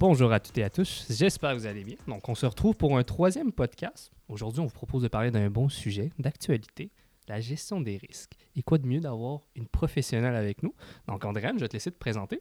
Bonjour 0.00 0.32
à 0.32 0.38
toutes 0.38 0.56
et 0.58 0.62
à 0.62 0.70
tous, 0.70 1.06
j'espère 1.10 1.54
que 1.54 1.56
vous 1.56 1.66
allez 1.66 1.82
bien. 1.82 1.96
Donc, 2.06 2.28
on 2.28 2.36
se 2.36 2.46
retrouve 2.46 2.76
pour 2.76 2.96
un 2.96 3.02
troisième 3.02 3.50
podcast. 3.50 4.12
Aujourd'hui, 4.28 4.60
on 4.60 4.66
vous 4.66 4.72
propose 4.72 5.02
de 5.02 5.08
parler 5.08 5.32
d'un 5.32 5.50
bon 5.50 5.68
sujet 5.68 6.12
d'actualité, 6.20 6.92
la 7.26 7.40
gestion 7.40 7.80
des 7.80 7.96
risques. 7.96 8.34
Et 8.54 8.62
quoi 8.62 8.78
de 8.78 8.86
mieux 8.86 9.00
d'avoir 9.00 9.40
une 9.56 9.66
professionnelle 9.66 10.36
avec 10.36 10.62
nous? 10.62 10.72
Donc, 11.08 11.24
Andréane, 11.24 11.56
je 11.56 11.64
vais 11.64 11.68
te 11.68 11.72
laisser 11.72 11.90
te 11.90 11.98
présenter. 11.98 12.40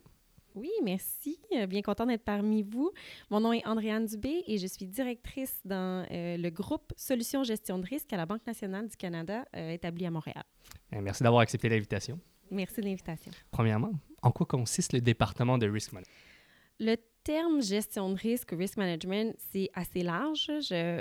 Oui, 0.53 0.69
merci. 0.83 1.39
Euh, 1.55 1.65
bien 1.65 1.81
content 1.81 2.05
d'être 2.05 2.23
parmi 2.23 2.61
vous. 2.61 2.91
Mon 3.31 3.39
nom 3.39 3.53
est 3.53 3.65
Andréane 3.65 4.05
Dubé 4.05 4.43
et 4.45 4.59
je 4.59 4.67
suis 4.67 4.85
directrice 4.85 5.59
dans 5.65 6.05
euh, 6.11 6.37
le 6.37 6.49
groupe 6.51 6.93
Solutions 6.95 7.43
Gestion 7.43 7.79
de 7.79 7.87
risque 7.87 8.13
à 8.13 8.17
la 8.17 8.27
Banque 8.27 8.45
nationale 8.45 8.87
du 8.87 8.95
Canada, 8.97 9.45
euh, 9.55 9.71
établi 9.71 10.05
à 10.05 10.11
Montréal. 10.11 10.43
merci 10.91 11.23
d'avoir 11.23 11.41
accepté 11.41 11.69
l'invitation. 11.69 12.19
Merci 12.51 12.81
de 12.81 12.85
l'invitation. 12.85 13.31
Premièrement, 13.49 13.93
en 14.21 14.29
quoi 14.29 14.45
consiste 14.45 14.93
le 14.93 15.01
département 15.01 15.57
de 15.57 15.67
Risk 15.67 15.93
Management? 15.93 16.13
Le 16.79 16.95
terme 17.27 17.61
gestion 17.61 18.09
de 18.09 18.15
risque, 18.15 18.51
risk 18.51 18.77
management, 18.77 19.35
c'est 19.51 19.69
assez 19.73 20.01
large. 20.01 20.49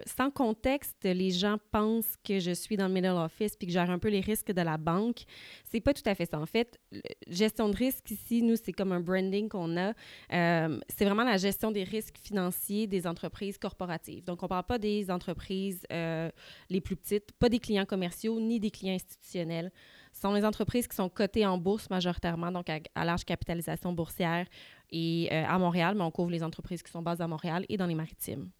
Sans 0.06 0.28
contexte, 0.32 1.04
les 1.04 1.30
gens 1.30 1.56
pensent 1.70 2.16
que 2.24 2.40
je 2.40 2.50
suis 2.50 2.76
dans 2.76 2.88
le 2.88 2.94
middle 2.94 3.10
office 3.10 3.54
puis 3.56 3.68
que 3.68 3.72
gère 3.72 3.88
un 3.88 4.00
peu 4.00 4.08
les 4.08 4.18
risques 4.18 4.50
de 4.50 4.60
la 4.60 4.76
banque. 4.76 5.22
C'est 5.70 5.80
pas 5.80 5.94
tout 5.94 6.02
à 6.04 6.16
fait 6.16 6.28
ça. 6.28 6.40
En 6.40 6.46
fait, 6.46 6.80
gestion 7.28 7.68
de 7.68 7.76
risque 7.76 8.10
ici, 8.10 8.42
nous, 8.42 8.56
c'est 8.56 8.72
comme 8.72 8.90
un 8.90 8.98
branding 8.98 9.48
qu'on 9.48 9.76
a. 9.76 9.92
Euh, 10.32 10.80
c'est 10.88 11.04
vraiment 11.04 11.22
la 11.22 11.36
gestion 11.36 11.70
des 11.70 11.84
risques 11.84 12.18
financiers 12.20 12.88
des 12.88 13.06
entreprises 13.06 13.56
corporatives. 13.56 14.24
Donc, 14.24 14.42
on 14.42 14.48
parle 14.48 14.66
pas 14.66 14.78
des 14.78 15.12
entreprises 15.12 15.82
euh, 15.92 16.28
les 16.70 16.80
plus 16.80 16.96
petites, 16.96 17.30
pas 17.38 17.48
des 17.48 17.60
clients 17.60 17.86
commerciaux 17.86 18.40
ni 18.40 18.58
des 18.58 18.72
clients 18.72 18.94
institutionnels. 18.94 19.70
Ce 20.16 20.22
sont 20.22 20.32
les 20.32 20.46
entreprises 20.46 20.88
qui 20.88 20.96
sont 20.96 21.10
cotées 21.10 21.44
en 21.44 21.58
bourse 21.58 21.90
majoritairement, 21.90 22.50
donc 22.50 22.70
à, 22.70 23.04
large 23.04 23.26
capitalisation 23.26 23.92
boursière 23.92 24.46
et 24.90 25.28
euh, 25.32 25.44
à 25.46 25.58
Montréal, 25.58 25.94
mais 25.96 26.02
on 26.02 26.10
couvre 26.10 26.30
les 26.30 26.42
entreprises 26.42 26.82
qui 26.82 26.90
sont 26.90 27.02
basées 27.02 27.24
à 27.24 27.28
Montréal 27.28 27.64
et 27.68 27.76
dans 27.76 27.86
les 27.86 27.94
maritimes. 27.94 28.50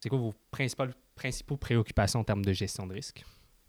C'est 0.00 0.08
quoi 0.08 0.18
vos 0.18 0.34
principales, 0.50 0.94
principaux 1.14 1.56
préoccupations 1.56 2.20
en 2.20 2.24
termes 2.24 2.44
de 2.44 2.52
gestion 2.52 2.86
de 2.86 2.94
risque? 2.94 3.24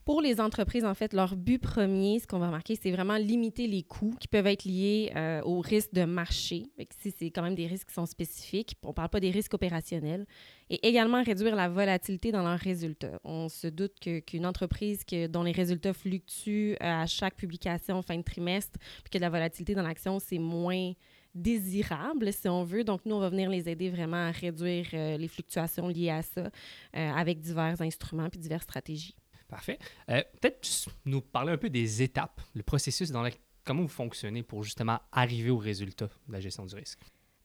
Pour 0.08 0.22
les 0.22 0.40
entreprises, 0.40 0.86
en 0.86 0.94
fait, 0.94 1.12
leur 1.12 1.36
but 1.36 1.62
premier, 1.62 2.20
ce 2.20 2.28
qu'on 2.28 2.40
va 2.40 2.48
remarquer, 2.48 2.76
c'est 2.82 2.92
vraiment 2.92 3.18
limiter 3.18 3.68
les 3.68 3.84
coûts 3.84 4.16
qui 4.18 4.30
peuvent 4.30 4.48
être 4.48 4.64
liés 4.64 5.12
euh, 5.18 5.42
aux 5.42 5.60
risques 5.60 5.92
de 5.92 6.06
marché. 6.06 6.68
Si 7.02 7.12
c'est 7.12 7.30
quand 7.30 7.42
même 7.42 7.56
des 7.56 7.68
risques 7.68 7.90
qui 7.90 7.94
sont 7.94 8.06
spécifiques, 8.06 8.78
on 8.84 8.88
ne 8.88 8.94
parle 8.94 9.10
pas 9.10 9.20
des 9.20 9.32
risques 9.32 9.54
opérationnels. 9.54 10.26
Et 10.70 10.88
également 10.88 11.22
réduire 11.22 11.58
la 11.58 11.68
volatilité 11.68 12.32
dans 12.32 12.42
leurs 12.42 12.58
résultats. 12.58 13.20
On 13.26 13.50
se 13.50 13.68
doute 13.68 14.00
qu'une 14.26 14.46
entreprise 14.46 15.04
que, 15.04 15.28
dont 15.28 15.44
les 15.44 15.52
résultats 15.52 15.92
fluctuent 15.92 16.76
euh, 16.76 17.02
à 17.02 17.06
chaque 17.06 17.36
publication 17.36 18.02
fin 18.02 18.16
de 18.16 18.24
trimestre, 18.24 18.80
puis 19.04 19.10
que 19.12 19.18
la 19.18 19.30
volatilité 19.30 19.76
dans 19.76 19.84
l'action, 19.84 20.20
c'est 20.20 20.40
moins 20.40 20.94
désirable, 21.42 22.32
si 22.34 22.48
on 22.48 22.64
veut. 22.64 22.84
Donc, 22.84 23.02
nous, 23.06 23.16
on 23.16 23.20
va 23.20 23.30
venir 23.30 23.50
les 23.50 23.70
aider 23.70 23.90
vraiment 23.90 24.28
à 24.28 24.32
réduire 24.32 24.88
euh, 24.94 25.18
les 25.18 25.28
fluctuations 25.28 25.88
liées 25.88 26.10
à 26.10 26.22
ça 26.22 26.50
avec 26.94 27.40
divers 27.40 27.82
instruments 27.82 28.30
puis 28.30 28.40
diverses 28.40 28.64
stratégies. 28.64 29.16
Parfait. 29.48 29.80
Euh, 30.10 30.22
peut-être 30.42 30.90
nous 31.06 31.22
parler 31.22 31.54
un 31.54 31.58
peu 31.58 31.70
des 31.70 32.02
étapes, 32.02 32.42
le 32.54 32.64
processus 32.64 33.12
dans 33.12 33.24
lequel 33.24 33.40
comment 33.64 33.82
vous 33.82 33.88
fonctionnez 33.88 34.44
pour 34.44 34.64
justement 34.64 35.00
arriver 35.12 35.50
au 35.50 35.58
résultat 35.58 36.10
de 36.28 36.34
la 36.34 36.40
gestion 36.40 36.66
du 36.66 36.76
risque? 36.76 37.00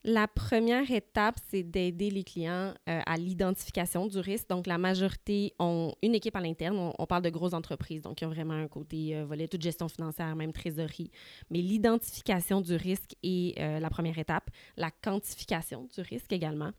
La 0.04 0.26
première 0.26 0.90
étape, 0.90 1.36
c'est 1.48 1.62
d'aider 1.62 2.10
les 2.10 2.24
clients 2.24 2.74
euh, 2.88 3.00
à 3.06 3.16
l'identification 3.16 4.08
du 4.08 4.18
risque. 4.18 4.48
Donc, 4.48 4.66
la 4.66 4.76
majorité 4.76 5.54
ont 5.60 5.94
une 6.02 6.16
équipe 6.16 6.34
à 6.34 6.40
l'interne. 6.40 6.92
On, 6.98 7.06
parle 7.06 7.22
de 7.22 7.30
grosses 7.30 7.52
entreprises, 7.52 8.02
donc 8.02 8.20
ils 8.20 8.24
ont 8.24 8.30
vraiment 8.30 8.54
un 8.54 8.66
côté 8.66 9.14
euh, 9.14 9.24
volet 9.24 9.46
toute 9.46 9.62
gestion 9.62 9.88
financière, 9.88 10.34
même 10.34 10.52
trésorerie. 10.52 11.10
Mais 11.50 11.60
l'identification 11.60 12.60
du 12.60 12.74
risque 12.74 13.14
est 13.22 13.58
la 13.58 13.90
première 13.90 14.18
étape. 14.18 14.50
La 14.76 14.90
quantification 14.90 15.88
du 15.94 16.00
risque 16.00 16.32
également. 16.32 16.72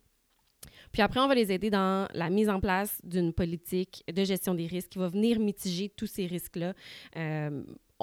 Puis 0.92 1.02
après, 1.02 1.20
on 1.20 1.28
va 1.28 1.36
les 1.36 1.52
aider 1.52 1.70
dans 1.70 2.08
la 2.14 2.30
mise 2.30 2.50
en 2.50 2.60
place 2.60 3.00
d'une 3.04 3.34
politique 3.34 4.04
de 4.12 4.24
gestion 4.24 4.54
des 4.54 4.68
risques 4.68 4.90
qui 4.90 5.00
va 5.00 5.08
venir 5.08 5.40
mitiger 5.40 5.90
tous 5.90 6.08
ces 6.08 6.26
risques-là. 6.26 6.74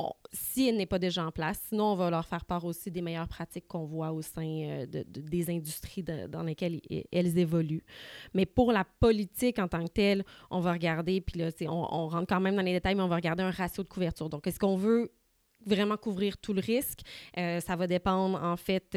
Euh, 0.01 0.11
si 0.33 0.69
elle 0.69 0.77
n'est 0.77 0.87
pas 0.87 0.99
déjà 0.99 1.25
en 1.27 1.33
place. 1.33 1.61
Sinon, 1.69 1.93
on 1.93 1.95
va 1.97 2.11
leur 2.11 2.27
faire 2.27 2.45
part 2.45 2.65
aussi 2.65 2.91
des 2.91 3.03
meilleures 3.03 3.29
pratiques 3.29 3.67
qu'on 3.67 3.85
voit 3.85 4.13
au 4.13 4.23
sein 4.23 4.43
euh, 4.45 4.87
de, 4.87 5.05
des 5.07 5.51
industries 5.51 6.03
dans 6.03 6.43
lesquelles 6.43 6.81
elles 7.13 7.39
évoluent. 7.39 7.85
Mais 8.35 8.47
pour 8.47 8.73
la 8.73 8.85
politique 8.85 9.59
en 9.59 9.69
tant 9.69 9.85
que 9.85 9.91
telle, 9.91 10.25
on 10.51 10.61
va 10.61 10.73
regarder, 10.73 11.21
puis 11.21 11.41
là, 11.41 11.51
on, 11.63 11.89
on 11.91 12.09
rentre 12.09 12.27
quand 12.29 12.41
même 12.41 12.57
dans 12.57 12.63
les 12.63 12.73
détails, 12.73 12.95
mais 12.95 13.03
on 13.03 13.09
va 13.09 13.17
regarder 13.17 13.43
un 13.43 13.51
ratio 13.51 13.83
de 13.83 13.89
couverture. 13.89 14.29
Donc, 14.29 14.47
est-ce 14.47 14.59
qu'on 14.59 14.77
veut 14.77 15.11
vraiment 15.67 15.97
couvrir 15.97 16.39
tout 16.39 16.53
le 16.53 16.61
risque? 16.61 17.01
Euh, 17.37 17.61
ça 17.61 17.77
va 17.77 17.87
dépendre, 17.87 18.43
en 18.43 18.57
fait, 18.57 18.97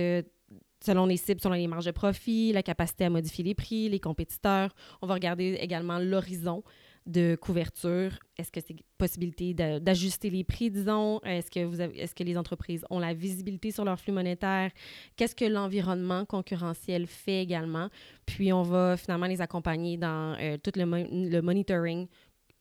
selon 0.85 1.05
les 1.05 1.17
cibles, 1.17 1.41
selon 1.41 1.55
les 1.55 1.67
marges 1.67 1.85
de 1.85 1.91
profit, 1.91 2.53
la 2.53 2.63
capacité 2.63 3.05
à 3.05 3.09
modifier 3.09 3.43
les 3.43 3.55
prix, 3.55 3.89
les 3.89 3.99
compétiteurs. 3.99 4.75
On 5.01 5.07
va 5.07 5.15
regarder 5.15 5.57
également 5.59 5.97
l'horizon 5.97 6.63
de 7.05 7.35
couverture. 7.35 8.17
Est-ce 8.37 8.51
que 8.51 8.59
c'est 8.65 8.75
possibilité 8.97 9.53
d'ajuster 9.53 10.29
les 10.29 10.43
prix, 10.43 10.71
disons? 10.71 11.19
Est-ce 11.21 11.51
que, 11.51 11.93
est-ce 11.95 12.15
que 12.15 12.23
les 12.23 12.37
entreprises 12.37 12.85
ont 12.89 12.99
la 12.99 13.13
visibilité 13.13 13.71
sur 13.71 13.85
leur 13.85 13.99
flux 13.99 14.13
monétaire? 14.13 14.71
Qu'est-ce 15.15 15.35
que 15.35 15.45
l'environnement 15.45 16.25
concurrentiel 16.25 17.07
fait 17.07 17.41
également? 17.41 17.89
Puis, 18.25 18.53
on 18.53 18.63
va 18.63 18.97
finalement 18.97 19.27
les 19.27 19.41
accompagner 19.41 19.97
dans 19.97 20.37
euh, 20.39 20.57
tout 20.57 20.71
le, 20.75 21.29
le 21.29 21.41
monitoring 21.41 22.07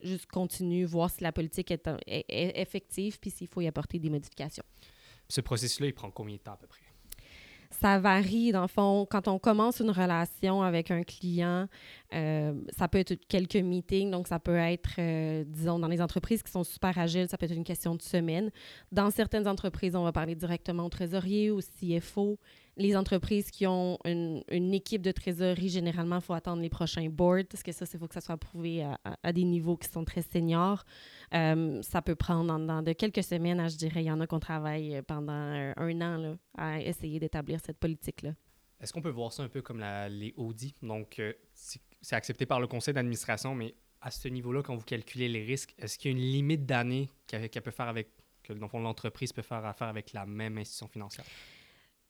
juste 0.03 0.27
continue, 0.27 0.85
voir 0.85 1.11
si 1.11 1.23
la 1.23 1.33
politique 1.33 1.71
est, 1.71 1.89
est 2.07 2.61
effective, 2.61 3.19
puis 3.21 3.31
s'il 3.31 3.47
faut 3.47 3.61
y 3.61 3.69
apporter 3.69 3.99
des 3.99 4.11
modifications. 4.11 4.65
Ce 5.29 5.41
processus-là, 5.41 5.87
il 5.87 5.95
prend 5.95 6.11
combien 6.11 6.37
de 6.37 6.41
temps 6.41 6.53
à 6.53 6.57
peu 6.57 6.67
près? 6.67 6.83
Ça 7.73 7.99
varie, 7.99 8.53
dans 8.53 8.63
le 8.63 8.69
fond. 8.69 9.07
Quand 9.11 9.29
on 9.29 9.39
commence 9.39 9.81
une 9.81 9.91
relation 9.91 10.63
avec 10.63 10.91
un 10.91 11.03
client, 11.03 11.67
euh, 12.15 12.53
ça 12.77 12.89
peut 12.89 12.99
être 12.99 13.15
quelques 13.29 13.57
meetings, 13.57 14.11
donc 14.11 14.29
ça 14.29 14.39
peut 14.39 14.57
être, 14.57 14.93
euh, 14.99 15.45
disons, 15.47 15.79
dans 15.79 15.89
les 15.89 16.01
entreprises 16.01 16.43
qui 16.43 16.53
sont 16.53 16.65
super 16.65 16.97
agiles, 16.99 17.29
ça 17.29 17.39
peut 17.39 17.47
être 17.47 17.57
une 17.57 17.65
question 17.65 17.95
de 17.95 18.03
semaine. 18.03 18.51
Dans 18.93 19.11
certaines 19.11 19.49
entreprises, 19.49 19.97
on 19.97 20.05
va 20.05 20.13
parler 20.13 20.35
directement 20.35 20.87
au 20.87 20.91
trésorier, 20.91 21.51
au 21.51 21.61
CFO. 21.61 22.39
Les 22.79 22.97
entreprises 22.97 23.51
qui 23.51 23.67
ont 23.67 23.99
une, 24.05 24.73
équipe 24.73 25.03
de 25.03 25.13
trésorerie, 25.13 25.69
généralement, 25.69 26.17
il 26.17 26.23
faut 26.23 26.33
attendre 26.33 26.63
les 26.63 26.71
prochains 26.71 27.09
boards, 27.11 27.45
parce 27.51 27.63
que 27.63 27.71
ça, 27.71 27.85
il 27.93 27.99
faut 27.99 28.09
que 28.09 28.15
ça 28.15 28.23
soit 28.23 28.35
approuvé 28.35 28.83
à, 28.83 29.33
des 29.33 29.45
niveaux 29.45 29.77
qui 29.77 29.89
sont 29.91 30.05
très 30.05 30.23
seniors. 30.23 30.85
Euh, 31.35 31.83
ça 31.83 32.01
peut 32.01 32.15
prendre 32.15 32.59
dans, 32.59 32.83
de 32.83 32.93
quelques 32.95 33.23
semaines, 33.23 33.61
à, 33.61 33.69
je 33.69 33.77
dirais, 33.77 34.03
il 34.03 34.07
y 34.07 34.11
en 34.11 34.21
a 34.21 34.27
qu'on 34.27 34.41
travaille 34.41 35.03
pendant 35.07 35.33
un, 35.33 36.01
an 36.01 36.17
là, 36.17 36.37
à 36.57 36.81
essayer 36.81 37.21
d'établir 37.21 37.61
cette 37.61 37.79
politique-là. 37.79 38.33
Est-ce 38.81 38.93
qu'on 38.93 39.03
peut 39.03 39.11
voir 39.11 39.33
ça 39.33 39.43
un 39.43 39.49
peu 39.49 39.61
comme 39.61 39.85
les 40.09 40.33
audits? 40.39 40.75
Donc, 40.83 41.21
c'est 41.55 42.17
accepté 42.17 42.47
par 42.47 42.59
le 42.59 42.67
conseil 42.67 42.95
d'administration, 42.95 43.55
mais 43.55 43.75
à 44.01 44.11
ce 44.11 44.29
niveau-là, 44.29 44.63
quand 44.63 44.75
vous 44.75 44.85
calculez 44.85 45.29
les 45.29 45.45
risques, 45.45 45.75
est-ce 45.79 45.99
qu'il 45.99 46.11
y 46.11 46.15
a 46.15 46.17
une 46.17 46.25
limite 46.25 46.67
d'année 46.67 47.09
qu'elle 47.27 47.49
peut 47.49 47.71
faire 47.71 47.89
avec, 47.89 48.09
que 48.43 48.53
l'entreprise 48.53 49.33
peut 49.33 49.43
faire 49.43 49.65
affaire 49.65 49.89
avec 49.89 50.13
la 50.13 50.27
même 50.27 50.59
institution 50.59 50.89
financière? 50.89 51.27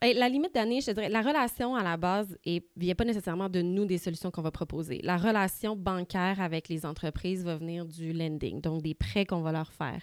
Ben, 0.03 0.17
la 0.17 0.29
limite 0.29 0.53
d'année, 0.53 0.81
je 0.81 0.91
dirais, 0.91 1.09
la 1.09 1.23
relation 1.23 1.77
à 1.77 1.85
la 1.85 1.97
base 1.97 2.37
ne 2.45 2.59
vient 2.77 2.97
pas 2.97 3.05
nécessairement 3.05 3.49
de 3.49 3.63
nous 3.63 3.85
des 3.85 3.99
solutions 3.99 4.33
qu'on 4.33 4.43
va 4.43 4.51
proposer. 4.51 5.01
La 5.05 5.17
relation 5.17 5.77
bancaire 5.77 6.41
avec 6.41 6.69
les 6.69 6.85
entreprises 6.85 7.45
va 7.45 7.55
venir 7.55 7.87
du 7.87 8.13
lending, 8.13 8.61
donc 8.61 8.83
des 8.83 8.95
prêts 8.95 9.25
qu'on 9.25 9.43
va 9.43 9.53
leur 9.53 9.71
faire. 9.71 10.03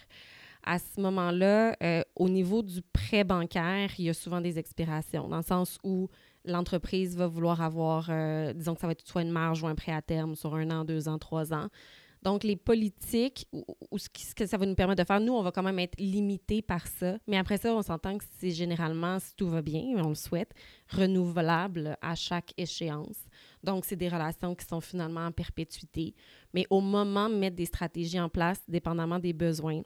À 0.64 0.78
ce 0.78 1.02
moment-là, 1.02 1.76
euh, 1.82 2.00
au 2.16 2.30
niveau 2.30 2.62
du 2.62 2.80
prêt 2.80 3.24
bancaire, 3.24 3.90
il 3.98 4.06
y 4.06 4.08
a 4.08 4.14
souvent 4.14 4.40
des 4.40 4.58
expirations, 4.58 5.28
dans 5.28 5.36
le 5.36 5.42
sens 5.42 5.78
où 5.84 6.08
l'entreprise 6.46 7.14
va 7.14 7.26
vouloir 7.26 7.60
avoir, 7.60 8.06
euh, 8.08 8.54
disons 8.54 8.74
que 8.74 8.80
ça 8.80 8.86
va 8.86 8.92
être 8.92 9.06
soit 9.06 9.20
une 9.20 9.30
marge 9.30 9.62
ou 9.62 9.66
un 9.66 9.74
prêt 9.74 9.92
à 9.92 10.00
terme 10.00 10.34
sur 10.34 10.54
un 10.54 10.70
an, 10.70 10.86
deux 10.86 11.08
ans, 11.08 11.18
trois 11.18 11.52
ans. 11.52 11.68
Donc, 12.22 12.44
les 12.44 12.56
politiques, 12.56 13.48
ou, 13.90 13.98
ce, 13.98 14.08
que 14.34 14.46
ça 14.46 14.58
va 14.58 14.66
nous 14.66 14.74
permettre 14.74 15.02
de 15.02 15.06
faire, 15.06 15.20
nous, 15.20 15.32
on 15.32 15.42
va 15.42 15.52
quand 15.52 15.62
même 15.62 15.78
être 15.78 15.98
limité 15.98 16.60
par 16.60 16.86
ça. 16.86 17.16
Mais 17.26 17.38
après 17.38 17.56
ça, 17.56 17.74
on 17.74 17.80
s'entend 17.80 18.18
que 18.18 18.24
c'est 18.38 18.50
généralement, 18.50 19.18
si 19.18 19.34
tout 19.36 19.48
va 19.48 19.62
bien, 19.62 19.82
on 19.96 20.10
le 20.10 20.14
souhaite, 20.14 20.52
renouvelable 20.88 21.96
à 22.02 22.14
chaque 22.14 22.52
échéance. 22.58 23.18
Donc, 23.64 23.86
c'est 23.86 23.96
des 23.96 24.08
relations 24.08 24.54
qui 24.54 24.66
sont 24.66 24.80
finalement 24.80 25.26
en 25.26 25.32
perpétuité. 25.32 26.14
Mais 26.52 26.66
au 26.68 26.80
moment 26.80 27.30
mettre 27.30 27.56
des 27.56 27.66
stratégies 27.66 28.20
en 28.20 28.28
place, 28.28 28.60
dépendamment 28.68 29.18
des 29.18 29.32
besoins, 29.32 29.82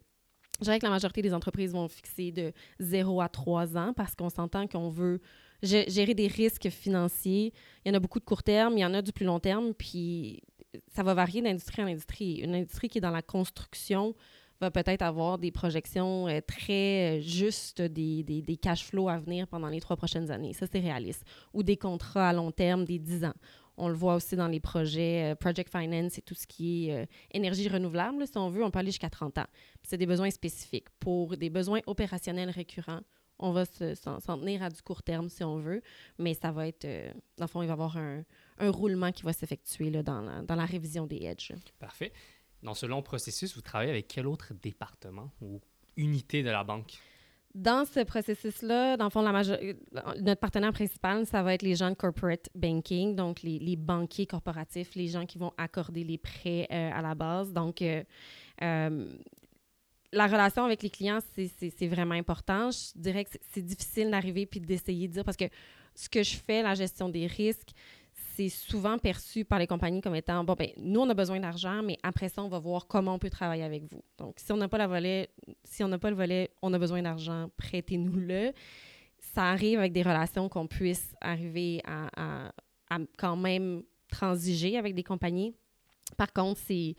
je 0.60 0.64
dirais 0.64 0.78
que 0.78 0.86
la 0.86 0.90
majorité 0.90 1.22
des 1.22 1.34
entreprises 1.34 1.72
vont 1.72 1.88
fixer 1.88 2.30
de 2.30 2.52
0 2.78 3.20
à 3.20 3.28
3 3.28 3.76
ans 3.76 3.92
parce 3.92 4.14
qu'on 4.14 4.30
s'entend 4.30 4.66
qu'on 4.66 4.88
veut 4.88 5.20
gérer 5.62 6.14
des 6.14 6.26
risques 6.26 6.68
financiers. 6.68 7.52
Il 7.84 7.88
y 7.88 7.90
en 7.92 7.94
a 7.94 8.00
beaucoup 8.00 8.20
de 8.20 8.24
court 8.24 8.42
terme, 8.42 8.76
il 8.76 8.80
y 8.80 8.84
en 8.84 8.94
a 8.94 9.02
du 9.02 9.12
plus 9.12 9.24
long 9.24 9.40
terme, 9.40 9.74
puis 9.74 10.42
ça 10.88 11.02
va 11.02 11.14
varier 11.14 11.42
d'industrie 11.42 11.82
en 11.82 11.86
industrie. 11.86 12.36
Une 12.36 12.54
industrie 12.54 12.88
qui 12.88 12.98
est 12.98 13.00
dans 13.00 13.10
la 13.10 13.22
construction 13.22 14.14
va 14.60 14.70
peut-être 14.70 15.02
avoir 15.02 15.38
des 15.38 15.50
projections 15.50 16.28
euh, 16.28 16.40
très 16.46 17.18
euh, 17.18 17.20
justes 17.20 17.82
des, 17.82 18.22
des, 18.22 18.42
des, 18.42 18.56
cash 18.56 18.84
flows 18.84 19.08
à 19.08 19.18
venir 19.18 19.46
pendant 19.48 19.68
les 19.68 19.80
trois 19.80 19.96
prochaines 19.96 20.30
années. 20.30 20.52
Ça, 20.52 20.66
c'est 20.70 20.80
réaliste. 20.80 21.24
Ou 21.52 21.62
des 21.62 21.76
contrats 21.76 22.28
à 22.28 22.32
long 22.32 22.50
terme, 22.50 22.84
des 22.84 22.98
10 22.98 23.24
ans. 23.24 23.34
On 23.76 23.88
le 23.88 23.94
voit 23.94 24.14
aussi 24.14 24.36
dans 24.36 24.46
les 24.46 24.60
projets 24.60 25.32
euh, 25.32 25.34
Project 25.34 25.70
Finance 25.70 26.18
et 26.18 26.22
tout 26.22 26.34
ce 26.34 26.46
qui 26.46 26.90
est 26.90 27.08
énergie 27.32 27.68
renouvelable. 27.68 28.26
si 28.26 28.38
on 28.38 28.48
veut, 28.48 28.62
on 28.62 28.70
peut 28.70 28.78
aller 28.78 28.92
jusqu'à 28.92 29.10
30 29.10 29.38
ans. 29.38 29.46
C'est 29.82 29.98
des 29.98 30.06
besoins 30.06 30.30
spécifiques. 30.30 30.88
Pour 31.00 31.36
des 31.36 31.50
besoins 31.50 31.80
opérationnels 31.86 32.50
récurrents, 32.50 33.00
On 33.40 33.50
va 33.50 33.64
s'en 33.66 34.38
tenir 34.38 34.62
à 34.62 34.70
du 34.70 34.80
court 34.80 35.02
terme 35.02 35.28
si 35.28 35.42
on 35.42 35.58
veut, 35.58 35.82
mais 36.18 36.34
ça 36.34 36.52
va 36.52 36.68
être, 36.68 36.84
euh, 36.84 37.12
dans 37.36 37.46
le 37.46 37.48
fond, 37.48 37.62
il 37.62 37.66
va 37.66 37.72
y 37.72 37.74
avoir 37.74 37.96
un, 37.96 38.24
un 38.58 38.70
roulement 38.70 39.12
qui 39.12 39.22
va 39.22 39.32
s'effectuer 39.32 39.90
dans 39.90 40.20
la, 40.20 40.42
dans 40.42 40.54
la 40.54 40.64
révision 40.64 41.06
des 41.06 41.24
hedges. 41.24 41.52
Parfait. 41.78 42.12
Dans 42.62 42.74
ce 42.74 42.86
long 42.86 43.02
processus, 43.02 43.54
vous 43.54 43.60
travaillez 43.60 43.90
avec 43.90 44.08
quel 44.08 44.26
autre 44.26 44.54
département 44.54 45.30
ou 45.40 45.60
unité 45.96 46.42
de 46.42 46.50
la 46.50 46.64
banque? 46.64 46.94
Dans 47.54 47.84
ce 47.84 48.00
processus-là, 48.00 48.96
dans 48.96 49.04
le 49.04 49.10
fond, 49.10 49.22
la 49.22 49.32
euh, 49.40 49.74
notre 50.20 50.40
partenaire 50.40 50.72
principal, 50.72 51.24
ça 51.24 51.42
va 51.44 51.54
être 51.54 51.62
les 51.62 51.76
gens 51.76 51.90
de 51.90 51.94
corporate 51.94 52.48
banking, 52.54 53.14
donc 53.14 53.42
les, 53.42 53.60
les 53.60 53.76
banquiers 53.76 54.26
corporatifs, 54.26 54.96
les 54.96 55.06
gens 55.06 55.24
qui 55.24 55.38
vont 55.38 55.52
accorder 55.56 56.02
les 56.02 56.18
prêts 56.18 56.66
euh, 56.72 56.90
à 56.92 57.00
la 57.00 57.14
base. 57.14 57.52
Donc, 57.52 57.80
euh, 57.80 58.02
la 58.60 60.26
relation 60.26 60.64
avec 60.64 60.82
les 60.82 60.90
clients, 60.90 61.20
c'est 61.36 61.86
vraiment 61.86 62.14
important. 62.14 62.70
Je 62.72 62.98
dirais 62.98 63.24
que 63.24 63.30
c'est 63.52 63.62
difficile 63.62 64.10
d'arriver 64.10 64.46
puis 64.46 64.60
d'essayer 64.60 65.06
de 65.06 65.12
dire 65.12 65.24
parce 65.24 65.36
que 65.36 65.48
ce 65.94 66.08
que 66.08 66.22
je 66.24 66.36
fais, 66.36 66.62
la 66.62 66.74
gestion 66.74 67.08
des 67.08 67.26
risques, 67.26 67.70
c'est 68.36 68.48
souvent 68.48 68.98
perçu 68.98 69.44
par 69.44 69.58
les 69.58 69.66
compagnies 69.66 70.00
comme 70.00 70.14
étant 70.14 70.42
bon, 70.44 70.54
ben 70.54 70.70
nous, 70.76 71.00
on 71.00 71.08
a 71.08 71.14
besoin 71.14 71.38
d'argent, 71.38 71.82
mais 71.82 71.98
après 72.02 72.28
ça, 72.28 72.42
on 72.42 72.48
va 72.48 72.58
voir 72.58 72.86
comment 72.86 73.14
on 73.14 73.18
peut 73.18 73.30
travailler 73.30 73.62
avec 73.62 73.84
vous. 73.84 74.02
Donc, 74.18 74.36
si 74.38 74.50
on 74.52 74.56
n'a 74.56 74.68
pas 74.68 74.78
la 74.78 74.86
volet, 74.86 75.30
si 75.62 75.84
on 75.84 75.88
n'a 75.88 75.98
pas 75.98 76.10
le 76.10 76.16
volet, 76.16 76.50
on 76.62 76.72
a 76.72 76.78
besoin 76.78 77.02
d'argent, 77.02 77.48
prêtez-nous-le. 77.56 78.52
Ça 79.18 79.44
arrive 79.44 79.78
avec 79.78 79.92
des 79.92 80.02
relations 80.02 80.48
qu'on 80.48 80.66
puisse 80.66 81.14
arriver 81.20 81.80
à, 81.84 82.50
quand 83.16 83.36
même 83.36 83.82
transiger 84.08 84.78
avec 84.78 84.94
des 84.94 85.02
compagnies. 85.02 85.54
Par 86.16 86.32
contre, 86.32 86.60
c'est 86.60 86.94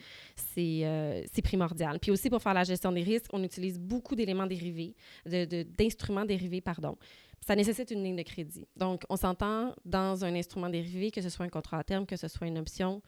euh, 0.58 1.24
primordial. 1.44 2.00
Puis 2.00 2.12
aussi, 2.12 2.30
pour 2.30 2.42
faire 2.42 2.54
la 2.54 2.64
gestion 2.64 2.92
des 2.92 3.04
risques, 3.04 3.32
on 3.32 3.44
utilise 3.44 3.80
beaucoup 3.80 4.16
d'éléments 4.16 4.48
dérivés, 4.48 4.96
d'instruments 5.26 6.24
de, 6.24 6.28
dérivés, 6.28 6.62
pardon 6.62 6.98
ça 7.46 7.56
nécessite 7.56 7.92
une 7.92 8.04
ligne 8.04 8.16
de 8.16 8.24
crédit. 8.24 8.68
Donc, 8.76 9.04
on 9.08 9.16
s'entend 9.16 9.76
dans 9.86 10.26
un 10.26 10.34
instrument 10.34 10.70
dérivé, 10.70 11.12
que 11.12 11.22
ce 11.22 11.30
soit 11.30 11.46
un 11.46 11.50
contrat 11.50 11.78
à 11.78 11.84
terme, 11.84 12.06
que 12.08 12.16
ce 12.16 12.28
soit 12.28 12.48
une 12.48 12.58
option. 12.58 13.04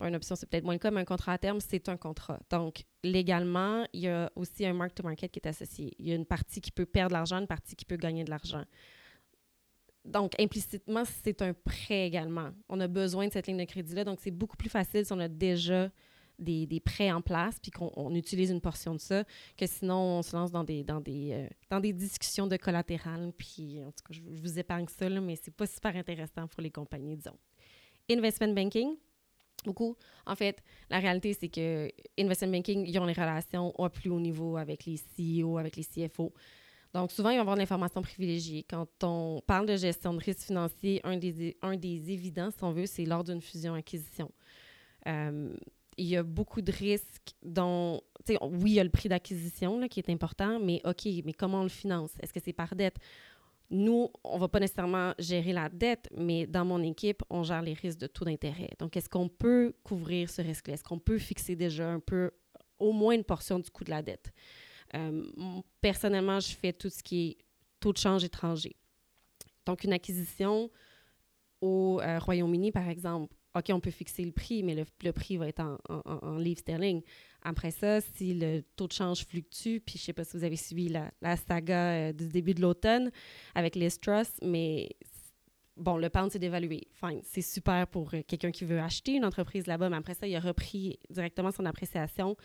une 0.00 0.14
option, 0.14 0.36
c'est 0.36 0.48
peut-être 0.48 0.64
moins 0.64 0.74
le 0.74 0.78
cas, 0.78 0.92
mais 0.92 1.00
un 1.00 1.04
contrat 1.04 1.32
à 1.32 1.38
terme, 1.38 1.58
c'est 1.60 1.88
un 1.88 1.96
contrat. 1.96 2.38
Donc, 2.50 2.84
légalement, 3.02 3.84
il 3.92 4.02
y 4.02 4.08
a 4.08 4.30
aussi 4.36 4.64
un 4.64 4.74
mark-to-market 4.74 5.32
qui 5.32 5.40
est 5.40 5.48
associé. 5.48 5.92
Il 5.98 6.08
y 6.08 6.12
a 6.12 6.14
une 6.14 6.24
partie 6.24 6.60
qui 6.60 6.70
peut 6.70 6.86
perdre 6.86 7.10
de 7.10 7.14
l'argent, 7.14 7.38
une 7.38 7.48
partie 7.48 7.74
qui 7.74 7.84
peut 7.84 7.96
gagner 7.96 8.22
de 8.22 8.30
l'argent. 8.30 8.64
Donc, 10.04 10.38
implicitement, 10.40 11.02
c'est 11.04 11.42
un 11.42 11.52
prêt 11.52 12.06
également. 12.06 12.50
On 12.68 12.78
a 12.78 12.86
besoin 12.86 13.26
de 13.26 13.32
cette 13.32 13.48
ligne 13.48 13.58
de 13.58 13.64
crédit-là. 13.64 14.04
Donc, 14.04 14.20
c'est 14.22 14.30
beaucoup 14.30 14.56
plus 14.56 14.70
facile 14.70 15.04
si 15.04 15.12
on 15.12 15.18
a 15.18 15.28
déjà 15.28 15.90
des, 16.40 16.80
prêts 16.80 17.12
en 17.12 17.20
place, 17.20 17.58
puis 17.60 17.70
qu'on 17.70 18.14
utilise 18.14 18.50
une 18.50 18.60
portion 18.60 18.94
de 18.94 19.00
ça, 19.00 19.24
que 19.56 19.66
sinon 19.66 20.18
on 20.18 20.22
se 20.22 20.34
lance 20.34 20.50
dans 20.50 20.64
des, 20.64 20.82
dans 20.82 21.00
des, 21.00 21.32
euh, 21.32 21.48
dans 21.70 21.80
des 21.80 21.92
discussions 21.92 22.46
de 22.46 22.56
collatéral. 22.56 23.32
Puis, 23.36 23.80
en 23.82 23.92
tout 23.92 24.04
cas, 24.08 24.12
je, 24.14 24.20
vous 24.40 24.58
épargne 24.58 24.86
ça, 24.88 25.08
là, 25.08 25.20
mais 25.20 25.36
c'est 25.36 25.54
pas 25.54 25.66
super 25.66 25.94
intéressant 25.96 26.46
pour 26.48 26.62
les 26.62 26.70
compagnies, 26.70 27.16
disons. 27.16 27.36
Investment 28.10 28.54
banking, 28.54 28.96
beaucoup. 29.64 29.96
En 30.26 30.34
fait, 30.34 30.62
la 30.88 30.98
réalité, 30.98 31.36
c'est 31.38 31.48
que 31.48 31.88
investment 32.18 32.52
banking, 32.52 32.84
ils 32.86 32.98
ont 32.98 33.06
les 33.06 33.12
relations 33.12 33.72
au 33.78 33.88
plus 33.88 34.10
haut 34.10 34.20
niveau 34.20 34.56
avec 34.56 34.84
les 34.86 34.96
CEO, 34.96 35.58
avec 35.58 35.76
les 35.76 35.84
CFO. 35.84 36.32
Donc, 36.92 37.12
souvent, 37.12 37.30
ils 37.30 37.36
vont 37.36 37.42
avoir 37.42 37.54
de 37.54 37.60
l'information 37.60 38.02
privilégiée. 38.02 38.64
Quand 38.68 38.88
on 39.04 39.40
parle 39.46 39.66
de 39.66 39.76
gestion 39.76 40.12
de 40.12 40.18
risque 40.18 40.40
financier, 40.46 41.00
un 41.04 41.16
des, 41.16 41.56
un 41.62 41.76
des 41.76 42.10
évidents, 42.10 42.50
si 42.50 42.64
on 42.64 42.72
veut, 42.72 42.86
c'est 42.86 43.04
lors 43.04 43.22
d'une 43.22 43.40
fusion-acquisition. 43.40 44.30
Euh, 45.06 45.54
il 45.96 46.06
y 46.06 46.16
a 46.16 46.22
beaucoup 46.22 46.62
de 46.62 46.72
risques 46.72 47.34
dont, 47.42 48.00
oui, 48.28 48.70
il 48.70 48.74
y 48.74 48.80
a 48.80 48.84
le 48.84 48.90
prix 48.90 49.08
d'acquisition 49.08 49.86
qui 49.88 50.00
est 50.00 50.10
important, 50.10 50.58
mais 50.60 50.80
OK, 50.84 51.06
mais 51.24 51.32
comment 51.32 51.60
on 51.60 51.64
le 51.64 51.68
finance? 51.68 52.12
Est-ce 52.20 52.32
que 52.32 52.40
c'est 52.40 52.52
par 52.52 52.74
dette? 52.74 52.96
Nous, 53.70 54.10
on 54.24 54.34
ne 54.34 54.40
va 54.40 54.48
pas 54.48 54.58
nécessairement 54.58 55.14
gérer 55.18 55.52
la 55.52 55.68
dette, 55.68 56.08
mais 56.16 56.46
dans 56.46 56.64
mon 56.64 56.82
équipe, 56.82 57.22
on 57.30 57.44
gère 57.44 57.62
les 57.62 57.74
risques 57.74 57.98
de 58.00 58.08
taux 58.08 58.24
d'intérêt. 58.24 58.70
Donc, 58.78 58.96
est-ce 58.96 59.08
qu'on 59.08 59.28
peut 59.28 59.74
couvrir 59.84 60.28
ce 60.28 60.42
risque-là? 60.42 60.74
Est-ce 60.74 60.84
qu'on 60.84 60.98
peut 60.98 61.18
fixer 61.18 61.54
déjà 61.54 61.88
un 61.88 62.00
peu, 62.00 62.32
au 62.78 62.92
moins 62.92 63.14
une 63.14 63.24
portion 63.24 63.60
du 63.60 63.70
coût 63.70 63.84
de 63.84 63.90
la 63.90 64.02
dette? 64.02 64.32
Euh, 64.94 65.22
personnellement, 65.80 66.40
je 66.40 66.52
fais 66.54 66.72
tout 66.72 66.90
ce 66.90 67.00
qui 67.02 67.28
est 67.28 67.38
taux 67.78 67.92
de 67.92 67.98
change 67.98 68.24
étranger. 68.24 68.74
Donc, 69.66 69.84
une 69.84 69.92
acquisition 69.92 70.68
au 71.60 72.00
euh, 72.00 72.18
Royaume-Uni, 72.18 72.72
par 72.72 72.88
exemple, 72.88 73.36
OK, 73.54 73.70
on 73.70 73.80
peut 73.80 73.90
fixer 73.90 74.24
le 74.24 74.30
prix, 74.30 74.62
mais 74.62 74.74
le, 74.74 75.12
prix 75.12 75.36
va 75.36 75.48
être 75.48 75.60
en, 75.60 75.78
en, 75.88 76.36
livres 76.38 76.60
sterling. 76.60 77.02
Après 77.42 77.72
ça, 77.72 78.00
si 78.00 78.34
le 78.34 78.62
taux 78.76 78.86
de 78.86 78.92
change 78.92 79.26
fluctue, 79.26 79.80
puis 79.80 79.96
je 79.96 80.02
ne 80.02 80.04
sais 80.04 80.12
pas 80.12 80.24
si 80.24 80.36
vous 80.36 80.44
avez 80.44 80.56
suivi 80.56 80.88
la, 80.88 81.36
saga 81.36 81.90
euh, 81.90 82.12
du 82.12 82.28
début 82.28 82.54
de 82.54 82.60
l'automne 82.60 83.10
avec 83.56 83.74
les 83.74 83.90
Truss, 83.90 84.30
mais 84.42 84.90
bon, 85.76 85.96
le 85.96 86.08
pound 86.10 86.30
s'est 86.30 86.38
dévalué. 86.38 86.86
Fine, 86.92 87.22
c'est 87.24 87.42
super 87.42 87.88
pour 87.88 88.14
euh, 88.14 88.22
quelqu'un 88.24 88.52
qui 88.52 88.64
veut 88.64 88.78
acheter 88.78 89.14
une 89.14 89.24
entreprise 89.24 89.66
là-bas, 89.66 89.90
mais 89.90 89.96
après 89.96 90.14
ça, 90.14 90.28
il 90.28 90.36
a 90.36 90.40
repris 90.40 91.00
directement 91.10 91.50
son 91.50 91.64
appréciation. 91.64 92.36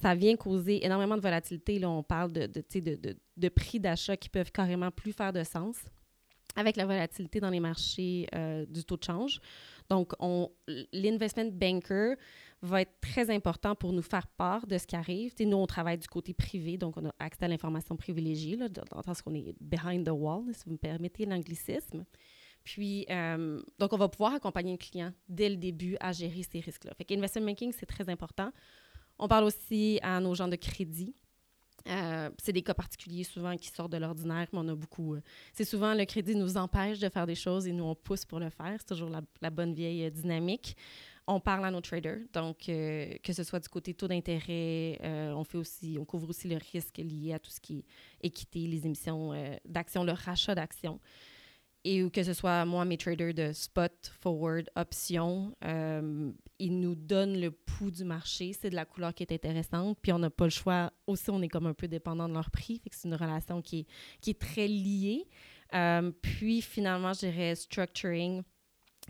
Ça 0.00 0.14
vient 0.14 0.36
causer 0.36 0.84
énormément 0.84 1.16
de 1.16 1.22
volatilité. 1.22 1.80
Là, 1.80 1.90
on 1.90 2.04
parle 2.04 2.30
de 2.32 3.48
prix 3.48 3.80
d'achat 3.80 4.16
qui 4.16 4.28
peuvent 4.28 4.52
carrément 4.52 4.92
plus 4.92 5.12
faire 5.12 5.32
de 5.32 5.42
sens 5.42 5.76
avec 6.56 6.76
la 6.76 6.86
volatilité 6.86 7.40
dans 7.40 7.50
les 7.50 7.60
marchés 7.60 8.26
euh, 8.34 8.66
du 8.66 8.84
taux 8.84 8.96
de 8.96 9.04
change. 9.04 9.40
Donc, 9.92 10.14
l'investment 10.94 11.50
banker 11.52 12.16
va 12.62 12.80
être 12.80 12.98
très 13.02 13.28
important 13.28 13.74
pour 13.74 13.92
nous 13.92 14.00
faire 14.00 14.26
part 14.26 14.66
de 14.66 14.78
ce 14.78 14.86
qui 14.86 14.96
arrive. 14.96 15.34
nous, 15.40 15.58
on 15.58 15.66
travaille 15.66 15.98
du 15.98 16.08
côté 16.08 16.32
privé, 16.32 16.78
donc 16.78 16.96
on 16.96 17.04
a 17.04 17.14
accès 17.18 17.44
à 17.44 17.48
l'information 17.48 17.94
privilégiée, 17.94 18.56
là, 18.56 18.70
dans, 18.70 18.84
le 18.96 19.22
qu'on 19.22 19.34
est 19.34 19.54
behind 19.60 20.06
the 20.06 20.12
wall, 20.12 20.44
si 20.54 20.64
vous 20.64 20.72
me 20.72 20.78
permettez 20.78 21.26
l'anglicisme. 21.26 22.06
Puis, 22.64 23.04
euh, 23.10 23.60
donc, 23.78 23.92
on 23.92 23.98
va 23.98 24.08
pouvoir 24.08 24.32
accompagner 24.32 24.72
le 24.72 24.78
client 24.78 25.12
dès 25.28 25.50
le 25.50 25.56
début 25.56 25.98
à 26.00 26.12
gérer 26.12 26.42
ces 26.42 26.60
risques-là. 26.60 26.94
Fait 26.94 27.04
qu'investment 27.04 27.44
banking, 27.44 27.70
c'est 27.76 27.84
très 27.84 28.08
important. 28.08 28.50
On 29.18 29.28
parle 29.28 29.44
aussi 29.44 29.98
à 30.02 30.20
nos 30.20 30.34
gens 30.34 30.48
de 30.48 30.56
crédit. 30.56 31.14
Euh, 31.88 32.30
c'est 32.42 32.52
des 32.52 32.62
cas 32.62 32.74
particuliers 32.74 33.24
souvent 33.24 33.56
qui 33.56 33.68
sortent 33.68 33.92
de 33.92 33.96
l'ordinaire, 33.96 34.46
mais 34.52 34.58
on 34.58 34.68
a 34.68 34.74
beaucoup. 34.74 35.14
Euh, 35.14 35.20
c'est 35.52 35.64
souvent 35.64 35.94
le 35.94 36.04
crédit 36.04 36.34
nous 36.34 36.56
empêche 36.56 36.98
de 36.98 37.08
faire 37.08 37.26
des 37.26 37.34
choses 37.34 37.66
et 37.66 37.72
nous 37.72 37.84
on 37.84 37.94
pousse 37.94 38.24
pour 38.24 38.38
le 38.38 38.50
faire. 38.50 38.76
C'est 38.78 38.86
toujours 38.86 39.10
la, 39.10 39.50
bonne 39.50 39.74
vieille 39.74 40.04
euh, 40.04 40.10
dynamique. 40.10 40.76
On 41.26 41.40
parle 41.40 41.64
à 41.64 41.70
nos 41.70 41.80
traders, 41.80 42.18
donc 42.32 42.64
que 42.66 43.32
ce 43.32 43.44
soit 43.44 43.60
du 43.60 43.68
côté 43.68 43.94
taux 43.94 44.08
d'intérêt, 44.08 44.98
on 45.04 45.44
fait 45.44 45.56
aussi, 45.56 45.96
on 45.96 46.04
couvre 46.04 46.28
aussi 46.28 46.48
le 46.48 46.58
risque 46.72 46.98
lié 46.98 47.34
à 47.34 47.38
tout 47.38 47.52
ce 47.52 47.60
qui 47.60 47.78
est 47.78 47.84
équité, 48.26 48.66
les 48.66 48.84
émissions 48.86 49.30
d'actions, 49.64 50.02
le 50.02 50.10
rachat 50.10 50.56
d'actions 50.56 50.98
et 51.84 52.08
que 52.10 52.22
ce 52.22 52.32
soit 52.32 52.64
moi, 52.64 52.84
mes 52.84 52.96
traders 52.96 53.34
de 53.34 53.52
spot, 53.52 53.92
forward, 54.20 54.70
option, 54.76 55.56
euh, 55.64 56.30
ils 56.58 56.78
nous 56.78 56.94
donnent 56.94 57.40
le 57.40 57.50
pouls 57.50 57.90
du 57.90 58.04
marché. 58.04 58.52
C'est 58.52 58.70
de 58.70 58.76
la 58.76 58.84
couleur 58.84 59.12
qui 59.14 59.24
est 59.24 59.32
intéressante. 59.32 59.98
Puis 60.00 60.12
on 60.12 60.18
n'a 60.18 60.30
pas 60.30 60.44
le 60.44 60.50
choix. 60.50 60.92
Aussi, 61.06 61.30
on 61.30 61.42
est 61.42 61.48
comme 61.48 61.66
un 61.66 61.74
peu 61.74 61.88
dépendant 61.88 62.28
de 62.28 62.34
leur 62.34 62.50
prix. 62.50 62.80
C'est 62.90 63.08
une 63.08 63.14
relation 63.14 63.60
qui 63.62 63.80
est, 63.80 63.86
qui 64.20 64.30
est 64.30 64.38
très 64.38 64.68
liée. 64.68 65.26
Euh, 65.74 66.12
puis 66.22 66.62
finalement, 66.62 67.12
je 67.14 67.20
dirais 67.20 67.54
structuring, 67.56 68.42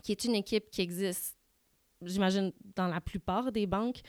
qui 0.01 0.11
est 0.11 0.23
une 0.23 0.35
équipe 0.35 0.71
qui 0.71 0.81
existe, 0.81 1.37
j'imagine, 2.01 2.51
dans 2.75 2.87
la 2.87 3.01
plupart 3.01 3.51
des 3.51 3.67
banques. 3.67 4.01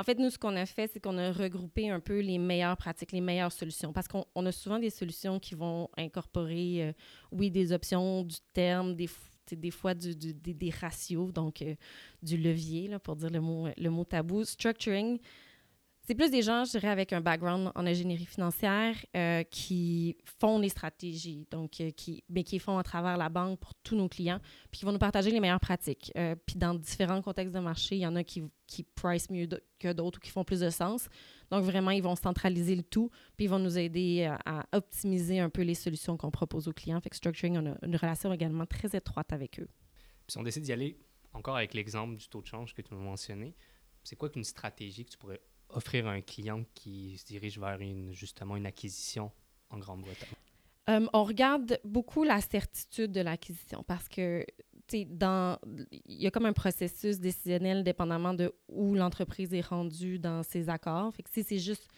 En 0.00 0.02
fait, 0.02 0.18
nous, 0.18 0.30
ce 0.30 0.38
qu'on 0.38 0.56
a 0.56 0.64
fait, 0.64 0.90
c'est 0.90 0.98
qu'on 0.98 1.18
a 1.18 1.30
regroupé 1.30 1.90
un 1.90 2.00
peu 2.00 2.20
les 2.20 2.38
meilleures 2.38 2.78
pratiques, 2.78 3.12
les 3.12 3.20
meilleures 3.20 3.52
solutions, 3.52 3.92
parce 3.92 4.08
qu'on 4.08 4.46
a 4.46 4.50
souvent 4.50 4.78
des 4.78 4.88
solutions 4.88 5.38
qui 5.38 5.54
vont 5.54 5.90
incorporer, 5.94 6.88
euh, 6.88 6.92
oui, 7.32 7.50
des 7.50 7.70
options, 7.70 8.22
du 8.22 8.36
terme, 8.54 8.96
des, 8.96 9.06
fois 9.06 9.92
des, 9.92 10.70
ratios, 10.70 11.34
donc 11.34 11.60
euh, 11.60 11.74
du 12.22 12.38
levier, 12.38 12.88
là, 12.88 12.98
pour 12.98 13.14
dire 13.14 13.28
le 13.28 13.42
mot, 13.42 13.68
le 13.76 13.90
mot 13.90 14.04
tabou. 14.04 14.42
Structuring, 14.42 15.18
c'est 16.10 16.16
plus 16.16 16.32
des 16.32 16.42
gens, 16.42 16.64
je 16.64 16.72
dirais, 16.72 16.88
avec 16.88 17.12
un 17.12 17.20
background 17.20 17.70
en 17.72 17.86
ingénierie 17.86 18.26
financière 18.26 18.96
euh, 19.16 19.44
qui 19.44 20.16
font 20.40 20.58
les 20.58 20.68
stratégies, 20.68 21.46
donc 21.52 21.80
euh, 21.80 21.92
qui, 21.92 22.24
mais 22.28 22.42
qui 22.42 22.58
font 22.58 22.78
à 22.78 22.82
travers 22.82 23.16
la 23.16 23.28
banque 23.28 23.60
pour 23.60 23.76
tous 23.76 23.94
nos 23.94 24.08
clients, 24.08 24.40
puis 24.72 24.80
qui 24.80 24.84
vont 24.84 24.90
nous 24.90 24.98
partager 24.98 25.30
les 25.30 25.38
meilleures 25.38 25.60
pratiques. 25.60 26.10
Euh, 26.16 26.34
puis 26.34 26.56
dans 26.56 26.74
différents 26.74 27.22
contextes 27.22 27.54
de 27.54 27.60
marché, 27.60 27.94
il 27.94 28.00
y 28.00 28.06
en 28.08 28.16
a 28.16 28.24
qui, 28.24 28.42
qui 28.66 28.82
price 28.82 29.30
mieux 29.30 29.46
que 29.78 29.92
d'autres 29.92 30.18
ou 30.18 30.20
qui 30.20 30.32
font 30.32 30.42
plus 30.42 30.58
de 30.58 30.70
sens. 30.70 31.08
Donc 31.48 31.62
vraiment, 31.62 31.92
ils 31.92 32.02
vont 32.02 32.16
centraliser 32.16 32.74
le 32.74 32.82
tout, 32.82 33.12
puis 33.36 33.44
ils 33.44 33.48
vont 33.48 33.60
nous 33.60 33.78
aider 33.78 34.24
à, 34.46 34.66
optimiser 34.72 35.38
un 35.38 35.48
peu 35.48 35.62
les 35.62 35.76
solutions 35.76 36.16
qu'on 36.16 36.32
propose 36.32 36.66
aux 36.66 36.72
clients. 36.72 37.00
Fait 37.00 37.10
que 37.10 37.16
Structuring, 37.16 37.56
on 37.56 37.66
a 37.70 37.76
une 37.86 37.94
relation 37.94 38.32
également 38.32 38.66
très 38.66 38.96
étroite 38.96 39.32
avec 39.32 39.60
eux. 39.60 39.68
Puis 40.26 40.36
on 40.38 40.42
décide 40.42 40.64
d'y 40.64 40.72
aller 40.72 40.98
encore 41.34 41.56
avec 41.56 41.72
l'exemple 41.72 42.16
du 42.16 42.26
taux 42.26 42.42
de 42.42 42.48
change 42.48 42.74
que 42.74 42.82
tu 42.82 42.92
m'as 42.94 43.00
mentionné, 43.00 43.54
c'est 44.02 44.16
quoi 44.16 44.28
qu'une 44.28 44.42
stratégie 44.42 45.04
que 45.04 45.10
tu 45.10 45.16
pourrais 45.16 45.40
offrir 45.72 46.06
un 46.06 46.20
client 46.20 46.64
qui 46.74 47.16
se 47.18 47.26
dirige 47.26 47.58
vers 47.58 47.80
une, 47.80 48.12
justement 48.12 48.56
une 48.56 48.66
acquisition 48.66 49.30
en 49.70 49.78
Grande-Bretagne? 49.78 50.28
Euh, 50.88 51.06
on 51.12 51.24
regarde 51.24 51.78
beaucoup 51.84 52.24
la 52.24 52.40
certitude 52.40 53.12
de 53.12 53.20
l'acquisition 53.20 53.84
parce 53.86 54.08
que 54.08 54.44
dans 55.06 55.56
il 55.90 56.20
y 56.20 56.26
a 56.26 56.32
comme 56.32 56.46
un 56.46 56.52
processus 56.52 57.20
décisionnel 57.20 57.84
dépendamment 57.84 58.34
de 58.34 58.52
où 58.68 58.94
l'entreprise 58.94 59.54
est 59.54 59.60
rendue 59.64 60.18
dans 60.18 60.42
ses 60.42 60.68
accords. 60.68 61.14
Fait 61.14 61.22
si 61.28 61.44
c'est 61.44 61.58
juste 61.58 61.88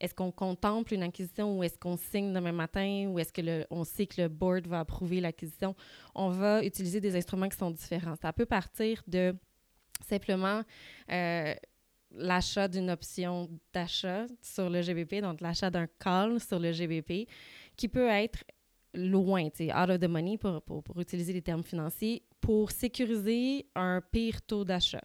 est-ce 0.00 0.14
qu'on 0.14 0.32
contemple 0.32 0.94
une 0.94 1.02
acquisition 1.04 1.56
ou 1.56 1.62
est-ce 1.62 1.78
qu'on 1.78 1.96
signe 1.96 2.32
demain 2.32 2.52
matin 2.52 3.06
ou 3.08 3.18
est-ce 3.20 3.32
que 3.32 3.66
on 3.70 3.84
sait 3.84 4.06
que 4.06 4.20
le 4.20 4.28
board 4.28 4.66
va 4.66 4.80
approuver 4.80 5.20
l'acquisition? 5.20 5.76
On 6.14 6.28
va 6.28 6.64
utiliser 6.64 7.00
des 7.00 7.16
instruments 7.16 7.48
qui 7.48 7.56
sont 7.56 7.70
différents. 7.70 8.16
Ça 8.16 8.32
peut 8.32 8.46
partir 8.46 9.02
de 9.06 9.34
simplement 10.04 10.62
euh, 11.10 11.54
l'achat 12.14 12.68
d'une 12.68 12.90
option 12.90 13.48
d'achat 13.72 14.26
sur 14.40 14.68
le 14.68 14.82
GBP, 14.82 15.20
donc 15.22 15.40
l'achat 15.40 15.70
d'un 15.70 15.86
call 15.98 16.40
sur 16.40 16.58
le 16.58 16.72
GBP, 16.72 17.28
qui 17.76 17.88
peut 17.88 18.08
être 18.08 18.44
loin, 18.94 19.44
out 19.46 19.90
of 19.90 20.00
the 20.00 20.08
money 20.08 20.36
pour, 20.38 20.62
pour, 20.62 21.00
utiliser 21.00 21.32
les 21.32 21.42
termes 21.42 21.62
financiers, 21.62 22.22
pour 22.40 22.70
sécuriser 22.70 23.66
un 23.74 24.00
pire 24.00 24.42
taux 24.42 24.64
d'achat. 24.64 25.02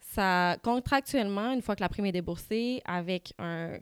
Ça, 0.00 0.56
contractuellement, 0.62 1.52
une 1.52 1.62
fois 1.62 1.76
que 1.76 1.82
la 1.82 1.88
prime 1.88 2.06
est 2.06 2.12
déboursée, 2.12 2.80
avec 2.84 3.32
un, 3.38 3.78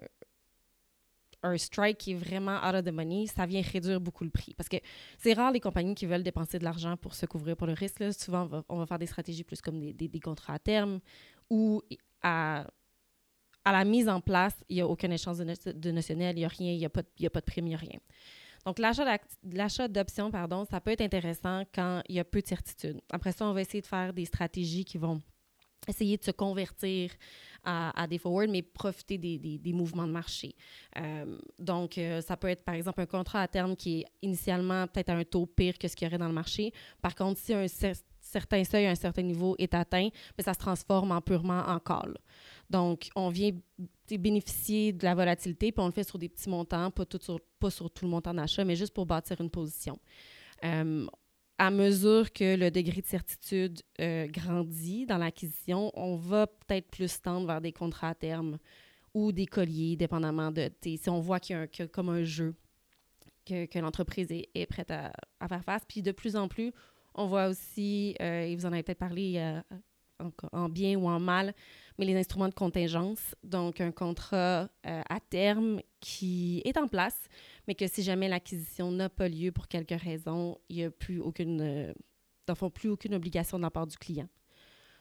un 1.42 1.56
strike 1.56 1.98
qui 1.98 2.12
est 2.12 2.16
vraiment 2.16 2.58
out 2.58 2.74
of 2.74 2.84
the 2.84 2.92
money, 2.92 3.26
ça 3.26 3.46
vient 3.46 3.62
réduire 3.62 4.00
beaucoup 4.00 4.24
le 4.24 4.30
prix. 4.30 4.52
Parce 4.54 4.68
que 4.68 4.76
c'est 5.18 5.32
rare 5.32 5.52
les 5.52 5.60
compagnies 5.60 5.94
qui 5.94 6.06
veulent 6.06 6.22
dépenser 6.22 6.58
de 6.58 6.64
l'argent 6.64 6.96
pour 6.96 7.14
se 7.14 7.24
couvrir 7.26 7.56
pour 7.56 7.66
le 7.66 7.72
risque. 7.72 8.02
Souvent, 8.12 8.48
on 8.68 8.78
va, 8.78 8.86
faire 8.86 8.98
des 8.98 9.06
stratégies 9.06 9.44
plus 9.44 9.60
comme 9.60 9.78
des, 9.78 9.92
des 9.92 10.20
contrats 10.20 10.54
à 10.54 10.58
terme 10.58 11.00
ou 11.50 11.82
à, 12.22 12.66
à, 13.64 13.72
la 13.72 13.84
mise 13.84 14.08
en 14.08 14.20
place, 14.20 14.54
il 14.68 14.76
n'y 14.76 14.82
a 14.82 14.86
aucun 14.86 15.10
échange 15.10 15.38
de, 15.38 15.72
de 15.72 15.90
notionnel, 15.90 16.36
il 16.36 16.40
n'y 16.40 16.44
a 16.44 16.48
rien, 16.48 16.72
il 16.72 16.78
n'y 16.78 16.84
a, 16.84 16.88
a, 16.88 17.30
pas 17.30 17.40
de 17.40 17.44
prime, 17.44 17.66
il 17.66 17.70
n'y 17.70 17.74
a 17.74 17.78
rien. 17.78 17.98
Donc, 18.66 18.78
l'achat 18.78 19.88
d'options, 19.88 20.30
pardon, 20.30 20.64
ça 20.64 20.80
peut 20.80 20.90
être 20.90 21.00
intéressant 21.00 21.62
quand 21.74 22.02
il 22.08 22.16
y 22.16 22.20
a 22.20 22.24
peu 22.24 22.42
de 22.42 22.46
certitude. 22.46 23.00
Après 23.10 23.32
ça, 23.32 23.46
on 23.46 23.52
va 23.52 23.62
essayer 23.62 23.80
de 23.80 23.86
faire 23.86 24.12
des 24.12 24.24
stratégies 24.24 24.84
qui 24.84 24.98
vont 24.98 25.22
essayer 25.86 26.16
de 26.16 26.24
se 26.24 26.30
convertir 26.30 27.10
à, 27.64 28.06
des 28.08 28.16
forwards, 28.16 28.48
mais 28.48 28.62
profiter 28.62 29.18
des, 29.18 29.38
des, 29.38 29.72
mouvements 29.74 30.06
de 30.06 30.12
marché. 30.12 30.54
Euh, 30.96 31.38
donc, 31.58 31.98
euh, 31.98 32.22
ça 32.22 32.34
peut 32.36 32.48
être, 32.48 32.64
par 32.64 32.74
exemple, 32.74 33.00
un 33.02 33.06
contrat 33.06 33.42
à 33.42 33.48
terme 33.48 33.76
qui 33.76 34.00
est 34.00 34.06
initialement 34.22 34.86
peut-être 34.86 35.10
à 35.10 35.14
un 35.14 35.24
taux 35.24 35.44
pire 35.44 35.76
que 35.76 35.86
ce 35.86 35.94
qu'il 35.94 36.06
y 36.06 36.08
aurait 36.08 36.16
dans 36.16 36.28
le 36.28 36.32
marché. 36.32 36.72
Par 37.02 37.14
contre, 37.14 37.38
si 37.38 37.52
un 37.52 37.66
certain 38.28 38.64
seuil, 38.64 38.86
un 38.86 38.94
certain 38.94 39.22
niveau 39.22 39.54
est 39.58 39.74
atteint, 39.74 40.08
mais 40.36 40.44
ça 40.44 40.54
se 40.54 40.58
transforme 40.58 41.12
en 41.12 41.20
purement 41.20 41.62
en 41.66 41.78
call. 41.78 42.16
Donc, 42.70 43.08
on 43.16 43.30
vient 43.30 43.52
bénéficier 44.10 44.92
de 44.92 45.04
la 45.04 45.14
volatilité, 45.14 45.72
puis 45.72 45.82
on 45.82 45.86
le 45.86 45.92
fait 45.92 46.04
sur 46.04 46.18
des 46.18 46.28
petits 46.28 46.48
montants, 46.48 46.90
pas, 46.90 47.04
tout 47.04 47.18
sur, 47.20 47.40
pas 47.58 47.70
sur 47.70 47.90
tout 47.90 48.04
le 48.04 48.10
montant 48.10 48.34
d'achat, 48.34 48.64
mais 48.64 48.76
juste 48.76 48.94
pour 48.94 49.06
bâtir 49.06 49.40
une 49.40 49.50
position. 49.50 49.98
Euh, 50.64 51.06
à 51.58 51.70
mesure 51.70 52.32
que 52.32 52.56
le 52.56 52.70
degré 52.70 53.00
de 53.00 53.06
certitude 53.06 53.82
euh, 54.00 54.26
grandit 54.28 55.06
dans 55.06 55.18
l'acquisition, 55.18 55.90
on 55.94 56.16
va 56.16 56.46
peut-être 56.46 56.88
plus 56.88 57.20
tendre 57.20 57.46
vers 57.46 57.60
des 57.60 57.72
contrats 57.72 58.10
à 58.10 58.14
terme 58.14 58.58
ou 59.12 59.32
des 59.32 59.46
colliers, 59.46 59.96
dépendamment 59.96 60.52
de 60.52 60.70
si 60.82 61.10
on 61.10 61.20
voit 61.20 61.40
qu'il 61.40 61.56
y 61.56 61.82
a, 61.82 61.86
comme 61.88 62.10
un 62.10 62.22
jeu 62.22 62.54
que, 63.44 63.78
l'entreprise 63.78 64.30
est, 64.30 64.48
est, 64.54 64.66
prête 64.66 64.90
à, 64.90 65.12
à, 65.40 65.48
faire 65.48 65.64
face. 65.64 65.82
Puis 65.88 66.02
de 66.02 66.12
plus 66.12 66.36
en 66.36 66.48
plus, 66.48 66.72
on 67.18 67.26
voit 67.26 67.48
aussi, 67.48 68.14
euh, 68.22 68.44
et 68.44 68.54
vous 68.54 68.64
en 68.64 68.72
avez 68.72 68.82
peut-être 68.82 68.98
parlé 68.98 69.34
euh, 69.38 69.60
en, 70.52 70.68
bien 70.68 70.96
ou 70.96 71.08
en 71.08 71.18
mal, 71.18 71.52
mais 71.98 72.06
les 72.06 72.16
instruments 72.16 72.48
de 72.48 72.54
contingence, 72.54 73.34
donc 73.42 73.80
un 73.80 73.90
contrat 73.90 74.68
euh, 74.86 75.02
à 75.08 75.20
terme 75.20 75.80
qui 76.00 76.62
est 76.64 76.78
en 76.78 76.86
place, 76.86 77.28
mais 77.66 77.74
que 77.74 77.88
si 77.88 78.04
jamais 78.04 78.28
l'acquisition 78.28 78.92
n'a 78.92 79.08
pas 79.08 79.28
lieu 79.28 79.50
pour 79.50 79.66
quelque 79.66 79.96
raison, 79.96 80.58
il 80.68 80.76
n'y 80.76 80.84
a 80.84 80.90
plus 80.90 81.18
aucune, 81.18 81.92
plus 82.72 82.88
aucune 82.88 83.14
obligation 83.14 83.58
de 83.58 83.62
la 83.64 83.70
part 83.70 83.86
du 83.86 83.96
client. 83.96 84.28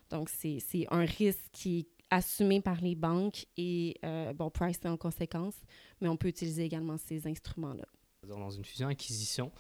Donc, 0.10 0.30
c'est 0.30 0.88
un 0.90 1.06
risque 1.06 1.50
qui 1.52 1.80
est 1.80 1.88
assumé 2.10 2.62
par 2.62 2.82
les 2.82 2.96
banques 2.96 3.46
et, 3.58 4.00
bon, 4.36 4.50
price 4.50 4.80
en 4.86 4.98
conséquence, 4.98 5.56
mais 6.02 6.08
on 6.08 6.18
peut 6.18 6.30
utiliser 6.30 6.64
également 6.64 6.98
ces 6.98 7.28
instruments-là. 7.28 7.86
Dans 8.26 8.50
une 8.50 8.64
fusion-acquisition, 8.64 9.52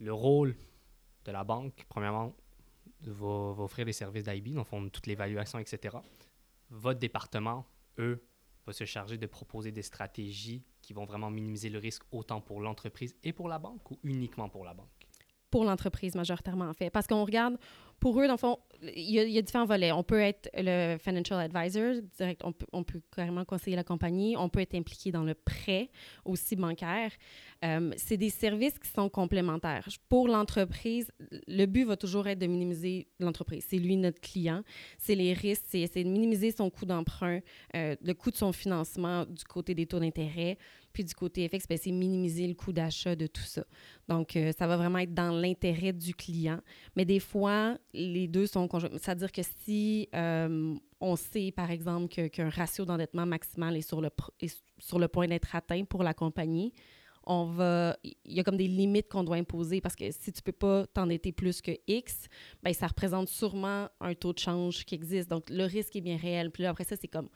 le 0.00 0.12
rôle 0.12 0.56
de 1.24 1.32
la 1.32 1.44
banque, 1.44 1.86
premièrement, 1.88 2.34
va, 3.02 3.26
offrir 3.62 3.84
des 3.84 3.92
services 3.92 4.24
d'IB, 4.24 4.54
donc 4.54 4.66
font 4.66 4.88
toute 4.88 5.06
l'évaluation, 5.06 5.58
etc. 5.58 5.96
Votre 6.70 7.00
département, 7.00 7.66
eux, 7.98 8.24
va 8.66 8.72
se 8.72 8.84
charger 8.84 9.18
de 9.18 9.26
proposer 9.26 9.72
des 9.72 9.82
stratégies 9.82 10.64
qui 10.80 10.92
vont 10.92 11.04
vraiment 11.04 11.30
minimiser 11.30 11.68
le 11.68 11.78
risque 11.78 12.02
autant 12.12 12.40
pour 12.40 12.60
l'entreprise 12.60 13.14
et 13.22 13.32
pour 13.32 13.48
la 13.48 13.58
banque 13.58 13.90
ou 13.90 13.98
uniquement 14.04 14.48
pour 14.48 14.64
la 14.64 14.74
banque? 14.74 14.88
Pour 15.54 15.64
l'entreprise 15.64 16.16
majoritairement, 16.16 16.64
en 16.64 16.72
fait. 16.72 16.90
Parce 16.90 17.06
qu'on 17.06 17.24
regarde, 17.24 17.56
pour 18.00 18.20
eux, 18.20 18.26
dans 18.26 18.32
le 18.32 18.38
fond, 18.38 18.58
il 18.82 19.12
y, 19.12 19.38
a, 19.38 19.40
différents 19.40 19.66
volets. 19.66 19.92
On 19.92 20.02
peut 20.02 20.18
être 20.18 20.50
le 20.52 20.96
financial 20.98 21.38
advisor, 21.38 22.02
direct, 22.18 22.42
on, 22.42 22.50
peut, 22.52 22.66
on 22.72 22.84
carrément 23.14 23.44
conseiller 23.44 23.76
la 23.76 23.84
compagnie. 23.84 24.36
On 24.36 24.48
peut 24.48 24.58
être 24.58 24.74
impliqué 24.74 25.12
dans 25.12 25.22
le 25.22 25.34
prêt 25.34 25.90
aussi 26.24 26.56
bancaire. 26.56 27.12
Euh, 27.64 27.92
c'est 27.96 28.16
des 28.16 28.30
services 28.30 28.80
qui 28.80 28.88
sont 28.88 29.08
complémentaires. 29.08 29.86
Pour 30.08 30.26
l'entreprise, 30.26 31.06
le 31.46 31.66
but 31.66 31.84
va 31.84 31.96
toujours 31.96 32.26
être 32.26 32.40
de 32.40 32.48
minimiser 32.48 33.06
l'entreprise. 33.20 33.64
C'est 33.68 33.78
lui 33.78 33.96
notre 33.96 34.20
client. 34.20 34.64
C'est 34.98 35.14
les 35.14 35.34
risques, 35.34 35.66
c'est 35.70 36.02
de 36.02 36.08
minimiser 36.08 36.50
son 36.50 36.68
coût 36.68 36.84
d'emprunt, 36.84 37.38
euh, 37.76 37.94
le 38.02 38.12
coût 38.12 38.32
de 38.32 38.36
son 38.36 38.50
financement 38.50 39.24
du 39.24 39.44
côté 39.44 39.72
des 39.72 39.86
taux 39.86 40.00
d'intérêt. 40.00 40.58
Puis 40.94 41.04
du 41.04 41.14
côté 41.14 41.46
FX, 41.48 41.66
ben, 41.68 41.76
c'est 41.76 41.90
minimiser 41.90 42.46
le 42.46 42.54
coût 42.54 42.72
d'achat 42.72 43.16
de 43.16 43.26
tout 43.26 43.42
ça. 43.42 43.64
Donc, 44.08 44.36
euh, 44.36 44.52
ça 44.56 44.68
va 44.68 44.76
vraiment 44.76 45.00
être 45.00 45.12
dans 45.12 45.32
l'intérêt 45.32 45.92
du 45.92 46.14
client. 46.14 46.60
Mais 46.94 47.04
des 47.04 47.18
fois, 47.18 47.76
les 47.92 48.28
deux 48.28 48.46
sont 48.46 48.66
conjoints. 48.68 48.90
C'est-à-dire 48.92 49.32
que 49.32 49.42
si 49.64 50.08
euh, 50.14 50.74
on 51.00 51.16
sait, 51.16 51.52
par 51.54 51.72
exemple, 51.72 52.08
qu'un 52.30 52.48
ratio 52.48 52.84
d'endettement 52.84 53.26
maximal 53.26 53.76
est 53.76 53.82
sur 53.86 54.00
le, 54.00 54.08
sur 54.78 55.00
le 55.00 55.08
point 55.08 55.26
d'être 55.26 55.54
atteint 55.56 55.84
pour 55.84 56.04
la 56.04 56.14
compagnie, 56.14 56.72
on 57.26 57.46
va 57.46 57.96
il 58.02 58.32
y 58.32 58.40
a 58.40 58.44
comme 58.44 58.58
des 58.58 58.68
limites 58.68 59.08
qu'on 59.08 59.24
doit 59.24 59.36
imposer 59.36 59.80
parce 59.80 59.96
que 59.96 60.10
si 60.10 60.30
tu 60.30 60.42
peux 60.42 60.52
pas 60.52 60.86
t'endetter 60.86 61.32
plus 61.32 61.62
que 61.62 61.72
X, 61.86 62.28
ben 62.62 62.74
ça 62.74 62.86
représente 62.86 63.28
sûrement 63.28 63.88
un 64.00 64.14
taux 64.14 64.34
de 64.34 64.38
change 64.38 64.84
qui 64.84 64.94
existe. 64.94 65.30
Donc 65.30 65.48
le 65.48 65.64
risque 65.64 65.96
est 65.96 66.02
bien 66.02 66.18
réel. 66.18 66.50
Puis 66.50 66.64
là 66.64 66.70
après 66.70 66.84
ça 66.84 66.96
c'est 66.96 67.08
comme 67.08 67.30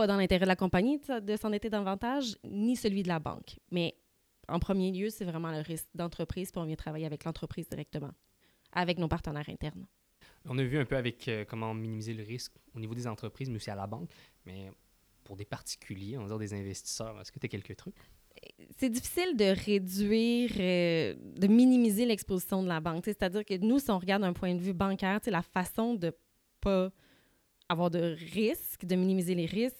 pas 0.00 0.06
dans 0.06 0.16
l'intérêt 0.16 0.46
de 0.46 0.48
la 0.48 0.56
compagnie 0.56 0.98
de 0.98 1.36
s'endetter 1.36 1.68
davantage 1.68 2.38
ni 2.44 2.74
celui 2.74 3.02
de 3.02 3.08
la 3.08 3.18
banque. 3.18 3.58
Mais 3.70 3.94
en 4.48 4.58
premier 4.58 4.90
lieu, 4.92 5.10
c'est 5.10 5.26
vraiment 5.26 5.50
le 5.50 5.60
risque 5.60 5.88
d'entreprise 5.94 6.50
puis 6.50 6.58
on 6.58 6.64
vient 6.64 6.74
travailler 6.74 7.04
avec 7.04 7.24
l'entreprise 7.24 7.68
directement 7.68 8.12
avec 8.72 8.98
nos 8.98 9.08
partenaires 9.08 9.48
internes. 9.48 9.86
On 10.46 10.56
a 10.56 10.62
vu 10.62 10.78
un 10.78 10.86
peu 10.86 10.96
avec 10.96 11.28
euh, 11.28 11.44
comment 11.44 11.74
minimiser 11.74 12.14
le 12.14 12.22
risque 12.22 12.52
au 12.74 12.80
niveau 12.80 12.94
des 12.94 13.06
entreprises, 13.06 13.50
mais 13.50 13.56
aussi 13.56 13.70
à 13.70 13.74
la 13.74 13.86
banque. 13.86 14.08
Mais 14.46 14.70
pour 15.22 15.36
des 15.36 15.44
particuliers, 15.44 16.16
on 16.16 16.22
va 16.22 16.28
dire 16.28 16.38
des 16.38 16.54
investisseurs, 16.54 17.20
est-ce 17.20 17.30
que 17.30 17.38
tu 17.38 17.44
as 17.44 17.48
quelques 17.48 17.76
trucs? 17.76 17.94
C'est 18.78 18.88
difficile 18.88 19.36
de 19.36 19.52
réduire, 19.66 20.52
euh, 20.58 21.14
de 21.36 21.46
minimiser 21.46 22.06
l'exposition 22.06 22.62
de 22.62 22.68
la 22.68 22.80
banque. 22.80 23.04
C'est-à-dire 23.04 23.44
que 23.44 23.58
nous, 23.58 23.80
si 23.80 23.90
on 23.90 23.98
regarde 23.98 24.22
d'un 24.22 24.32
point 24.32 24.54
de 24.54 24.62
vue 24.62 24.72
bancaire, 24.72 25.20
la 25.26 25.42
façon 25.42 25.94
de 25.94 26.16
pas 26.60 26.90
avoir 27.68 27.90
de 27.90 28.16
risque, 28.32 28.84
de 28.84 28.96
minimiser 28.96 29.34
les 29.34 29.46
risques, 29.46 29.76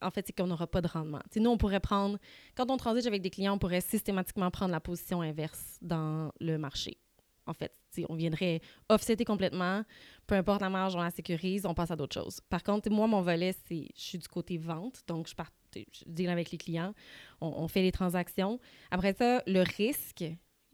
en 0.00 0.10
fait, 0.10 0.26
c'est 0.26 0.32
qu'on 0.32 0.46
n'aura 0.46 0.66
pas 0.66 0.80
de 0.80 0.88
rendement. 0.88 1.20
T'sais, 1.30 1.40
nous, 1.40 1.50
on 1.50 1.58
pourrait 1.58 1.80
prendre, 1.80 2.18
quand 2.54 2.70
on 2.70 2.76
transige 2.76 3.06
avec 3.06 3.22
des 3.22 3.30
clients, 3.30 3.54
on 3.54 3.58
pourrait 3.58 3.80
systématiquement 3.80 4.50
prendre 4.50 4.72
la 4.72 4.80
position 4.80 5.20
inverse 5.20 5.78
dans 5.80 6.32
le 6.40 6.58
marché 6.58 6.98
en 7.46 7.52
fait. 7.52 7.72
on 8.08 8.14
viendrait 8.14 8.60
offsetter 8.88 9.24
complètement, 9.24 9.84
peu 10.26 10.34
importe 10.34 10.60
la 10.60 10.70
marge, 10.70 10.94
on 10.94 11.00
la 11.00 11.10
sécurise, 11.10 11.66
on 11.66 11.74
passe 11.74 11.90
à 11.90 11.96
d'autres 11.96 12.14
choses. 12.14 12.40
Par 12.48 12.62
contre, 12.62 12.90
moi, 12.90 13.06
mon 13.06 13.22
volet, 13.22 13.54
c'est 13.66 13.88
je 13.94 14.00
suis 14.00 14.18
du 14.18 14.28
côté 14.28 14.58
vente, 14.58 15.02
donc 15.06 15.28
je, 15.28 15.34
part, 15.34 15.50
je 15.74 16.04
deal 16.06 16.30
avec 16.30 16.50
les 16.50 16.58
clients, 16.58 16.94
on, 17.40 17.68
fait 17.68 17.82
les 17.82 17.92
transactions. 17.92 18.60
Après 18.90 19.14
ça, 19.14 19.42
le 19.46 19.62
risque 19.62 20.24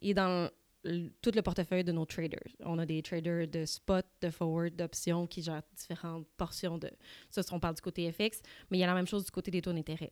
est 0.01 0.15
dans 0.15 0.51
tout 1.23 1.31
le 1.35 1.43
portefeuille 1.43 1.85
de 1.85 1.93
nos 1.93 2.05
traders. 2.05 2.53
On 2.61 2.79
a 2.79 2.87
des 2.87 3.03
traders 3.03 3.49
de 3.49 3.65
spot, 3.65 4.07
de 4.21 4.31
forward, 4.31 4.75
d'options 4.75 5.27
qui 5.27 5.43
gèrent 5.43 5.63
différentes 5.77 6.27
portions 6.37 6.79
de... 6.79 6.91
Ça, 7.31 7.43
on 7.53 7.61
parle 7.61 7.75
du 7.75 7.83
côté 7.83 8.11
FX, 8.11 8.43
mais 8.71 8.79
il 8.79 8.81
y 8.81 8.85
a 8.85 8.87
la 8.87 8.95
même 8.95 9.07
chose 9.07 9.25
du 9.25 9.31
côté 9.31 9.51
des 9.51 9.63
taux 9.63 9.73
d'intérêt 9.73 10.11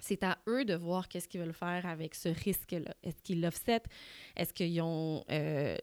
c'est 0.00 0.22
à 0.22 0.38
eux 0.48 0.64
de 0.64 0.74
voir 0.74 1.08
qu'est-ce 1.08 1.28
qu'ils 1.28 1.40
veulent 1.40 1.52
faire 1.52 1.86
avec 1.86 2.14
ce 2.14 2.28
risque-là. 2.28 2.94
Est-ce 3.02 3.22
qu'ils 3.22 3.40
l'offset? 3.40 3.82
Est-ce 4.36 4.52
qu'ils 4.52 4.80
ont... 4.80 5.24
Euh, 5.30 5.76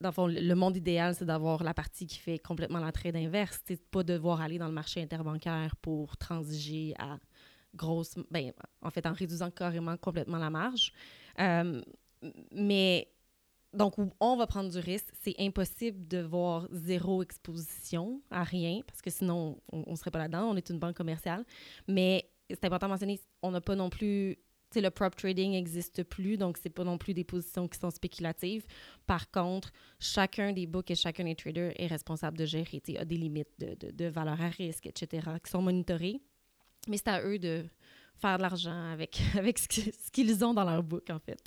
dans 0.00 0.10
le 0.10 0.12
fond, 0.12 0.26
le 0.26 0.54
monde 0.54 0.76
idéal, 0.76 1.14
c'est 1.14 1.24
d'avoir 1.24 1.64
la 1.64 1.72
partie 1.72 2.06
qui 2.06 2.18
fait 2.18 2.38
complètement 2.38 2.80
la 2.80 2.92
trade 2.92 3.16
inverse. 3.16 3.60
C'est 3.66 3.82
pas 3.90 4.02
devoir 4.02 4.40
aller 4.42 4.58
dans 4.58 4.66
le 4.66 4.74
marché 4.74 5.00
interbancaire 5.00 5.76
pour 5.76 6.16
transiger 6.16 6.94
à 6.98 7.18
grosse... 7.74 8.14
Ben, 8.30 8.52
en 8.82 8.90
fait, 8.90 9.06
en 9.06 9.12
réduisant 9.12 9.50
carrément 9.50 9.96
complètement 9.96 10.38
la 10.38 10.50
marge. 10.50 10.92
Euh, 11.38 11.80
mais... 12.50 13.08
Donc, 13.76 13.94
on 14.20 14.36
va 14.36 14.46
prendre 14.46 14.70
du 14.70 14.78
risque. 14.78 15.08
C'est 15.22 15.34
impossible 15.38 16.08
de 16.08 16.18
voir 16.18 16.66
zéro 16.72 17.22
exposition 17.22 18.22
à 18.30 18.42
rien, 18.42 18.80
parce 18.86 19.02
que 19.02 19.10
sinon, 19.10 19.60
on 19.72 19.90
ne 19.90 19.96
serait 19.96 20.10
pas 20.10 20.18
là-dedans. 20.18 20.48
On 20.50 20.56
est 20.56 20.70
une 20.70 20.78
banque 20.78 20.96
commerciale. 20.96 21.44
Mais 21.86 22.30
c'est 22.48 22.64
important 22.64 22.86
de 22.86 22.92
mentionner, 22.92 23.20
on 23.42 23.50
n'a 23.50 23.60
pas 23.60 23.74
non 23.74 23.90
plus 23.90 24.38
le 24.80 24.90
prop 24.90 25.14
trading 25.14 25.52
n'existe 25.52 26.02
plus, 26.04 26.36
donc 26.36 26.58
c'est 26.58 26.70
pas 26.70 26.84
non 26.84 26.98
plus 26.98 27.14
des 27.14 27.24
positions 27.24 27.68
qui 27.68 27.78
sont 27.78 27.90
spéculatives. 27.90 28.66
Par 29.06 29.30
contre, 29.30 29.72
chacun 29.98 30.52
des 30.52 30.66
books 30.66 30.90
et 30.90 30.94
chacun 30.94 31.24
des 31.24 31.34
traders 31.34 31.72
est 31.80 31.86
responsable 31.86 32.38
de 32.38 32.44
gérer, 32.44 32.80
tu 32.80 32.96
a 32.96 33.04
des 33.04 33.16
limites 33.16 33.52
de, 33.58 33.74
de, 33.74 33.90
de 33.90 34.04
valeur 34.06 34.40
à 34.40 34.48
risque, 34.48 34.86
etc., 34.86 35.28
qui 35.42 35.50
sont 35.50 35.62
monitorées. 35.62 36.20
Mais 36.88 36.96
c'est 36.98 37.08
à 37.08 37.22
eux 37.22 37.38
de 37.38 37.64
faire 38.18 38.36
de 38.36 38.42
l'argent 38.42 38.92
avec, 38.92 39.20
avec 39.36 39.58
ce 39.58 40.10
qu'ils 40.12 40.44
ont 40.44 40.54
dans 40.54 40.64
leur 40.64 40.82
book, 40.82 41.08
en 41.10 41.18
fait. 41.18 41.42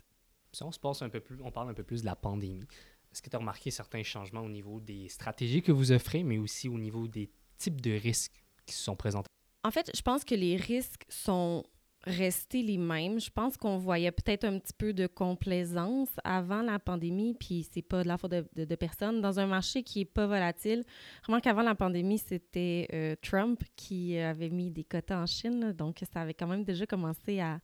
Si 0.52 0.64
on 0.64 0.72
se 0.72 1.04
un 1.04 1.10
peu 1.10 1.20
plus, 1.20 1.42
on 1.44 1.52
parle 1.52 1.70
un 1.70 1.74
peu 1.74 1.84
plus 1.84 2.02
de 2.02 2.06
la 2.06 2.16
pandémie. 2.16 2.66
Est-ce 3.12 3.22
que 3.22 3.30
tu 3.30 3.36
as 3.36 3.40
remarqué 3.40 3.72
certains 3.72 4.04
changements 4.04 4.42
au 4.42 4.50
niveau 4.50 4.80
des 4.80 5.10
stratégies 5.10 5.62
que 5.62 5.72
vous 5.72 5.92
offrez, 5.92 6.24
mais 6.24 6.38
aussi 6.38 6.70
au 6.70 6.78
niveau 6.78 7.08
des 7.08 7.32
types 7.58 7.82
de 7.82 7.92
risques 7.92 8.44
qui 8.66 8.76
se 8.76 8.84
sont 8.84 8.96
présentés? 8.96 9.28
En 9.64 9.72
fait, 9.72 9.92
je 9.96 10.02
pense 10.02 10.24
que 10.24 10.36
les 10.36 10.56
risques 10.56 11.06
sont 11.10 11.64
restés 12.04 12.62
les 12.62 12.78
mêmes. 12.78 13.20
Je 13.20 13.30
pense 13.30 13.58
qu'on 13.58 13.78
voyait 13.78 14.12
peut-être 14.12 14.46
un 14.46 14.58
petit 14.60 14.74
peu 14.74 14.94
de 14.94 15.08
complaisance 15.08 16.10
avant 16.24 16.62
la 16.62 16.80
pandémie, 16.80 17.36
puis 17.38 17.68
c'est 17.70 17.82
pas 17.82 18.04
de 18.04 18.08
la 18.08 18.18
faute 18.18 18.32
de, 18.32 18.66
de, 18.66 18.76
personne. 18.76 19.22
Dans 19.22 19.40
un 19.40 19.48
marché 19.48 19.84
qui 19.84 20.02
est 20.02 20.06
pas 20.06 20.26
volatile, 20.26 20.86
vraiment 21.24 21.42
qu'avant 21.42 21.62
la 21.62 21.76
pandémie, 21.76 22.18
c'était 22.18 22.88
euh, 22.94 23.16
Trump 23.22 23.62
qui 23.76 24.18
avait 24.18 24.50
mis 24.50 24.72
des 24.72 24.84
quotas 24.84 25.22
en 25.22 25.26
Chine, 25.26 25.74
donc 25.74 26.02
ça 26.14 26.22
avait 26.22 26.34
quand 26.34 26.48
même 26.48 26.64
déjà 26.64 26.86
commencé 26.86 27.40
à, 27.42 27.60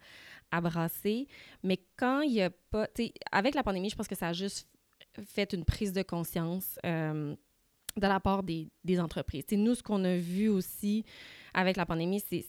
brasser. 0.62 1.28
Mais 1.64 1.80
quand 1.98 2.22
il 2.22 2.34
y 2.34 2.42
a 2.42 2.50
pas... 2.50 2.88
Avec 3.32 3.56
la 3.56 3.64
pandémie, 3.64 3.90
je 3.90 3.96
pense 3.96 4.08
que 4.08 4.16
ça 4.16 4.30
a 4.30 4.34
juste 4.34 4.68
fait 5.24 5.54
une 5.54 5.66
prise 5.66 5.94
de 5.94 6.02
conscience 6.02 6.80
euh, 6.86 7.36
de 7.96 8.08
la 8.08 8.20
part 8.20 8.44
des, 8.44 8.70
entreprises. 9.00 9.46
C'est 9.48 9.58
nous, 9.58 9.76
ce 9.76 9.84
qu'on 9.84 10.04
a 10.04 10.18
vu 10.18 10.50
aussi 10.50 11.06
avec 11.54 11.78
la 11.78 11.86
pandémie, 11.86 12.20
c'est 12.20 12.46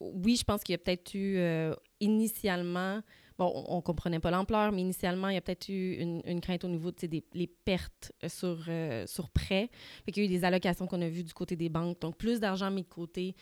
oui, 0.00 0.36
je 0.36 0.44
pense 0.44 0.62
qu'il 0.62 0.72
y 0.72 0.76
a 0.76 0.78
peut-être 0.78 1.14
eu 1.14 1.36
euh, 1.36 1.74
initialement, 2.00 3.02
on, 3.46 3.76
ne 3.76 3.80
comprenait 3.80 4.20
pas 4.20 4.30
l'ampleur, 4.30 4.72
mais 4.72 4.80
initialement, 4.80 5.28
il 5.28 5.34
y 5.34 5.36
a 5.36 5.40
peut-être 5.40 5.68
eu 5.68 5.94
une, 5.94 6.40
crainte 6.40 6.64
au 6.64 6.68
niveau 6.68 6.90
des 6.90 7.46
pertes 7.64 8.12
euh, 8.24 8.28
sur, 8.28 8.64
euh, 8.68 9.06
sur 9.06 9.30
prêt. 9.30 9.70
Qu'il 10.06 10.18
y 10.18 10.20
a 10.20 10.24
eu 10.24 10.32
des 10.32 10.44
allocations 10.44 10.86
qu'on 10.86 11.00
a 11.02 11.08
vues 11.08 11.24
du 11.24 11.32
côté 11.32 11.56
des 11.56 11.68
banques. 11.68 12.00
Donc, 12.00 12.16
plus 12.16 12.40
d'argent 12.40 12.70
mis 12.70 12.82
de 12.82 12.88
côté 12.88 13.36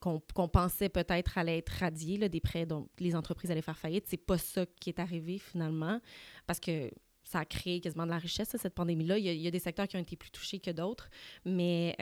qu'on 0.00 0.48
pensait 0.48 0.88
peut-être 0.88 1.38
allait 1.38 1.58
être 1.58 1.70
radié, 1.70 2.16
là, 2.18 2.28
des 2.28 2.40
prêts 2.40 2.66
dont 2.66 2.88
les 2.98 3.16
entreprises 3.16 3.50
allaient 3.50 3.62
faire 3.62 3.78
faillite. 3.78 4.04
C'est 4.06 4.16
pas 4.16 4.38
ça 4.38 4.64
qui 4.80 4.90
est 4.90 5.00
arrivé 5.00 5.38
finalement, 5.38 6.00
parce 6.46 6.60
que 6.60 6.90
ça 7.24 7.40
a 7.40 7.44
créé 7.44 7.80
quasiment 7.80 8.04
de 8.04 8.10
la 8.10 8.18
richesse, 8.18 8.56
cette 8.56 8.74
pandémie-là. 8.74 9.18
Il, 9.18 9.26
il, 9.26 9.40
y 9.40 9.48
a 9.48 9.50
des 9.50 9.58
secteurs 9.58 9.88
qui 9.88 9.96
ont 9.96 10.00
été 10.00 10.16
plus 10.16 10.30
touchés 10.30 10.60
que 10.60 10.70
d'autres, 10.70 11.10
mais 11.44 11.96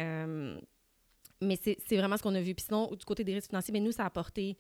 mais 1.41 1.59
c'est 1.63 1.97
vraiment 1.97 2.17
ce 2.17 2.23
qu'on 2.23 2.35
a 2.35 2.41
vu. 2.41 2.55
Puis 2.55 2.67
sinon, 2.67 2.91
du 2.95 3.05
côté 3.05 3.25
des 3.25 3.35
risques 3.35 3.51
financiers, 3.51 3.73
mais 3.73 3.81
nous, 3.81 3.93
ça 3.93 4.05
a 4.05 4.07
apporté 4.07 4.57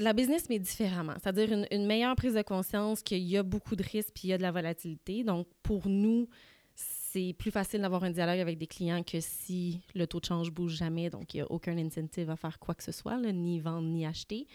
la 0.00 0.12
business, 0.12 0.48
mais 0.48 0.58
différemment. 0.58 1.14
C'est-à-dire 1.22 1.64
une, 1.70 1.86
meilleure 1.86 2.16
prise 2.16 2.34
de 2.34 2.42
conscience 2.42 3.02
qu'il 3.02 3.22
y 3.22 3.36
a 3.36 3.42
beaucoup 3.42 3.76
de 3.76 3.82
risques 3.82 4.12
puis 4.14 4.28
il 4.28 4.30
y 4.30 4.32
a 4.32 4.38
de 4.38 4.42
la 4.42 4.50
volatilité. 4.50 5.24
Donc, 5.24 5.46
pour 5.62 5.88
nous, 5.88 6.26
c'est 6.74 7.34
plus 7.38 7.50
facile 7.50 7.82
d'avoir 7.82 8.04
un 8.04 8.10
dialogue 8.10 8.38
avec 8.38 8.56
des 8.56 8.66
clients 8.66 9.02
que 9.02 9.20
si 9.20 9.80
le 9.94 10.06
taux 10.06 10.20
de 10.20 10.24
change 10.24 10.50
bouge 10.50 10.76
jamais. 10.76 11.10
Donc, 11.10 11.34
il 11.34 11.38
n'y 11.38 11.42
a 11.42 11.50
aucun 11.50 11.76
incentive 11.76 12.30
à 12.30 12.36
faire 12.36 12.58
quoi 12.58 12.74
que 12.74 12.82
ce 12.82 12.92
soit, 12.92 13.16
ni 13.18 13.60
vendre, 13.60 13.88
ni 13.88 14.06
acheter. 14.06 14.46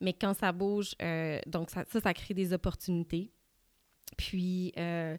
Mais 0.00 0.12
quand 0.12 0.34
ça 0.34 0.52
bouge, 0.52 0.94
euh, 1.02 1.40
donc 1.46 1.70
ça, 1.70 1.84
ça, 1.90 2.00
ça, 2.00 2.14
crée 2.14 2.34
des 2.34 2.52
opportunités. 2.52 3.30
Puis, 4.16 4.72
euh, 4.78 5.16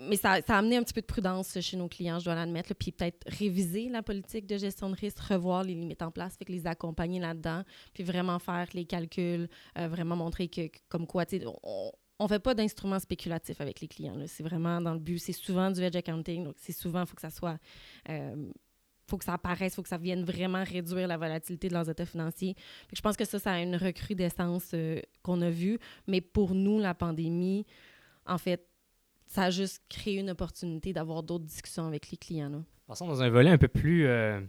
mais 0.00 0.16
ça, 0.16 0.40
ça, 0.46 0.56
a 0.56 0.58
amené 0.58 0.76
un 0.76 0.82
petit 0.82 0.94
peu 0.94 1.00
de 1.00 1.06
prudence 1.06 1.58
chez 1.60 1.76
nos 1.76 1.88
clients, 1.88 2.18
je 2.18 2.24
dois 2.24 2.34
l'admettre, 2.34 2.74
puis 2.74 2.92
peut-être 2.92 3.26
réviser 3.26 3.88
la 3.88 4.02
politique 4.02 4.46
de 4.46 4.56
gestion 4.56 4.90
de 4.90 4.96
risque, 4.96 5.18
revoir 5.20 5.62
les 5.62 5.74
limites 5.74 6.02
en 6.02 6.10
place, 6.10 6.36
fait 6.36 6.48
les 6.48 6.66
accompagner 6.66 7.20
là-dedans, 7.20 7.62
puis 7.92 8.02
vraiment 8.02 8.38
faire 8.38 8.68
les 8.74 8.84
calculs, 8.84 9.48
euh, 9.78 9.88
vraiment 9.88 10.16
montrer 10.16 10.48
que, 10.48 10.70
comme 10.88 11.06
quoi, 11.06 11.24
on, 11.62 11.92
on 12.18 12.28
fait 12.28 12.38
pas 12.38 12.54
d'instruments 12.54 13.00
spéculatifs 13.00 13.60
avec 13.60 13.80
les 13.80 13.88
clients. 13.88 14.16
C'est 14.26 14.42
vraiment 14.42 14.80
dans 14.80 14.94
le 14.94 15.00
but. 15.00 15.18
C'est 15.18 15.32
souvent 15.32 15.70
du 15.70 15.82
edge 15.82 15.96
accounting, 15.96 16.44
donc 16.44 16.54
c'est 16.58 16.72
souvent, 16.72 17.02
il 17.02 17.06
faut 17.06 17.16
que 17.16 17.22
ça 17.22 17.30
soit. 17.30 17.58
Euh, 18.08 18.50
faut 19.06 19.18
que 19.18 19.24
ça 19.24 19.34
apparaisse, 19.34 19.74
faut 19.74 19.82
que 19.82 19.88
ça 19.88 19.98
vienne 19.98 20.24
vraiment 20.24 20.64
réduire 20.64 21.06
la 21.06 21.18
volatilité 21.18 21.68
de 21.68 21.74
leurs 21.74 21.90
états 21.90 22.06
financiers. 22.06 22.56
je 22.90 23.00
pense 23.02 23.18
que 23.18 23.26
ça, 23.26 23.38
ça 23.38 23.52
a 23.52 23.60
une 23.60 23.76
recrudescence 23.76 24.70
euh, 24.72 25.00
qu'on 25.22 25.42
a 25.42 25.50
vue. 25.50 25.78
Mais 26.06 26.22
pour 26.22 26.54
nous, 26.54 26.78
la 26.78 26.94
pandémie, 26.94 27.66
en 28.26 28.38
fait, 28.38 28.66
ça 29.34 29.42
a 29.42 29.50
juste 29.50 29.82
créé 29.88 30.20
une 30.20 30.30
opportunité 30.30 30.92
d'avoir 30.92 31.24
d'autres 31.24 31.44
discussions 31.44 31.88
avec 31.88 32.08
les 32.12 32.16
clients. 32.16 32.50
Là. 32.50 32.62
Passons 32.86 33.08
dans 33.08 33.20
un 33.20 33.30
volet 33.30 33.50
un 33.50 33.58
peu 33.58 33.66
plus, 33.66 34.06
euh, 34.06 34.40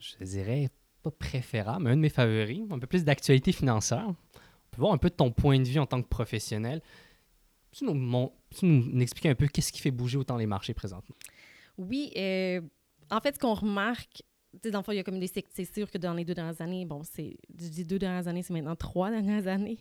je 0.00 0.24
dirais, 0.24 0.70
pas 1.04 1.12
préférable, 1.12 1.84
mais 1.84 1.90
un 1.90 1.96
de 1.96 2.00
mes 2.00 2.08
favoris, 2.08 2.62
un 2.68 2.80
peu 2.80 2.88
plus 2.88 3.04
d'actualité 3.04 3.52
financière. 3.52 4.06
On 4.08 4.14
peut 4.72 4.80
voir 4.80 4.92
un 4.92 4.98
peu 4.98 5.08
de 5.08 5.14
ton 5.14 5.30
point 5.30 5.60
de 5.60 5.68
vue 5.68 5.78
en 5.78 5.86
tant 5.86 6.02
que 6.02 6.08
professionnel. 6.08 6.82
Tu 7.70 7.84
nous, 7.84 7.94
mon, 7.94 8.32
tu 8.50 8.66
nous 8.66 9.00
expliquer 9.00 9.28
un 9.28 9.36
peu 9.36 9.46
qu'est-ce 9.46 9.70
qui 9.70 9.80
fait 9.80 9.92
bouger 9.92 10.18
autant 10.18 10.36
les 10.36 10.46
marchés 10.46 10.74
présentement? 10.74 11.14
Oui, 11.78 12.10
euh, 12.16 12.60
en 13.12 13.20
fait, 13.20 13.36
ce 13.36 13.38
qu'on 13.38 13.54
remarque, 13.54 14.24
dans 14.64 14.80
le 14.80 14.82
fond, 14.84 14.90
il 14.90 14.96
y 14.96 14.98
a 14.98 15.04
comme 15.04 15.20
des 15.20 15.28
c'est 15.28 15.72
sûr 15.72 15.88
que 15.92 15.98
dans 15.98 16.14
les 16.14 16.24
deux 16.24 16.34
dernières 16.34 16.60
années, 16.60 16.84
bon, 16.84 17.02
c'est 17.04 17.36
je 17.56 17.68
dis 17.68 17.84
deux 17.84 18.00
dernières 18.00 18.26
années, 18.26 18.42
c'est 18.42 18.52
maintenant 18.52 18.74
trois 18.74 19.10
dernières 19.12 19.46
années, 19.46 19.78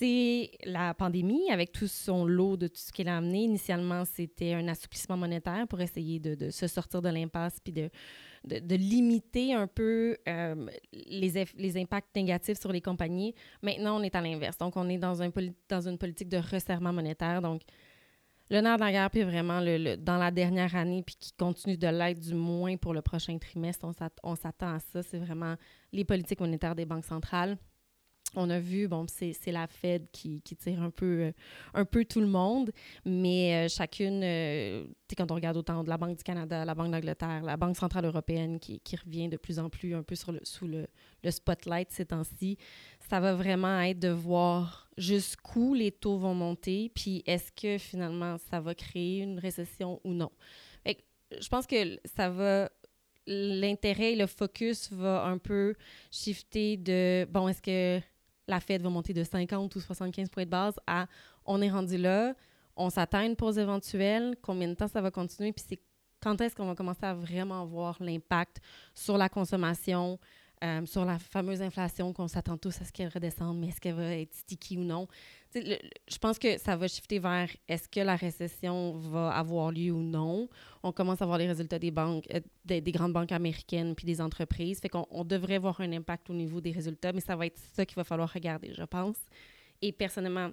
c'est 0.00 0.50
la 0.64 0.94
pandémie 0.94 1.50
avec 1.50 1.72
tout 1.72 1.86
son 1.86 2.24
lot 2.24 2.56
de 2.56 2.68
tout 2.68 2.80
ce 2.80 2.90
qu'elle 2.90 3.08
a 3.08 3.18
amené. 3.18 3.44
Initialement, 3.44 4.04
c'était 4.06 4.54
un 4.54 4.66
assouplissement 4.66 5.18
monétaire 5.18 5.68
pour 5.68 5.80
essayer 5.82 6.18
de, 6.18 6.48
se 6.48 6.66
sortir 6.66 7.02
de 7.02 7.10
l'impasse 7.10 7.58
puis 7.62 7.72
de, 7.72 7.90
limiter 8.74 9.52
un 9.52 9.66
peu 9.66 10.16
euh, 10.26 10.66
les, 10.94 11.76
impacts 11.76 12.16
négatifs 12.16 12.58
sur 12.58 12.72
les 12.72 12.80
compagnies. 12.80 13.34
Maintenant, 13.62 14.00
on 14.00 14.02
est 14.02 14.14
à 14.14 14.22
l'inverse. 14.22 14.56
Donc, 14.56 14.74
on 14.76 14.88
est 14.88 14.96
dans, 14.96 15.22
un 15.22 15.30
dans 15.68 15.88
une 15.88 15.98
politique 15.98 16.30
de 16.30 16.38
resserrement 16.38 16.94
monétaire. 16.94 17.42
Donc, 17.42 17.60
le 18.48 18.62
nerf 18.62 18.76
de 18.78 18.80
la 18.80 18.92
guerre, 18.92 19.10
puis 19.10 19.22
vraiment 19.22 19.60
dans 19.98 20.16
la 20.16 20.30
dernière 20.30 20.74
année, 20.76 21.02
puis 21.02 21.16
qui 21.20 21.32
continue 21.34 21.76
de 21.76 21.86
l'être 21.86 22.20
du 22.20 22.34
moins 22.34 22.78
pour 22.78 22.94
le 22.94 23.02
prochain 23.02 23.36
trimestre, 23.36 23.86
on 24.24 24.34
s'attend 24.34 24.74
à 24.74 24.78
ça. 24.80 25.02
C'est 25.02 25.18
vraiment 25.18 25.56
les 25.92 26.06
politiques 26.06 26.40
monétaires 26.40 26.74
des 26.74 26.86
banques 26.86 27.04
centrales 27.04 27.58
on 28.36 28.50
a 28.50 28.58
vu, 28.58 28.88
bon, 28.88 29.06
c'est 29.08 29.34
la 29.46 29.66
Fed 29.66 30.10
qui, 30.12 30.40
tire 30.40 30.82
un 30.82 30.90
peu, 30.90 31.06
euh, 31.06 31.32
un 31.74 31.84
peu 31.84 32.04
tout 32.04 32.20
le 32.20 32.26
monde, 32.26 32.70
mais 33.04 33.66
euh, 33.66 33.68
chacune, 33.68 34.22
euh, 34.22 34.86
quand 35.16 35.30
on 35.30 35.34
regarde 35.34 35.56
autant 35.56 35.82
de 35.84 35.88
la 35.88 35.96
Banque 35.96 36.16
du 36.16 36.22
Canada, 36.22 36.64
la 36.64 36.74
Banque 36.74 36.90
d'Angleterre, 36.90 37.42
la 37.42 37.56
Banque 37.56 37.76
centrale 37.76 38.04
européenne 38.04 38.58
qui, 38.60 38.80
revient 39.04 39.28
de 39.28 39.36
plus 39.36 39.58
en 39.58 39.70
plus 39.70 39.94
un 39.94 40.02
peu 40.02 40.14
sur 40.14 40.32
le, 40.32 40.40
sous 40.42 40.66
le, 40.66 40.86
spotlight 41.30 41.90
ces 41.90 42.06
temps-ci, 42.06 42.58
ça 43.08 43.20
va 43.20 43.34
vraiment 43.34 43.80
être 43.80 43.98
de 43.98 44.08
voir 44.08 44.88
jusqu'où 44.96 45.74
les 45.74 45.92
taux 45.92 46.18
vont 46.18 46.34
monter, 46.34 46.90
puis 46.94 47.22
est-ce 47.26 47.52
que 47.52 47.78
finalement 47.78 48.36
ça 48.50 48.60
va 48.60 48.74
créer 48.74 49.20
une 49.20 49.38
récession 49.38 50.00
ou 50.04 50.12
non. 50.12 50.30
je 50.86 51.48
pense 51.48 51.66
que 51.66 51.98
ça 52.16 52.28
va 52.28 52.68
l'intérêt, 53.26 54.14
le 54.14 54.26
focus 54.26 54.90
va 54.92 55.24
un 55.24 55.38
peu 55.38 55.74
shifter 56.10 56.76
de, 56.76 57.26
bon, 57.30 57.48
est-ce 57.48 57.62
que 57.62 58.04
la 58.50 58.60
Fed 58.60 58.82
va 58.82 58.90
monter 58.90 59.14
de 59.14 59.24
50 59.24 59.74
ou 59.74 59.80
75 59.80 60.28
points 60.28 60.44
de 60.44 60.50
base 60.50 60.74
à 60.86 61.06
on 61.46 61.62
est 61.62 61.70
rendu 61.70 61.96
là, 61.96 62.34
on 62.76 62.90
s'atteint 62.90 63.24
une 63.24 63.36
pause 63.36 63.58
éventuelle, 63.58 64.36
combien 64.42 64.68
de 64.68 64.74
temps 64.74 64.88
ça 64.88 65.00
va 65.00 65.10
continuer, 65.10 65.52
puis 65.52 65.64
c'est 65.66 65.80
quand 66.20 66.38
est-ce 66.40 66.54
qu'on 66.54 66.66
va 66.66 66.74
commencer 66.74 67.04
à 67.04 67.14
vraiment 67.14 67.64
voir 67.64 67.96
l'impact 68.00 68.60
sur 68.94 69.16
la 69.16 69.28
consommation, 69.28 70.18
euh, 70.62 70.84
sur 70.84 71.04
la 71.04 71.18
fameuse 71.18 71.62
inflation 71.62 72.12
qu'on 72.12 72.28
s'attend 72.28 72.58
tous 72.58 72.80
à 72.82 72.84
ce 72.84 72.92
qu'elle 72.92 73.08
redescende, 73.08 73.58
mais 73.58 73.68
est-ce 73.68 73.80
qu'elle 73.80 73.94
va 73.94 74.14
être 74.16 74.34
sticky 74.34 74.76
ou 74.78 74.84
non? 74.84 75.08
je 75.52 76.18
pense 76.20 76.38
que 76.38 76.58
ça 76.58 76.76
va 76.76 76.86
shifter 76.86 77.18
vers 77.18 77.48
est-ce 77.66 77.88
que 77.88 77.98
la 78.00 78.14
récession 78.14 78.92
va 78.92 79.30
avoir 79.30 79.72
lieu 79.72 79.90
ou 79.90 80.02
non? 80.02 80.48
On 80.82 80.92
commence 80.92 81.20
à 81.22 81.26
voir 81.26 81.38
les 81.38 81.48
résultats 81.48 81.78
des 81.78 81.92
euh, 81.96 82.40
des, 82.64 82.92
grandes 82.92 83.12
banques 83.12 83.32
américaines 83.32 83.94
puis 83.94 84.06
des 84.06 84.20
entreprises. 84.20 84.78
Fait 84.80 84.88
qu'on 84.88 85.24
devrait 85.24 85.58
voir 85.58 85.80
un 85.80 85.92
impact 85.92 86.30
au 86.30 86.34
niveau 86.34 86.60
des 86.60 86.70
résultats, 86.70 87.12
mais 87.12 87.20
ça 87.20 87.34
va 87.34 87.46
être 87.46 87.58
ça 87.72 87.84
qu'il 87.84 87.96
va 87.96 88.04
falloir 88.04 88.32
regarder, 88.32 88.72
je 88.74 88.84
pense. 88.84 89.16
Et 89.82 89.92
personnellement, 89.92 90.50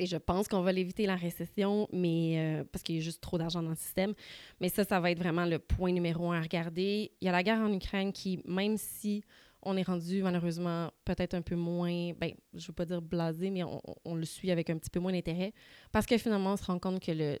et 0.00 0.06
je 0.06 0.16
pense 0.16 0.48
qu'on 0.48 0.62
va 0.62 0.72
l'éviter 0.72 1.04
la 1.04 1.14
récession, 1.14 1.86
mais 1.92 2.38
euh, 2.38 2.64
parce 2.72 2.82
qu'il 2.82 2.96
y 2.96 2.98
a 2.98 3.02
juste 3.02 3.20
trop 3.20 3.36
d'argent 3.36 3.62
dans 3.62 3.68
le 3.68 3.76
système. 3.76 4.14
Mais 4.58 4.70
ça, 4.70 4.82
ça 4.82 4.98
va 4.98 5.10
être 5.10 5.18
vraiment 5.18 5.44
le 5.44 5.58
point 5.58 5.92
numéro 5.92 6.32
un 6.32 6.38
à 6.38 6.40
regarder. 6.40 7.12
Il 7.20 7.26
y 7.26 7.28
a 7.28 7.32
la 7.32 7.42
guerre 7.42 7.60
en 7.60 7.70
Ukraine 7.70 8.10
qui, 8.10 8.40
même 8.46 8.78
si 8.78 9.22
on 9.62 9.76
est 9.76 9.82
rendu 9.82 10.22
malheureusement 10.22 10.90
peut-être 11.04 11.34
un 11.34 11.42
peu 11.42 11.54
moins, 11.54 12.12
ben, 12.14 12.32
je 12.54 12.66
veux 12.66 12.72
pas 12.72 12.86
dire 12.86 13.02
blasé, 13.02 13.50
mais 13.50 13.62
on, 13.62 14.14
le 14.14 14.24
suit 14.24 14.50
avec 14.50 14.70
un 14.70 14.78
petit 14.78 14.88
peu 14.88 15.00
moins 15.00 15.12
d'intérêt, 15.12 15.52
parce 15.92 16.06
que 16.06 16.16
finalement, 16.16 16.54
on 16.54 16.56
se 16.56 16.64
rend 16.64 16.78
compte 16.78 16.98
que 17.04 17.12
le, 17.12 17.38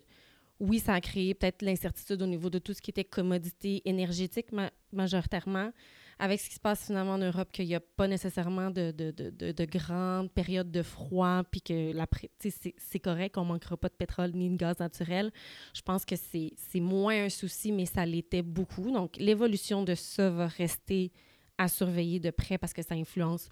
oui, 0.60 0.80
ça 0.80 0.92
a 0.92 1.00
créé 1.00 1.32
peut-être 1.32 1.62
l'incertitude 1.62 2.20
au 2.20 2.26
niveau 2.26 2.50
de 2.50 2.58
tout 2.58 2.74
ce 2.74 2.82
qui 2.82 2.90
était 2.90 3.04
commodité 3.04 3.80
énergétique 3.86 4.48
majoritairement, 4.92 5.72
avec 6.20 6.38
ce 6.38 6.50
qui 6.50 6.56
se 6.56 6.60
passe 6.60 6.84
finalement 6.84 7.14
en 7.14 7.18
Europe, 7.18 7.50
qu'il 7.50 7.66
n'y 7.66 7.74
a 7.74 7.80
pas 7.80 8.06
nécessairement 8.06 8.70
de, 8.70 8.90
de, 8.90 9.10
de, 9.10 9.52
de, 9.52 9.64
grandes 9.64 10.30
périodes 10.30 10.70
de 10.70 10.82
froid, 10.82 11.42
puis 11.50 11.62
que 11.62 11.92
c'est 12.38 13.00
correct, 13.00 13.38
on 13.38 13.44
ne 13.44 13.48
manquera 13.48 13.78
pas 13.78 13.88
de 13.88 13.94
pétrole 13.94 14.32
ni 14.34 14.50
de 14.50 14.56
gaz 14.56 14.78
naturel. 14.78 15.32
Je 15.72 15.80
pense 15.80 16.04
que 16.04 16.16
c'est 16.16 16.52
moins 16.80 17.24
un 17.24 17.28
souci, 17.30 17.72
mais 17.72 17.86
ça 17.86 18.04
l'était 18.04 18.42
beaucoup. 18.42 18.90
Donc, 18.90 19.16
l'évolution 19.16 19.82
de 19.82 19.94
ça 19.94 20.28
va 20.28 20.46
rester 20.46 21.10
à 21.56 21.68
surveiller 21.68 22.20
de 22.20 22.30
près 22.30 22.58
parce 22.58 22.74
que 22.74 22.82
ça 22.82 22.94
influence 22.94 23.48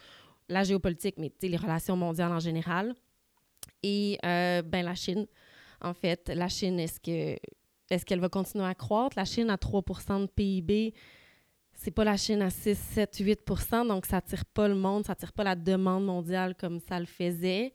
la 0.51 0.63
géopolitique, 0.63 1.15
mais 1.17 1.33
les 1.41 1.57
relations 1.57 1.97
mondiales 1.97 2.33
en 2.33 2.41
général. 2.41 2.95
Et 3.83 4.19
euh, 4.27 4.61
ben, 4.61 4.85
la 4.85 4.95
Chine, 4.95 5.27
en 5.81 5.95
fait, 5.95 6.29
la 6.35 6.49
Chine, 6.49 6.79
est-ce 6.79 7.01
que 7.01 7.39
est-ce 7.91 8.05
qu'elle 8.05 8.21
va 8.21 8.29
continuer 8.29 8.67
à 8.67 8.75
croître? 8.75 9.17
La 9.17 9.25
Chine 9.25 9.49
à 9.49 9.57
3% 9.57 10.21
de 10.21 10.27
PIB, 10.27 10.93
c'est 11.79 11.93
pas 11.93 12.05
la 12.05 12.17
Chine 12.17 12.43
à 12.43 12.51
6, 12.51 12.77
7, 12.77 13.21
8% 13.21 13.87
donc 13.87 14.05
ça 14.05 14.19
attire 14.19 14.45
pas 14.45 14.69
le 14.69 14.75
monde, 14.75 15.07
ça 15.07 15.13
attire 15.13 15.33
pas 15.33 15.45
la 15.45 15.55
demande 15.55 16.05
mondiale 16.05 16.55
comme 16.57 16.81
ça 16.81 16.99
le 16.99 17.07
faisait. 17.07 17.73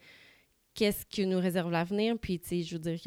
Qu'est-ce 0.76 1.06
que 1.06 1.22
nous 1.22 1.40
réserve 1.40 1.72
l'avenir? 1.72 2.18
Puis, 2.20 2.40
tu 2.40 2.50
sais, 2.50 2.64
je 2.64 2.76
veux 2.76 2.80
dire, 2.80 3.00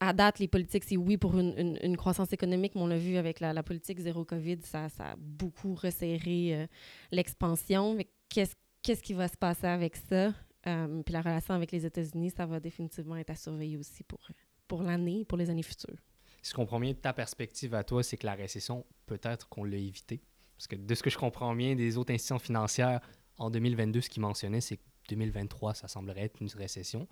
à 0.00 0.12
date, 0.12 0.38
les 0.38 0.48
politiques, 0.48 0.82
c'est 0.84 0.96
oui 0.96 1.16
pour 1.16 1.38
une, 1.38 1.96
croissance 1.96 2.32
économique, 2.32 2.74
mais 2.74 2.80
on 2.80 2.86
l'a 2.86 2.98
vu 2.98 3.16
avec 3.16 3.38
la, 3.38 3.62
politique 3.62 4.00
zéro 4.00 4.24
COVID, 4.24 4.58
ça, 4.62 4.86
a 4.98 5.14
beaucoup 5.16 5.74
resserré 5.74 6.54
euh, 6.54 6.66
l'expansion. 7.10 7.96
Qu'est-ce 8.28 8.54
qu'est-ce 8.82 9.02
qui 9.02 9.14
va 9.14 9.28
se 9.28 9.36
passer 9.36 9.66
avec 9.66 9.94
ça? 9.96 10.34
Euh, 10.66 11.02
puis 11.02 11.12
la 11.12 11.22
relation 11.22 11.54
avec 11.54 11.70
les 11.70 11.86
États-Unis, 11.86 12.30
ça 12.30 12.46
va 12.46 12.58
définitivement 12.58 13.16
être 13.16 13.30
à 13.30 13.36
surveiller 13.36 13.76
aussi 13.76 14.02
pour, 14.02 14.20
pour 14.66 14.82
l'année, 14.82 15.24
pour 15.24 15.38
les 15.38 15.50
années 15.50 15.62
futures. 15.62 16.02
Si 16.42 16.50
je 16.50 16.54
comprends 16.56 16.80
bien, 16.80 16.92
ta 16.92 17.12
perspective 17.12 17.74
à 17.74 17.84
toi, 17.84 18.02
c'est 18.02 18.16
que 18.16 18.26
la 18.26 18.34
récession, 18.34 18.84
peut-être 19.06 19.48
qu'on 19.48 19.64
l'a 19.64 19.76
évité. 19.76 20.20
Parce 20.56 20.66
que 20.66 20.76
de 20.76 20.94
ce 20.94 21.02
que 21.02 21.10
je 21.10 21.18
comprends 21.18 21.54
bien 21.54 21.74
des 21.74 21.96
autres 21.96 22.12
institutions 22.12 22.38
financières, 22.38 23.00
en 23.38 23.50
2022, 23.50 24.00
ce 24.00 24.10
qu'ils 24.10 24.22
mentionnaient, 24.22 24.60
c'est 24.60 24.76
que 24.76 24.82
2023, 25.08 25.74
ça 25.74 25.88
semblerait 25.88 26.22
être 26.22 26.40
une 26.40 26.48
récession. 26.48 27.08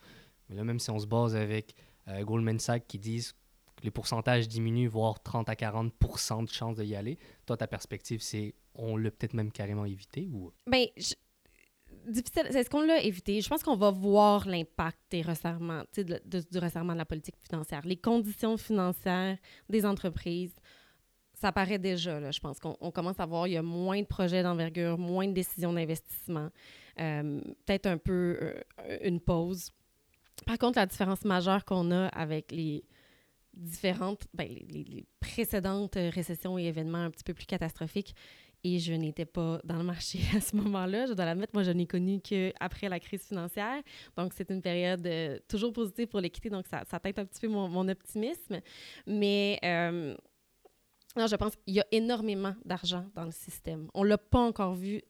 Mais 0.48 0.56
là, 0.56 0.64
même 0.64 0.78
si 0.78 0.90
on 0.90 0.98
se 0.98 1.06
base 1.06 1.36
avec 1.36 1.74
euh, 2.08 2.24
Goldman 2.24 2.58
Sachs 2.58 2.86
qui 2.86 2.98
disent 2.98 3.32
que 3.76 3.84
les 3.84 3.90
pourcentages 3.90 4.48
diminuent, 4.48 4.88
voire 4.88 5.22
30 5.22 5.48
à 5.48 5.54
40% 5.54 6.44
de 6.44 6.50
chances 6.50 6.76
d'y 6.76 6.94
aller. 6.94 7.18
Toi, 7.46 7.56
ta 7.56 7.66
perspective, 7.66 8.20
c'est 8.20 8.54
on 8.74 8.96
l'a 8.96 9.10
peut-être 9.10 9.34
même 9.34 9.52
carrément 9.52 9.84
évité 9.84 10.28
ou? 10.32 10.52
Bien, 10.66 10.86
Est-ce 12.08 12.70
qu'on 12.70 12.82
l'a 12.82 13.02
évité? 13.02 13.40
Je 13.40 13.48
pense 13.48 13.62
qu'on 13.62 13.76
va 13.76 13.90
voir 13.90 14.46
l'impact 14.48 14.98
du 15.12 15.22
resserrement 15.22 15.84
de 15.92 16.98
la 16.98 17.04
politique 17.04 17.36
financière. 17.48 17.82
Les 17.84 17.96
conditions 17.96 18.56
financières 18.56 19.36
des 19.68 19.84
entreprises, 19.84 20.54
ça 21.34 21.52
paraît 21.52 21.78
déjà. 21.78 22.20
Là, 22.20 22.30
je 22.30 22.40
pense 22.40 22.58
qu'on 22.58 22.90
commence 22.90 23.18
à 23.18 23.26
voir, 23.26 23.46
il 23.46 23.54
y 23.54 23.56
a 23.56 23.62
moins 23.62 24.00
de 24.00 24.06
projets 24.06 24.42
d'envergure, 24.42 24.98
moins 24.98 25.26
de 25.26 25.32
décisions 25.32 25.72
d'investissement, 25.72 26.50
euh, 27.00 27.40
peut-être 27.66 27.86
un 27.86 27.98
peu 27.98 28.38
euh, 28.40 28.98
une 29.02 29.20
pause. 29.20 29.70
Par 30.46 30.58
contre, 30.58 30.78
la 30.78 30.86
différence 30.86 31.24
majeure 31.24 31.64
qu'on 31.64 31.90
a 31.90 32.06
avec 32.08 32.52
les 32.52 32.84
différentes, 33.54 34.26
ben, 34.34 34.48
les, 34.48 35.04
précédentes 35.18 35.96
récessions 35.96 36.58
et 36.58 36.64
événements 36.64 37.04
un 37.04 37.10
petit 37.10 37.24
peu 37.24 37.34
plus 37.34 37.46
catastrophiques, 37.46 38.14
et 38.64 38.78
je 38.78 38.92
n'étais 38.92 39.24
pas 39.24 39.60
dans 39.64 39.76
le 39.76 39.84
marché 39.84 40.20
à 40.36 40.40
ce 40.40 40.54
moment-là. 40.56 41.06
Je 41.06 41.12
dois 41.12 41.24
l'admettre, 41.24 41.52
moi, 41.54 41.62
je 41.62 41.70
n'ai 41.70 41.86
connu 41.86 42.20
qu'après 42.20 42.88
la 42.88 43.00
crise 43.00 43.22
financière. 43.22 43.82
Donc, 44.16 44.32
c'est 44.34 44.50
une 44.50 44.62
période 44.62 45.06
euh, 45.06 45.38
toujours 45.48 45.72
positive 45.72 46.08
pour 46.08 46.20
l'équité, 46.20 46.50
donc 46.50 46.66
ça, 46.66 46.82
ça 46.88 46.98
teinte 47.00 47.18
un 47.18 47.24
petit 47.24 47.40
peu 47.40 47.48
mon, 47.48 47.88
optimisme. 47.88 48.60
Mais 49.06 49.58
euh, 49.64 50.14
non, 51.16 51.26
je 51.26 51.36
pense 51.36 51.56
qu'il 51.56 51.74
y 51.74 51.80
a 51.80 51.86
énormément 51.90 52.54
d'argent 52.64 53.06
dans 53.14 53.24
le 53.24 53.32
système. 53.32 53.88
On 53.94 54.04
ne 54.04 54.08
l'a 54.08 54.18
pas 54.18 54.38
encore 54.38 54.74
vu. 54.74 55.02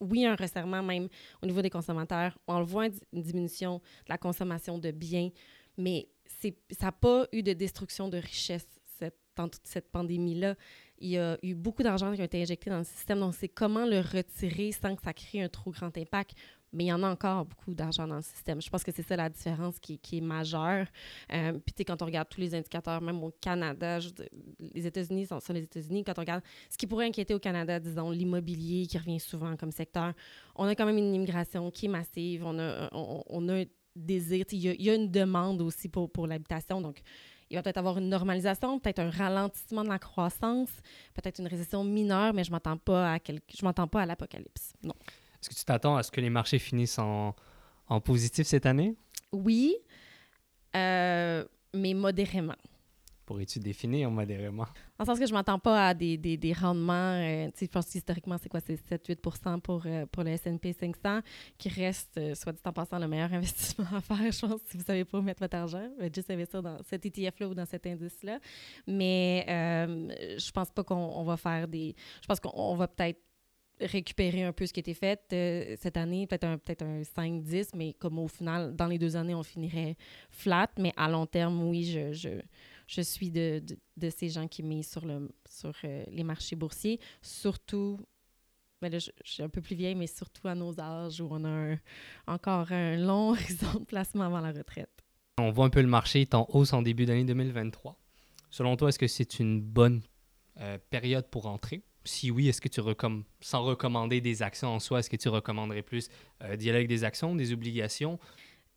oui, 0.00 0.26
un 0.26 0.34
resserrement 0.34 0.82
même 0.82 1.08
au 1.42 1.46
niveau 1.46 1.62
des 1.62 1.70
consommateurs. 1.70 2.36
On 2.48 2.58
le 2.58 2.64
voit 2.64 2.86
une 3.12 3.22
diminution 3.22 3.76
de 3.76 4.08
la 4.08 4.18
consommation 4.18 4.78
de 4.78 4.90
biens, 4.90 5.30
mais 5.76 6.08
ça 6.26 6.48
n'a 6.86 6.92
pas 6.92 7.26
eu 7.32 7.42
de 7.42 7.52
destruction 7.52 8.08
de 8.08 8.18
richesse 8.18 8.66
cette, 8.98 9.18
cette 9.62 9.90
pandémie-là. 9.92 10.56
Il 10.98 11.10
y 11.10 11.18
a 11.18 11.36
eu 11.42 11.54
beaucoup 11.54 11.82
d'argent 11.82 12.14
qui 12.14 12.20
a 12.20 12.24
été 12.24 12.40
injecté 12.40 12.70
dans 12.70 12.78
le 12.78 12.84
système. 12.84 13.20
Donc, 13.20 13.34
c'est 13.34 13.48
comment 13.48 13.84
le 13.84 14.00
retirer 14.00 14.72
sans 14.72 14.94
que 14.94 15.02
ça 15.02 15.12
crée 15.12 15.42
un 15.42 15.48
trop 15.48 15.70
grand 15.70 15.96
impact 15.96 16.34
mais 16.74 16.84
il 16.84 16.86
y 16.88 16.92
en 16.92 17.02
a 17.02 17.08
encore 17.08 17.46
beaucoup 17.46 17.72
d'argent 17.72 18.06
dans 18.06 18.16
le 18.16 18.22
système. 18.22 18.60
Je 18.60 18.68
pense 18.68 18.82
que 18.82 18.90
c'est 18.92 19.06
ça 19.06 19.16
la 19.16 19.30
différence 19.30 19.78
qui, 19.78 20.00
est 20.12 20.20
majeure. 20.20 20.86
Euh, 21.32 21.52
puis, 21.52 21.72
tu 21.72 21.78
sais, 21.78 21.84
quand 21.84 22.02
on 22.02 22.06
regarde 22.06 22.28
tous 22.28 22.40
les 22.40 22.54
indicateurs, 22.54 23.00
même 23.00 23.22
au 23.22 23.32
Canada, 23.40 24.00
les 24.58 24.86
États-Unis 24.86 25.26
sont, 25.26 25.38
les 25.50 25.62
États-Unis, 25.62 26.02
quand 26.04 26.18
on 26.18 26.22
regarde 26.22 26.42
ce 26.68 26.76
qui 26.76 26.86
pourrait 26.86 27.06
inquiéter 27.06 27.32
au 27.32 27.38
Canada, 27.38 27.78
disons, 27.78 28.10
l'immobilier 28.10 28.86
qui 28.86 28.98
revient 28.98 29.20
souvent 29.20 29.56
comme 29.56 29.70
secteur, 29.70 30.12
on 30.56 30.64
a 30.64 30.74
quand 30.74 30.86
même 30.86 30.98
une 30.98 31.14
immigration 31.14 31.70
qui 31.70 31.86
est 31.86 31.88
massive, 31.88 32.44
on 32.44 32.58
a, 32.58 32.88
on, 32.92 33.48
a 33.48 33.60
un 33.60 33.64
désir, 33.94 34.44
il 34.50 34.82
y, 34.82 34.90
a 34.90 34.94
une 34.94 35.10
demande 35.10 35.62
aussi 35.62 35.88
pour, 35.88 36.10
pour 36.10 36.26
l'habitation. 36.26 36.80
Donc, 36.80 37.00
il 37.50 37.56
va 37.56 37.62
peut-être 37.62 37.78
avoir 37.78 37.98
une 37.98 38.08
normalisation, 38.08 38.78
peut-être 38.78 39.00
un 39.00 39.10
ralentissement 39.10 39.84
de 39.84 39.88
la 39.88 39.98
croissance, 39.98 40.70
peut-être 41.14 41.40
une 41.40 41.46
récession 41.46 41.84
mineure, 41.84 42.32
mais 42.34 42.44
je 42.44 42.50
ne 42.50 42.54
m'attends 42.56 42.76
pas 42.76 43.14
à 43.14 43.18
je 43.18 43.64
m'entends 43.64 43.88
pas 43.88 44.02
à 44.02 44.06
l'apocalypse. 44.06 44.72
Non. 44.82 44.94
Est-ce 45.40 45.50
que 45.50 45.54
tu 45.54 45.64
t'attends 45.64 45.96
à 45.96 46.02
ce 46.02 46.10
que 46.10 46.20
les 46.20 46.30
marchés 46.30 46.58
finissent 46.58 46.98
en, 46.98 47.34
en 47.88 48.00
positif 48.00 48.46
cette 48.46 48.66
année? 48.66 48.96
Oui, 49.32 49.76
euh, 50.74 51.44
mais 51.74 51.94
modérément. 51.94 52.56
Pourrais-tu 53.26 53.58
définir 53.58 54.10
modérément? 54.10 54.66
En 54.98 55.04
sens 55.04 55.18
que 55.18 55.26
je 55.26 55.32
ne 55.32 55.38
m'attends 55.38 55.58
pas 55.58 55.88
à 55.88 55.94
des, 55.94 56.16
des, 56.16 56.52
rendements. 56.52 56.92
Euh, 56.92 57.48
je 57.58 57.66
pense 57.66 57.86
qu'historiquement, 57.86 58.36
c'est 58.40 58.48
quoi? 58.48 58.60
C'est 58.60 58.74
7-8 58.74 59.60
pour, 59.60 59.82
euh, 59.86 60.06
pour 60.06 60.24
le 60.24 60.30
S&P 60.30 60.72
500, 60.72 61.20
qui 61.56 61.68
reste, 61.68 62.20
soit 62.34 62.52
dit 62.52 62.60
en 62.64 62.72
passant, 62.72 62.98
le 62.98 63.08
meilleur 63.08 63.32
investissement 63.32 63.86
à 63.94 64.00
faire, 64.00 64.30
je 64.30 64.40
pense, 64.40 64.60
si 64.66 64.76
vous 64.76 64.82
ne 64.82 64.86
savez 64.86 65.04
pas 65.04 65.18
où 65.18 65.22
mettre 65.22 65.40
votre 65.40 65.56
argent. 65.56 65.88
Juste 66.14 66.30
investir 66.30 66.62
dans 66.62 66.76
cet 66.84 67.06
ETF-là 67.06 67.48
ou 67.48 67.54
dans 67.54 67.66
cet 67.66 67.86
indice-là. 67.86 68.38
Mais 68.86 69.44
je 69.48 70.50
pense 70.50 70.70
pas 70.70 70.84
qu'on 70.84 71.24
va 71.24 71.36
faire 71.36 71.66
des... 71.66 71.94
Je 72.20 72.26
pense 72.26 72.40
qu'on 72.40 72.76
va 72.76 72.88
peut-être 72.88 73.20
récupérer 73.80 74.44
un 74.44 74.52
peu 74.52 74.66
ce 74.66 74.72
qui 74.72 74.80
était 74.80 74.94
fait 74.94 75.20
euh, 75.32 75.76
cette 75.80 75.96
année, 75.96 76.26
peut-être 76.26 76.44
un, 76.44 76.58
peut 76.58 76.76
un 76.80 77.02
5-10, 77.02 77.70
mais 77.74 77.92
comme 77.94 78.18
au 78.18 78.28
final, 78.28 78.74
dans 78.74 78.86
les 78.86 78.98
deux 78.98 79.16
années, 79.16 79.34
on 79.34 79.42
finirait 79.42 79.96
flat. 80.30 80.70
Mais 80.78 80.92
à 80.96 81.08
long 81.08 81.26
terme, 81.26 81.62
oui, 81.64 81.84
je, 81.84 82.12
je, 82.12 82.28
je 82.86 83.00
suis 83.00 83.30
de, 83.30 83.62
ces 84.10 84.28
gens 84.28 84.48
qui 84.48 84.62
misent 84.62 84.90
sur, 84.90 85.04
sur 85.48 85.72
euh, 85.84 86.04
les 86.08 86.24
marchés 86.24 86.56
boursiers, 86.56 87.00
surtout. 87.22 87.98
Ben 88.82 88.92
là, 88.92 88.98
je, 88.98 89.10
suis 89.24 89.42
un 89.42 89.48
peu 89.48 89.62
plus 89.62 89.76
vieille, 89.76 89.94
mais 89.94 90.06
surtout 90.06 90.46
à 90.48 90.54
nos 90.54 90.78
âges 90.78 91.20
où 91.20 91.28
on 91.30 91.44
a 91.44 91.76
encore 92.26 92.70
un 92.72 92.96
long 92.96 93.30
horizon 93.30 93.80
de 93.80 93.84
placement 93.84 94.24
avant 94.24 94.40
la 94.40 94.52
retraite. 94.52 94.90
On 95.38 95.50
voit 95.50 95.66
un 95.66 95.70
peu 95.70 95.80
le 95.80 95.88
marché 95.88 96.28
en 96.32 96.46
hausse 96.50 96.72
en 96.72 96.82
début 96.82 97.06
d'année 97.06 97.24
2023. 97.24 97.98
Selon 98.50 98.76
toi, 98.76 98.90
est-ce 98.90 98.98
que 98.98 99.06
c'est 99.06 99.40
une 99.40 99.60
bonne 99.60 100.02
euh, 100.60 100.78
période 100.90 101.28
pour 101.28 101.46
entrer? 101.46 101.82
si 102.04 102.30
oui, 102.30 102.48
est-ce 102.48 102.60
que 102.60 102.68
tu 102.68 102.80
recommandes, 102.80 103.24
sans 103.40 103.62
recommander 103.62 104.20
des 104.20 104.42
actions 104.42 104.68
en 104.68 104.78
soi, 104.78 105.00
est-ce 105.00 105.10
que 105.10 105.16
tu 105.16 105.28
recommanderais 105.28 105.82
plus 105.82 106.08
euh, 106.42 106.52
avec 106.52 106.88
des 106.88 107.04
actions, 107.04 107.34
des 107.34 107.52
obligations? 107.52 108.18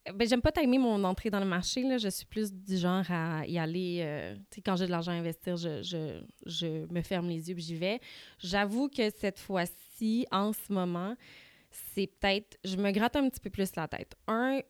Euh, 0.07 0.11
ben, 0.13 0.27
j'aime 0.27 0.41
pas 0.41 0.51
timer 0.51 0.77
mon 0.77 1.03
entrée 1.03 1.29
dans 1.29 1.39
le 1.39 1.45
marché. 1.45 1.83
Là. 1.83 1.97
Je 1.97 2.09
suis 2.09 2.25
plus 2.25 2.53
du 2.53 2.77
genre 2.77 3.03
à 3.09 3.45
y 3.45 3.57
aller. 3.57 3.99
Euh, 4.01 4.35
quand 4.65 4.75
j'ai 4.75 4.85
de 4.85 4.91
l'argent 4.91 5.11
à 5.11 5.15
investir, 5.15 5.57
je, 5.57 5.81
je, 5.81 6.21
je, 6.45 6.91
me 6.93 7.01
ferme 7.01 7.27
les 7.27 7.49
yeux 7.49 7.57
et 7.57 7.61
j'y 7.61 7.75
vais. 7.75 7.99
J'avoue 8.39 8.89
que 8.89 9.09
cette 9.09 9.39
fois-ci, 9.39 10.25
en 10.31 10.53
ce 10.53 10.71
moment, 10.71 11.15
c'est 11.69 12.07
peut-être. 12.07 12.57
Je 12.63 12.77
me 12.77 12.91
gratte 12.91 13.15
un 13.15 13.29
petit 13.29 13.39
peu 13.39 13.49
plus 13.49 13.75
la 13.75 13.87
tête. 13.87 14.15
Un, 14.27 14.61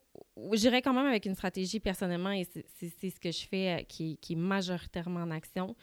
j'irais 0.54 0.82
quand 0.82 0.94
même 0.94 1.06
avec 1.08 1.26
une 1.26 1.36
stratégie 1.36 1.80
personnellement 1.80 2.32
et 2.32 2.46
c'est 2.46 3.10
ce 3.10 3.20
que 3.20 3.32
je 3.32 3.48
fais 3.48 3.86
qui, 3.88 4.18
qui, 4.18 4.34
est 4.34 4.38
majoritairement 4.38 5.22
en 5.22 5.32
action 5.32 5.76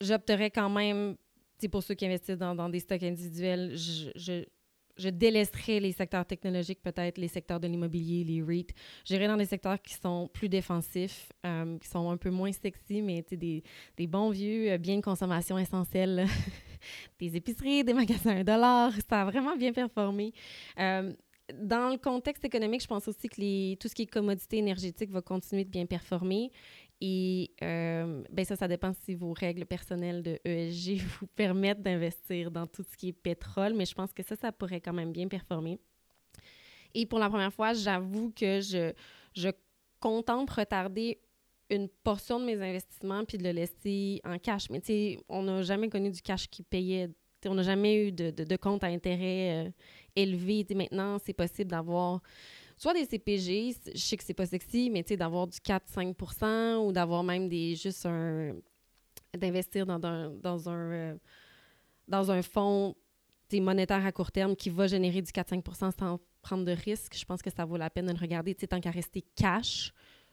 j'opterais 0.00 0.50
quand 0.50 0.70
même, 0.70 1.16
pour 1.70 1.82
ceux 1.82 1.94
qui 1.94 2.06
investissent 2.06 2.38
dans, 2.38 2.68
des 2.68 2.80
stocks 2.80 3.02
individuels, 3.02 3.76
je, 3.76 4.44
je, 5.00 5.08
délaisserais 5.08 5.80
les 5.80 5.92
secteurs 5.92 6.24
technologiques, 6.24 6.80
peut-être 6.82 7.18
les 7.18 7.28
secteurs 7.28 7.60
de 7.60 7.66
l'immobilier, 7.66 8.24
les 8.24 8.42
REIT. 8.42 8.68
J'irais 9.04 9.26
dans 9.26 9.36
des 9.36 9.46
secteurs 9.46 9.80
qui 9.80 9.94
sont 9.94 10.28
plus 10.32 10.48
défensifs, 10.48 11.32
euh, 11.44 11.78
qui 11.78 11.88
sont 11.88 12.10
un 12.10 12.16
peu 12.16 12.30
moins 12.30 12.52
sexy, 12.52 13.02
mais 13.02 13.24
des, 13.30 13.62
des 13.96 14.06
bons 14.06 14.30
vieux 14.30 14.72
euh, 14.72 14.78
biens 14.78 14.96
de 14.96 15.02
consommation 15.02 15.58
essentiels, 15.58 16.26
des 17.18 17.36
épiceries, 17.36 17.84
des 17.84 17.94
magasins 17.94 18.38
à 18.38 18.44
dollars. 18.44 18.92
Ça 19.08 19.22
a 19.22 19.24
vraiment 19.24 19.56
bien 19.56 19.72
performé. 19.72 20.32
Euh, 20.78 21.12
dans 21.54 21.90
le 21.90 21.98
contexte 21.98 22.44
économique, 22.44 22.82
je 22.82 22.86
pense 22.86 23.08
aussi 23.08 23.28
que 23.28 23.74
tout 23.74 23.88
ce 23.88 23.94
qui 23.94 24.02
est 24.02 24.06
commodité 24.06 24.58
énergétique 24.58 25.10
va 25.10 25.20
continuer 25.20 25.64
de 25.64 25.70
bien 25.70 25.86
performer. 25.86 26.50
Et 27.00 27.52
euh, 27.62 28.22
ben 28.30 28.44
ça, 28.44 28.56
ça 28.56 28.68
dépend 28.68 28.92
si 28.92 29.14
vos 29.14 29.32
règles 29.32 29.64
personnelles 29.64 30.22
de 30.22 30.38
ESG 30.44 31.00
vous 31.20 31.26
permettent 31.28 31.82
d'investir 31.82 32.50
dans 32.50 32.66
tout 32.66 32.82
ce 32.82 32.96
qui 32.96 33.08
est 33.08 33.12
pétrole, 33.12 33.74
mais 33.74 33.86
je 33.86 33.94
pense 33.94 34.12
que 34.12 34.22
ça, 34.22 34.36
ça 34.36 34.52
pourrait 34.52 34.80
quand 34.80 34.92
même 34.92 35.12
bien 35.12 35.28
performer. 35.28 35.78
Et 36.94 37.06
pour 37.06 37.18
la 37.18 37.28
première 37.28 37.52
fois, 37.52 37.72
j'avoue 37.72 38.32
que 38.32 38.60
je, 38.60 38.92
je 39.34 39.48
contente 40.00 40.50
retarder 40.50 41.20
une 41.70 41.88
portion 41.88 42.40
de 42.40 42.44
mes 42.44 42.60
investissements 42.60 43.24
puis 43.24 43.38
de 43.38 43.44
le 43.44 43.52
laisser 43.52 44.20
en 44.24 44.38
cash. 44.38 44.68
Mais 44.70 44.80
tu 44.80 44.86
sais, 44.86 45.18
on 45.28 45.44
n'a 45.44 45.62
jamais 45.62 45.88
connu 45.88 46.10
du 46.10 46.20
cash 46.20 46.48
qui 46.48 46.62
payait. 46.62 47.08
on 47.46 47.54
n'a 47.54 47.62
jamais 47.62 48.08
eu 48.08 48.12
de, 48.12 48.30
de, 48.30 48.56
compte 48.56 48.82
à 48.82 48.88
intérêt 48.88 49.66
euh, 49.66 49.70
élevé. 50.16 50.66
maintenant, 50.74 51.18
c'est 51.24 51.32
possible 51.32 51.70
d'avoir 51.70 52.20
soit 52.80 52.94
des 52.94 53.04
CPG, 53.04 53.76
je 53.94 53.98
sais 53.98 54.16
que 54.16 54.24
c'est 54.24 54.32
pas 54.32 54.46
sexy, 54.46 54.88
mais 54.88 55.02
tu 55.02 55.08
sais, 55.08 55.16
d'avoir 55.18 55.46
du 55.46 55.58
4-5% 55.58 56.86
ou 56.86 56.92
d'avoir 56.92 57.22
même 57.22 57.46
des 57.46 57.76
juste 57.76 58.06
un. 58.06 58.54
d'investir 59.36 59.84
dans, 59.84 60.02
un, 60.02 60.30
dans 60.30 60.70
un, 60.70 60.92
euh, 60.92 61.14
dans 62.08 62.30
un 62.30 62.40
fonds 62.42 62.94
monétaire 63.52 64.06
à 64.06 64.12
court 64.12 64.30
terme 64.30 64.54
qui 64.54 64.70
va 64.70 64.86
générer 64.86 65.20
du 65.20 65.30
4-5% 65.32 65.90
sans 65.98 66.20
prendre 66.40 66.64
de 66.64 66.70
risques, 66.70 67.16
je 67.18 67.24
pense 67.24 67.42
que 67.42 67.50
ça 67.50 67.64
vaut 67.64 67.76
la 67.76 67.90
peine 67.90 68.06
de 68.06 68.12
le 68.12 68.18
regarder. 68.18 68.54
Tu 68.54 68.60
sais, 68.60 68.68
tant 68.68 68.80
qu'à 68.80 68.92
rester 68.92 69.24
cash, 69.34 69.92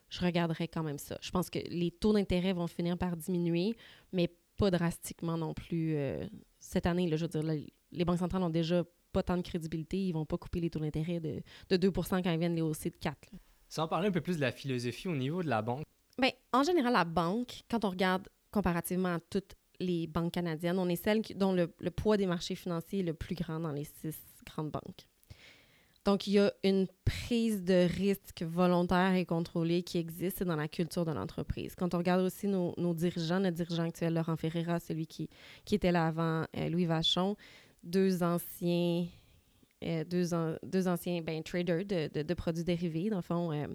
je 0.10 0.22
regarderais 0.22 0.68
quand 0.68 0.84
même 0.84 1.00
ça. 1.00 1.18
Je 1.22 1.32
pense 1.32 1.50
que 1.50 1.60
les 1.68 1.92
taux 1.92 2.14
d'intérêt 2.14 2.54
vont 2.54 2.68
finir 2.68 2.98
par 2.98 3.18
diminuer, 3.18 3.76
mais 4.14 4.30
pas 4.56 4.70
drastiquement 4.72 5.36
non 5.36 5.54
plus 5.54 5.98
cette 6.60 6.86
année. 6.86 7.10
Je 7.12 7.26
veux 7.26 7.28
dire, 7.28 7.66
les 7.92 8.06
banques 8.06 8.20
centrales 8.20 8.44
ont 8.44 8.50
déjà 8.50 8.84
pas 9.12 9.24
tant 9.24 9.38
de 9.38 9.42
crédibilité. 9.42 9.98
Ils 9.98 10.14
vont 10.14 10.26
pas 10.26 10.38
couper 10.38 10.60
les 10.60 10.70
taux 10.70 10.80
d'intérêt 10.80 11.20
de, 11.20 11.42
de 11.70 11.78
2 11.78 11.92
quand 11.92 12.18
ils 12.18 12.40
viennent 12.40 12.56
les 12.56 12.62
hausser 12.62 12.90
de 12.90 12.98
4 12.98 13.18
Sans 13.70 13.88
parler 13.88 14.08
un 14.10 14.12
peu 14.12 14.22
plus 14.22 14.38
de 14.38 14.42
la 14.42 14.52
philosophie 14.52 15.08
au 15.08 15.16
niveau 15.16 15.44
de 15.44 15.50
la 15.50 15.62
banque. 15.62 15.84
Bien, 16.20 16.32
en 16.52 16.64
général, 16.64 16.94
la 16.94 17.06
banque, 17.06 17.62
quand 17.70 17.86
on 17.86 17.90
regarde 17.90 18.28
comparativement 18.52 19.16
à 19.16 19.20
toutes 19.20 19.56
les 19.80 20.08
banques 20.08 20.34
canadiennes, 20.34 20.80
on 20.80 20.90
est 20.90 20.96
celle 20.96 21.22
dont 21.36 21.54
le, 21.54 21.68
poids 21.92 22.18
des 22.18 22.26
marchés 22.26 22.56
financiers 22.56 23.00
est 23.00 23.04
le 23.04 23.14
plus 23.14 23.36
grand 23.36 23.60
dans 23.60 23.72
les 23.72 23.84
six 23.84 24.18
grandes 24.46 24.72
banques. 24.72 25.06
Donc, 26.06 26.26
il 26.26 26.34
y 26.34 26.40
a 26.40 26.54
une 26.64 26.88
prise 27.04 27.66
de 27.66 27.86
risque 27.86 28.42
volontaire 28.42 29.14
et 29.14 29.26
contrôlée 29.26 29.84
qui 29.84 29.98
existe 29.98 30.42
dans 30.42 30.56
la 30.56 30.70
culture 30.70 31.04
de 31.04 31.12
l'entreprise. 31.12 31.76
Quand 31.76 31.94
on 31.94 31.98
regarde 31.98 32.22
aussi 32.22 32.48
nos, 32.48 32.74
dirigeants, 32.94 33.42
notre 33.42 33.58
dirigeant 33.58 33.84
actuel, 33.84 34.14
Laurent 34.14 34.38
Ferreira, 34.38 34.80
celui 34.80 35.06
qui, 35.06 35.30
qui 35.66 35.76
était 35.76 35.92
là 35.92 36.08
avant, 36.08 36.46
euh, 36.56 36.70
Louis 36.70 36.86
Vachon, 36.86 37.36
deux 37.88 38.24
anciens, 38.24 39.08
euh, 39.84 40.04
deux, 40.04 40.30
deux, 40.64 40.88
anciens 40.88 41.22
ben, 41.22 41.42
traders 41.44 41.86
de, 41.86 42.22
de, 42.22 42.34
produits 42.34 42.64
dérivés, 42.64 43.10
dans 43.10 43.18
le 43.18 43.22
fond. 43.22 43.52
Euh, 43.52 43.68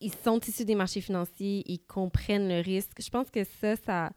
ils 0.00 0.14
sont 0.14 0.40
issus 0.40 0.64
des 0.64 0.74
marchés 0.74 1.00
financiers, 1.00 1.62
ils 1.66 1.80
comprennent 1.80 2.48
le 2.48 2.60
risque. 2.60 3.00
Je 3.00 3.10
pense 3.10 3.30
que 3.30 3.44
ça, 3.44 3.76
ça 3.76 4.10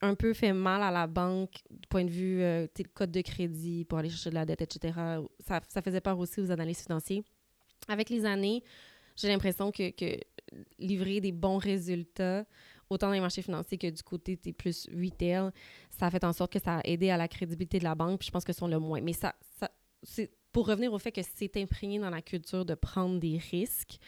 un 0.00 0.14
peu 0.14 0.32
fait 0.32 0.52
mal 0.52 0.82
à 0.82 0.90
la 0.90 1.06
banque 1.06 1.62
du 1.70 1.86
point 1.88 2.04
de 2.04 2.10
vue 2.10 2.42
euh, 2.42 2.66
le 2.78 2.84
code 2.92 3.10
de 3.10 3.20
crédit 3.20 3.84
pour 3.84 3.98
aller 3.98 4.08
chercher 4.08 4.30
de 4.30 4.34
la 4.34 4.44
dette, 4.44 4.62
etc. 4.62 4.98
Ça, 5.40 5.60
ça, 5.68 5.82
faisait 5.82 6.00
peur 6.00 6.18
aussi 6.18 6.40
aux 6.40 6.50
analystes 6.50 6.82
financiers. 6.82 7.24
Avec 7.88 8.10
les 8.10 8.24
années, 8.24 8.62
j'ai 9.16 9.28
l'impression 9.28 9.70
que, 9.70 9.90
que, 9.90 10.18
livrer 10.78 11.20
des 11.20 11.32
bons 11.32 11.58
résultats, 11.58 12.44
autant 12.90 13.08
dans 13.08 13.12
les 13.12 13.20
marchés 13.20 13.42
financiers 13.42 13.78
que 13.78 13.88
du 13.88 14.02
côté 14.02 14.36
des 14.36 14.52
plus 14.52 14.88
retail, 14.90 15.50
ça 15.90 16.06
a 16.06 16.10
fait 16.10 16.24
en 16.24 16.32
sorte 16.32 16.52
que 16.52 16.58
ça 16.58 16.78
a 16.78 16.80
aidé 16.84 17.10
à 17.10 17.16
la 17.16 17.28
crédibilité 17.28 17.78
de 17.78 17.84
la 17.84 17.94
banque, 17.94 18.20
puis 18.20 18.26
je 18.26 18.32
pense 18.32 18.44
que 18.44 18.52
c'est 18.52 18.66
le 18.66 18.78
moins. 18.78 19.00
Mais 19.00 19.12
ça, 19.12 19.34
ça 19.58 19.70
c'est 20.02 20.30
pour 20.52 20.66
revenir 20.66 20.92
au 20.92 20.98
fait 20.98 21.12
que 21.12 21.20
c'est 21.22 21.56
imprégné 21.58 21.98
dans 21.98 22.10
la 22.10 22.22
culture 22.22 22.64
de 22.64 22.74
prendre 22.74 23.18
des 23.20 23.38
risques 23.50 23.98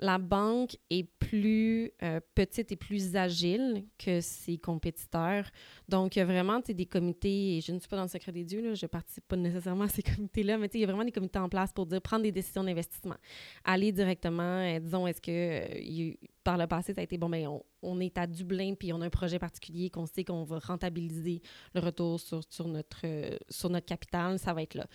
la 0.00 0.18
banque 0.18 0.76
est 0.90 1.08
plus 1.18 1.90
euh, 2.02 2.20
petite 2.34 2.70
et 2.70 2.76
plus 2.76 3.16
agile 3.16 3.84
que 3.98 4.20
ses 4.20 4.56
compétiteurs. 4.56 5.50
Donc, 5.88 6.14
il 6.14 6.20
y 6.20 6.22
a 6.22 6.24
vraiment 6.24 6.60
des 6.60 6.86
comités, 6.86 7.56
et 7.56 7.60
je 7.60 7.72
ne 7.72 7.80
suis 7.80 7.88
pas 7.88 7.96
dans 7.96 8.02
le 8.02 8.08
secret 8.08 8.30
des 8.30 8.44
dieux, 8.44 8.74
je 8.74 8.84
ne 8.84 8.88
participe 8.88 9.26
pas 9.26 9.36
nécessairement 9.36 9.84
à 9.84 9.88
ces 9.88 10.02
comités-là, 10.16 10.56
mais 10.58 10.68
il 10.72 10.80
y 10.80 10.84
a 10.84 10.86
vraiment 10.86 11.04
des 11.04 11.12
comités 11.12 11.38
en 11.38 11.48
place 11.48 11.72
pour 11.72 11.86
dire 11.86 12.00
prendre 12.00 12.22
des 12.22 12.32
décisions 12.32 12.62
d'investissement. 12.62 13.16
Aller 13.64 13.90
directement, 13.90 14.42
euh, 14.42 14.78
disons, 14.78 15.06
est-ce 15.06 15.20
que 15.20 15.30
euh, 15.30 16.14
par 16.44 16.56
le 16.56 16.66
passé, 16.66 16.94
ça 16.94 17.00
a 17.00 17.04
été 17.04 17.18
bon, 17.18 17.28
mais 17.28 17.44
ben, 17.44 17.58
on, 17.82 18.00
est 18.00 18.16
à 18.18 18.26
Dublin, 18.26 18.74
puis 18.74 18.92
on 18.92 19.00
a 19.00 19.06
un 19.06 19.10
projet 19.10 19.38
particulier 19.38 19.90
qu'on 19.90 20.06
sait 20.06 20.24
qu'on 20.24 20.44
va 20.44 20.60
rentabiliser 20.60 21.42
le 21.74 21.80
retour 21.80 22.20
sur, 22.20 22.68
notre, 22.68 23.04
sur 23.50 23.68
notre 23.68 23.86
capital, 23.86 24.38
ça 24.38 24.54
va 24.54 24.62
être 24.62 24.74
là. 24.74 24.86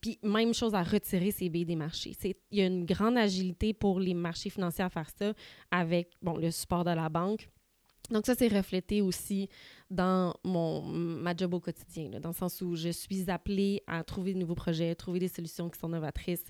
Puis 0.00 0.18
même 0.22 0.52
chose 0.52 0.74
à 0.74 0.82
retirer 0.82 1.30
ces 1.30 1.48
billets 1.48 1.64
des 1.64 1.76
marchés. 1.76 2.16
Il 2.50 2.58
y 2.58 2.62
a 2.62 2.66
une 2.66 2.84
grande 2.84 3.16
agilité 3.16 3.72
pour 3.72 3.98
les 4.00 4.14
marchés 4.14 4.50
financiers 4.50 4.84
à 4.84 4.90
faire 4.90 5.10
ça 5.10 5.32
avec 5.70 6.10
bon, 6.22 6.36
le 6.36 6.50
support 6.50 6.84
de 6.84 6.90
la 6.90 7.08
banque. 7.08 7.48
Donc 8.10 8.26
ça, 8.26 8.34
c'est 8.34 8.48
reflété 8.48 9.00
aussi 9.00 9.48
dans 9.90 10.34
mon, 10.44 10.82
ma 10.82 11.34
job 11.36 11.54
au 11.54 11.60
quotidien, 11.60 12.20
dans 12.20 12.30
le 12.30 12.34
sens 12.34 12.60
où 12.60 12.76
je 12.76 12.88
suis 12.88 13.30
appelée 13.30 13.82
à 13.86 14.02
trouver 14.04 14.34
de 14.34 14.38
nouveaux 14.38 14.54
projets, 14.54 14.94
trouver 14.94 15.18
des 15.18 15.28
solutions 15.28 15.68
qui 15.68 15.78
sont 15.78 15.88
novatrices. 15.88 16.44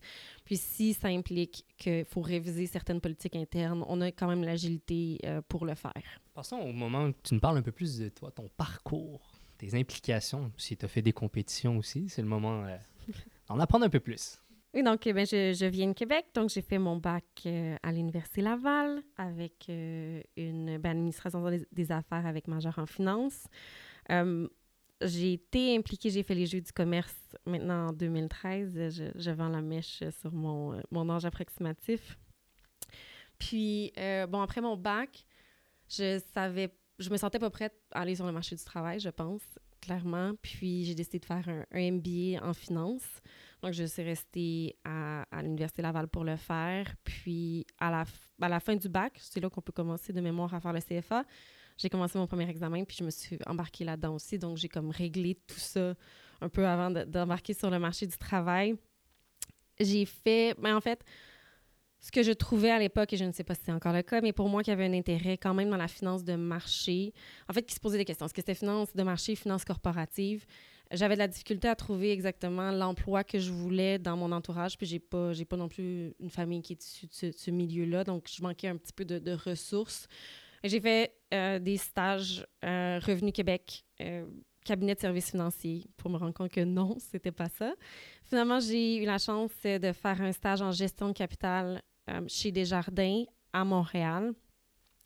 Puis 0.44 0.56
si 0.56 0.94
ça 0.94 1.08
implique 1.08 1.64
qu'il 1.78 2.04
faut 2.04 2.20
réviser 2.20 2.66
certaines 2.66 3.00
politiques 3.00 3.36
internes, 3.36 3.84
on 3.88 4.00
a 4.00 4.08
quand 4.08 4.28
même 4.28 4.44
l'agilité 4.44 5.18
euh, 5.24 5.40
pour 5.48 5.64
le 5.64 5.74
faire. 5.74 5.92
Passons 6.34 6.56
au 6.56 6.72
moment 6.72 7.06
où 7.06 7.12
tu 7.22 7.34
nous 7.34 7.40
parles 7.40 7.58
un 7.58 7.62
peu 7.62 7.72
plus 7.72 7.98
de 7.98 8.08
toi, 8.08 8.30
ton 8.30 8.48
parcours, 8.56 9.35
tes 9.56 9.74
implications. 9.74 10.52
Si 10.56 10.76
tu 10.76 10.84
as 10.84 10.88
fait 10.88 11.02
des 11.02 11.12
compétitions 11.12 11.76
aussi, 11.78 12.08
c'est 12.08 12.22
le 12.22 12.28
moment... 12.28 12.64
Euh, 12.64 12.76
en 13.48 13.60
apprendre 13.60 13.84
un 13.84 13.88
peu 13.88 14.00
plus. 14.00 14.40
Oui, 14.74 14.82
donc 14.82 15.06
eh 15.06 15.12
je, 15.12 15.66
viens 15.66 15.88
de 15.88 15.92
Québec, 15.92 16.26
donc 16.34 16.50
j'ai 16.50 16.60
fait 16.60 16.78
mon 16.78 16.96
bac 16.96 17.24
euh, 17.46 17.76
à 17.82 17.92
l'Université 17.92 18.42
Laval 18.42 19.02
avec 19.16 19.66
euh, 19.68 20.20
une 20.36 20.78
ben, 20.78 20.90
administration 20.90 21.42
des, 21.72 21.92
affaires 21.92 22.26
avec 22.26 22.48
majeur 22.48 22.78
en 22.78 22.86
finance. 22.86 23.46
J'ai 25.02 25.34
été 25.34 25.76
impliquée, 25.76 26.08
j'ai 26.08 26.22
fait 26.22 26.34
les 26.34 26.46
Jeux 26.46 26.62
du 26.62 26.72
commerce 26.72 27.14
maintenant 27.44 27.88
en 27.88 27.92
2013. 27.92 29.12
Je, 29.14 29.30
vends 29.30 29.50
la 29.50 29.60
mèche 29.60 30.02
sur 30.20 30.32
mon, 30.32 30.80
mon 30.90 31.08
âge 31.10 31.26
approximatif. 31.26 32.18
Puis, 33.38 33.92
bon, 34.28 34.40
après 34.40 34.62
mon 34.62 34.76
bac, 34.76 35.26
je 35.88 36.20
savais, 36.34 36.72
je 36.98 37.10
me 37.10 37.16
sentais 37.16 37.38
pas 37.38 37.50
prête 37.50 37.74
à 37.92 38.00
aller 38.00 38.16
sur 38.16 38.26
le 38.26 38.32
marché 38.32 38.56
du 38.56 38.64
travail, 38.64 39.00
je 39.00 39.10
pense 39.10 39.42
clairement. 39.80 40.32
Puis 40.42 40.84
j'ai 40.84 40.94
décidé 40.94 41.18
de 41.18 41.24
faire 41.24 41.48
un, 41.48 41.90
MBA 41.90 42.44
en 42.44 42.52
finance. 42.52 43.04
Donc, 43.62 43.72
je 43.72 43.84
suis 43.84 44.02
restée 44.02 44.76
à, 44.84 45.24
l'Université 45.42 45.82
Laval 45.82 46.08
pour 46.08 46.24
le 46.24 46.36
faire. 46.36 46.94
Puis, 47.04 47.66
à 47.78 47.90
la, 47.90 48.04
à 48.40 48.48
la 48.48 48.60
fin 48.60 48.76
du 48.76 48.88
bac, 48.88 49.16
c'est 49.20 49.40
là 49.40 49.48
qu'on 49.48 49.62
peut 49.62 49.72
commencer 49.72 50.12
de 50.12 50.20
mémoire 50.20 50.52
à 50.54 50.60
faire 50.60 50.72
le 50.72 50.80
CFA. 50.80 51.24
J'ai 51.78 51.88
commencé 51.88 52.18
mon 52.18 52.26
premier 52.26 52.48
examen, 52.48 52.84
puis 52.84 52.96
je 52.98 53.04
me 53.04 53.10
suis 53.10 53.38
embarquée 53.46 53.84
là-dedans 53.84 54.14
aussi. 54.14 54.38
Donc, 54.38 54.56
j'ai 54.56 54.68
comme 54.68 54.90
réglé 54.90 55.34
tout 55.46 55.58
ça 55.58 55.94
un 56.40 56.48
peu 56.48 56.66
avant 56.66 56.90
d'embarquer 56.90 57.54
sur 57.54 57.70
le 57.70 57.78
marché 57.78 58.06
du 58.06 58.16
travail. 58.16 58.76
J'ai 59.78 60.06
fait, 60.06 60.54
mais 60.58 60.70
ben, 60.70 60.76
en 60.76 60.80
fait, 60.80 61.04
ce 62.00 62.10
que 62.10 62.22
je 62.22 62.32
trouvais 62.32 62.70
à 62.70 62.78
l'époque, 62.78 63.12
et 63.12 63.16
je 63.16 63.24
ne 63.24 63.32
sais 63.32 63.44
pas 63.44 63.54
si 63.54 63.62
c'est 63.64 63.72
encore 63.72 63.92
le 63.92 64.02
cas, 64.02 64.20
mais 64.20 64.32
pour 64.32 64.48
moi 64.48 64.62
qui 64.62 64.70
avait 64.70 64.84
un 64.84 64.92
intérêt 64.92 65.38
quand 65.38 65.54
même 65.54 65.70
dans 65.70 65.76
la 65.76 65.88
finance 65.88 66.24
de 66.24 66.34
marché, 66.34 67.12
en 67.48 67.52
fait, 67.52 67.62
qui 67.62 67.74
se 67.74 67.80
posait 67.80 67.98
des 67.98 68.04
questions. 68.04 68.26
Est-ce 68.26 68.34
que 68.34 68.40
c'était 68.40 68.54
finance 68.54 68.94
de 68.94 69.02
marché, 69.02 69.34
finance 69.34 69.64
corporative? 69.64 70.46
J'avais 70.92 71.14
de 71.14 71.18
la 71.18 71.26
difficulté 71.26 71.66
à 71.66 71.74
trouver 71.74 72.12
exactement 72.12 72.70
l'emploi 72.70 73.24
que 73.24 73.40
je 73.40 73.50
voulais 73.50 73.98
dans 73.98 74.16
mon 74.16 74.30
entourage, 74.30 74.78
puis 74.78 74.86
j'ai 74.86 75.00
pas, 75.00 75.32
pas 75.48 75.56
non 75.56 75.68
plus 75.68 76.14
une 76.20 76.30
famille 76.30 76.62
qui 76.62 76.74
est 76.74 76.84
issue 76.84 77.06
de 77.06 77.32
ce, 77.36 77.50
milieu-là, 77.50 78.04
donc 78.04 78.28
je 78.32 78.40
manquais 78.42 78.68
un 78.68 78.76
petit 78.76 78.92
peu 78.92 79.04
de, 79.04 79.32
ressources. 79.32 80.06
J'ai 80.62 80.80
fait 80.80 81.12
euh, 81.34 81.58
des 81.58 81.76
stages 81.76 82.46
euh, 82.64 83.00
Revenu 83.04 83.32
Québec, 83.32 83.84
euh, 84.00 84.26
cabinet 84.66 84.94
de 84.94 85.00
services 85.00 85.30
financiers, 85.30 85.84
pour 85.96 86.10
me 86.10 86.16
rendre 86.16 86.34
compte 86.34 86.50
que 86.50 86.64
non, 86.64 86.96
c'était 87.10 87.32
pas 87.32 87.48
ça. 87.48 87.74
Finalement, 88.24 88.60
j'ai 88.60 89.02
eu 89.02 89.04
la 89.04 89.18
chance 89.18 89.52
de 89.62 89.92
faire 89.92 90.20
un 90.20 90.32
stage 90.32 90.60
en 90.60 90.72
gestion 90.72 91.08
de 91.08 91.12
capital 91.12 91.82
euh, 92.10 92.20
chez 92.28 92.52
Desjardins 92.52 93.24
à 93.52 93.64
Montréal. 93.64 94.32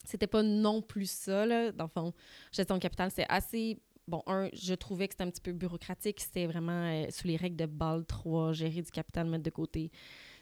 C'était 0.05 0.27
pas 0.27 0.43
non 0.43 0.81
plus 0.83 1.11
ça, 1.11 1.47
là. 1.47 1.73
Dans 1.73 1.85
le 1.85 1.91
fond, 1.91 2.13
gestion 2.53 2.77
de 2.77 2.81
capital, 2.81 3.11
c'est 3.11 3.27
assez. 3.29 3.79
Bon, 4.09 4.23
un, 4.27 4.49
je 4.53 4.75
trouvais 4.75 5.07
que 5.07 5.15
c'était 5.15 5.25
un 5.25 5.31
petit 5.31 5.43
peu 5.43 5.53
bureaucratique. 5.53 6.21
C'était 6.21 6.47
vraiment 6.47 6.73
euh, 6.73 7.07
sous 7.11 7.29
les 7.29 7.37
règles 7.37 7.57
de 7.57 7.67
BAL 7.67 8.05
3, 8.07 8.53
gérer 8.55 8.83
du 8.83 8.91
capital, 8.91 9.29
mettre 9.29 9.45
de 9.45 9.51
côté. 9.51 9.93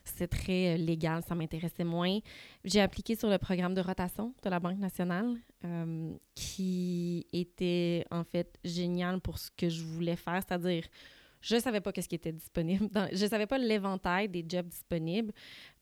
C'était 0.08 0.28
très 0.28 0.74
euh, 0.74 0.76
légal, 0.76 1.22
ça 1.22 1.34
m'intéressait 1.34 1.84
moins. 1.84 2.18
J'ai 2.64 2.80
appliqué 2.80 3.16
sur 3.16 3.28
le 3.28 3.38
programme 3.38 3.74
de 3.74 3.80
rotation 3.80 4.34
de 4.42 4.50
la 4.50 4.60
Banque 4.60 4.78
nationale, 4.78 5.36
qui 6.34 7.26
était 7.32 8.04
en 8.10 8.22
fait 8.22 8.58
génial 8.64 9.20
pour 9.20 9.38
ce 9.38 9.50
que 9.50 9.68
je 9.68 9.82
voulais 9.82 10.14
faire, 10.16 10.40
c'est-à-dire 10.46 10.84
je 11.40 11.54
ne 11.54 11.60
savais 11.60 11.80
pas 11.80 11.92
ce 11.94 12.08
qui 12.08 12.14
était 12.14 12.32
disponible. 12.32 12.88
je 13.12 13.24
ne 13.24 13.28
savais 13.28 13.46
pas 13.46 13.58
l'éventail 13.58 14.28
des 14.28 14.44
jobs 14.46 14.66
disponibles. 14.66 15.32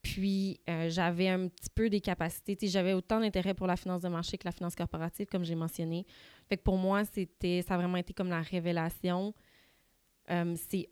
Puis, 0.02 0.60
euh, 0.68 0.88
j'avais 0.90 1.28
un 1.28 1.48
petit 1.48 1.70
peu 1.74 1.88
des 1.88 2.00
capacités. 2.00 2.56
J'avais 2.68 2.92
autant 2.92 3.20
d'intérêt 3.20 3.54
pour 3.54 3.66
la 3.66 3.76
finance 3.76 4.02
de 4.02 4.08
marché 4.08 4.36
que 4.36 4.44
la 4.44 4.52
finance 4.52 4.76
corporative, 4.76 5.26
comme 5.26 5.44
j'ai 5.44 5.54
mentionné. 5.54 6.06
Fait 6.48 6.56
pour 6.56 6.76
moi, 6.76 7.04
ça 7.04 7.74
a 7.74 7.76
vraiment 7.76 7.96
été 7.96 8.12
comme 8.12 8.28
la 8.28 8.42
révélation. 8.42 9.34
Euh, 10.30 10.54
c'est, 10.68 10.88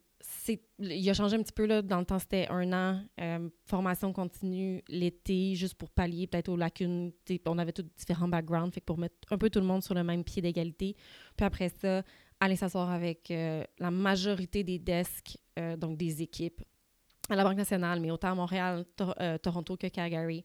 il 0.79 1.11
a 1.11 1.15
changé 1.15 1.37
un 1.37 1.43
petit 1.43 1.53
peu. 1.53 1.67
Là, 1.67 1.83
dans 1.83 1.99
le 1.99 2.05
temps, 2.05 2.19
c'était 2.19 2.47
un 2.49 2.73
an, 2.73 3.01
euh, 3.21 3.49
formation 3.67 4.13
continue 4.13 4.83
l'été, 4.89 5.55
juste 5.55 5.75
pour 5.75 5.91
pallier 5.91 6.27
peut-être 6.27 6.49
aux 6.49 6.57
lacunes. 6.57 7.13
On 7.47 7.59
avait 7.59 7.73
tous 7.73 7.85
différents 7.97 8.29
backgrounds, 8.29 8.79
pour 8.85 8.99
mettre 8.99 9.15
un 9.31 9.39
peu 9.39 9.51
tout 9.51 9.61
le 9.61 9.67
monde 9.67 9.83
sur 9.83 9.95
le 9.95 10.05
même 10.05 10.25
pied 10.25 10.43
d'égalité. 10.43 10.97
Puis 11.37 11.47
après 11.47 11.69
ça, 11.69 12.03
aller 12.41 12.57
s'asseoir 12.57 12.91
avec 12.91 13.31
euh, 13.31 13.65
la 13.79 13.91
majorité 13.91 14.65
des 14.65 14.79
desks, 14.79 15.39
euh, 15.59 15.77
donc 15.77 15.97
des 15.97 16.23
équipes, 16.23 16.63
à 17.31 17.37
la 17.37 17.45
Banque 17.45 17.57
nationale, 17.57 18.01
mais 18.01 18.11
autant 18.11 18.33
à 18.33 18.35
Montréal, 18.35 18.85
Toronto 19.43 19.77
que 19.77 19.87
Calgary, 19.87 20.45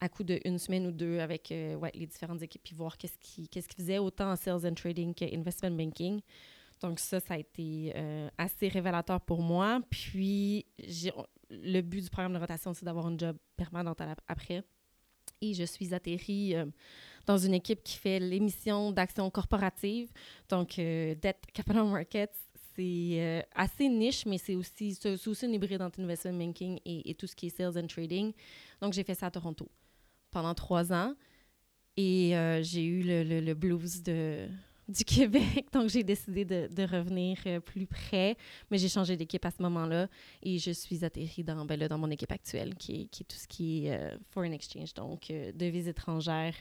à 0.00 0.08
coup 0.08 0.24
d'une 0.24 0.58
semaine 0.58 0.86
ou 0.86 0.92
deux 0.92 1.18
avec 1.18 1.50
les 1.50 2.06
différentes 2.06 2.40
équipes, 2.40 2.62
puis 2.62 2.74
voir 2.74 2.96
qu'est-ce 2.96 3.18
qu'ils 3.18 3.62
faisaient 3.76 3.98
autant 3.98 4.30
en 4.30 4.36
sales 4.36 4.66
and 4.66 4.74
trading 4.74 5.12
qu'investment 5.12 5.72
banking. 5.72 6.22
Donc 6.80 6.98
ça, 6.98 7.20
ça 7.20 7.34
a 7.34 7.38
été 7.38 7.94
assez 8.36 8.68
révélateur 8.68 9.20
pour 9.20 9.40
moi. 9.40 9.80
Puis 9.90 10.66
le 11.50 11.80
but 11.80 12.02
du 12.02 12.10
programme 12.10 12.34
de 12.34 12.38
rotation, 12.38 12.74
c'est 12.74 12.84
d'avoir 12.84 13.06
un 13.06 13.16
job 13.16 13.36
permanent 13.56 13.94
après. 14.28 14.62
Et 15.40 15.54
je 15.54 15.64
suis 15.64 15.94
atterrie 15.94 16.54
dans 17.26 17.36
une 17.36 17.54
équipe 17.54 17.82
qui 17.82 17.98
fait 17.98 18.20
l'émission 18.20 18.92
d'action 18.92 19.28
corporative. 19.30 20.10
Donc, 20.48 20.78
euh, 20.78 21.14
Debt 21.16 21.38
Capital 21.52 21.84
Markets, 21.84 22.30
c'est 22.74 23.18
euh, 23.20 23.42
assez 23.54 23.88
niche, 23.88 24.24
mais 24.26 24.38
c'est 24.38 24.54
aussi, 24.54 24.96
aussi 25.04 25.46
une 25.46 25.54
hybride 25.54 25.82
entre 25.82 26.00
investment 26.00 26.34
banking 26.34 26.78
et, 26.84 27.14
tout 27.14 27.26
ce 27.26 27.34
qui 27.34 27.46
est 27.46 27.50
sales 27.50 27.76
and 27.76 27.88
trading. 27.88 28.32
Donc, 28.80 28.92
j'ai 28.92 29.02
fait 29.02 29.14
ça 29.14 29.26
à 29.26 29.30
Toronto 29.30 29.68
pendant 30.30 30.54
trois 30.54 30.92
ans. 30.92 31.14
Et 31.96 32.36
euh, 32.36 32.62
j'ai 32.62 32.84
eu 32.84 33.02
le, 33.02 33.54
blues 33.54 34.02
de, 34.02 34.48
du 34.88 35.04
Québec, 35.04 35.66
donc 35.72 35.88
j'ai 35.88 36.04
décidé 36.04 36.44
de, 36.44 36.82
revenir 36.82 37.38
euh, 37.46 37.60
plus 37.60 37.86
près, 37.86 38.36
mais 38.70 38.78
j'ai 38.78 38.88
changé 38.88 39.16
d'équipe 39.16 39.44
à 39.44 39.50
ce 39.50 39.60
moment-là 39.62 40.08
et 40.42 40.58
je 40.58 40.70
suis 40.70 41.04
atterrie 41.04 41.42
dans, 41.42 41.64
ben 41.64 41.78
là, 41.78 41.88
dans 41.88 41.98
mon 41.98 42.10
équipe 42.10 42.30
actuelle, 42.30 42.74
qui 42.76 43.02
est, 43.02 43.04
qui 43.06 43.24
tout 43.24 43.36
ce 43.36 43.48
qui 43.48 43.86
est 43.86 43.98
euh, 43.98 44.16
foreign 44.30 44.52
exchange, 44.52 44.94
donc 44.94 45.30
euh, 45.30 45.50
devises 45.52 45.88
étrangères 45.88 46.54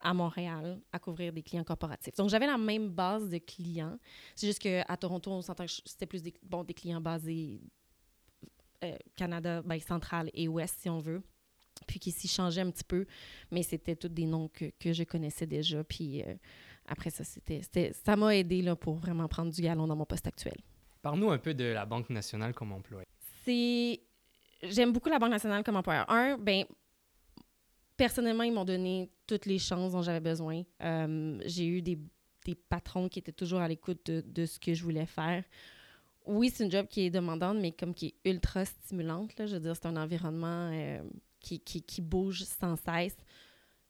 à 0.00 0.14
Montréal 0.14 0.80
à 0.92 0.98
couvrir 0.98 1.32
des 1.32 1.42
clients 1.42 1.64
corporatifs. 1.64 2.14
Donc, 2.16 2.28
j'avais 2.28 2.46
la 2.46 2.58
même 2.58 2.90
base 2.90 3.28
de 3.30 3.38
clients. 3.38 3.98
C'est 4.34 4.46
juste 4.46 4.58
qu'à 4.58 4.96
Toronto, 4.96 5.30
on 5.30 5.40
s'entend 5.40 5.64
que 5.64 5.72
c'était 5.84 6.06
plus 6.06 6.22
des, 6.22 6.34
bon, 6.42 6.62
des 6.62 6.74
clients 6.74 7.00
basés 7.00 7.60
Canada, 9.16 9.62
ben, 9.62 9.80
central 9.80 10.30
et 10.34 10.46
ouest, 10.46 10.76
si 10.78 10.90
on 10.90 10.98
veut. 10.98 11.22
Puis 11.86 11.98
qui 11.98 12.10
s'y 12.10 12.28
changeaient 12.28 12.60
un 12.60 12.70
petit 12.70 12.84
peu, 12.84 13.06
mais 13.50 13.62
c'était 13.62 13.96
tous 13.96 14.08
des 14.08 14.26
noms 14.26 14.48
que, 14.48 14.92
je 14.92 15.04
connaissais 15.04 15.46
déjà. 15.46 15.82
Puis 15.84 16.22
après 16.86 17.10
ça, 17.10 17.24
c'était, 17.24 17.92
ça 17.92 18.16
m'a 18.16 18.36
aidé 18.36 18.62
là, 18.62 18.76
pour 18.76 18.94
vraiment 18.94 19.28
prendre 19.28 19.52
du 19.52 19.62
galon 19.62 19.86
dans 19.86 19.96
mon 19.96 20.06
poste 20.06 20.26
actuel. 20.26 20.56
Parle-nous 21.02 21.30
un 21.30 21.38
peu 21.38 21.54
de 21.54 21.64
la 21.64 21.84
Banque 21.84 22.10
nationale 22.10 22.54
comme 22.54 22.72
employeur. 22.72 23.06
C'est... 23.44 24.00
J'aime 24.62 24.92
beaucoup 24.92 25.10
la 25.10 25.18
Banque 25.18 25.30
nationale 25.30 25.62
comme 25.62 25.76
employeur. 25.76 26.08
Un, 26.10 26.38
ben 26.38 26.64
personnellement, 27.96 28.42
ils 28.42 28.52
m'ont 28.52 28.64
donné 28.64 29.10
toutes 29.26 29.46
les 29.46 29.58
chances 29.58 29.92
dont 29.92 30.02
j'avais 30.02 30.20
besoin. 30.20 30.62
Euh, 30.82 31.38
j'ai 31.44 31.66
eu 31.66 31.82
des, 31.82 31.98
des, 32.44 32.54
patrons 32.54 33.08
qui 33.08 33.18
étaient 33.18 33.32
toujours 33.32 33.60
à 33.60 33.68
l'écoute 33.68 34.06
de, 34.06 34.22
de, 34.26 34.46
ce 34.46 34.58
que 34.58 34.74
je 34.74 34.82
voulais 34.82 35.06
faire. 35.06 35.44
Oui, 36.26 36.50
c'est 36.50 36.64
une 36.64 36.70
job 36.70 36.86
qui 36.88 37.02
est 37.02 37.10
demandante, 37.10 37.58
mais 37.60 37.72
comme 37.72 37.94
qui 37.94 38.06
est 38.24 38.30
ultra 38.30 38.64
stimulante. 38.64 39.36
Là. 39.38 39.46
Je 39.46 39.54
veux 39.54 39.60
dire, 39.60 39.74
c'est 39.76 39.86
un 39.86 39.96
environnement 39.96 40.70
euh, 40.72 41.02
qui, 41.38 41.60
qui, 41.60 41.82
qui, 41.82 42.00
bouge 42.00 42.44
sans 42.44 42.76
cesse. 42.76 43.16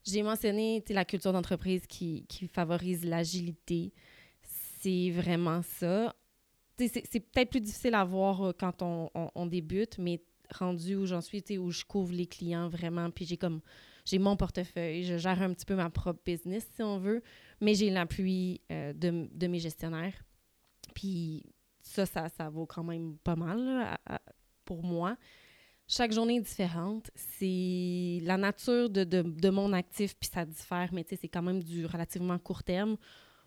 J'ai 0.04 0.22
mentionné 0.22 0.84
la 0.90 1.04
culture 1.04 1.32
d'entreprise 1.32 1.86
qui, 1.86 2.26
favorise 2.52 3.04
l'agilité. 3.04 3.92
C'est 4.42 5.10
vraiment 5.10 5.62
ça. 5.62 6.14
C'est 6.76 7.20
peut-être 7.20 7.50
plus 7.50 7.60
difficile 7.60 7.94
à 7.94 8.04
voir 8.04 8.42
euh, 8.42 8.52
quand 8.52 8.82
on, 8.82 9.46
débute, 9.46 9.96
mais 9.98 10.20
rendu 10.50 10.96
où 10.96 11.06
j'en 11.06 11.20
suis, 11.20 11.42
où 11.58 11.70
je 11.70 11.84
couvre 11.84 12.12
les 12.12 12.26
clients 12.26 12.68
vraiment, 12.68 13.10
puis 13.10 13.24
j'ai 13.24 13.36
comme 13.36 13.60
j'ai 14.04 14.18
mon 14.18 14.36
portefeuille, 14.36 15.04
je 15.04 15.16
gère 15.16 15.40
un 15.40 15.54
petit 15.54 15.64
peu 15.64 15.74
ma 15.74 15.88
propre 15.88 16.20
business, 16.26 16.68
si 16.74 16.82
on 16.82 16.98
veut, 16.98 17.22
mais 17.60 17.74
j'ai 17.74 17.88
l'appui 17.88 18.60
euh, 18.70 18.92
de, 18.92 19.46
mes 19.46 19.58
gestionnaires. 19.58 20.22
Puis 20.94 21.46
ça, 21.80 22.04
ça, 22.04 22.50
vaut 22.50 22.66
quand 22.66 22.84
même 22.84 23.16
pas 23.24 23.36
mal 23.36 23.96
pour 24.64 24.82
moi. 24.82 25.16
Chaque 25.86 26.12
journée 26.12 26.36
est 26.36 26.40
différente. 26.40 27.10
C'est 27.14 28.20
la 28.22 28.36
nature 28.36 28.88
de, 28.88 29.04
de, 29.04 29.50
mon 29.50 29.72
actif, 29.72 30.16
puis 30.18 30.30
ça 30.32 30.44
diffère, 30.44 30.90
mais 30.92 31.04
c'est 31.08 31.28
quand 31.28 31.42
même 31.42 31.62
du 31.62 31.84
relativement 31.86 32.38
court 32.38 32.62
terme. 32.62 32.96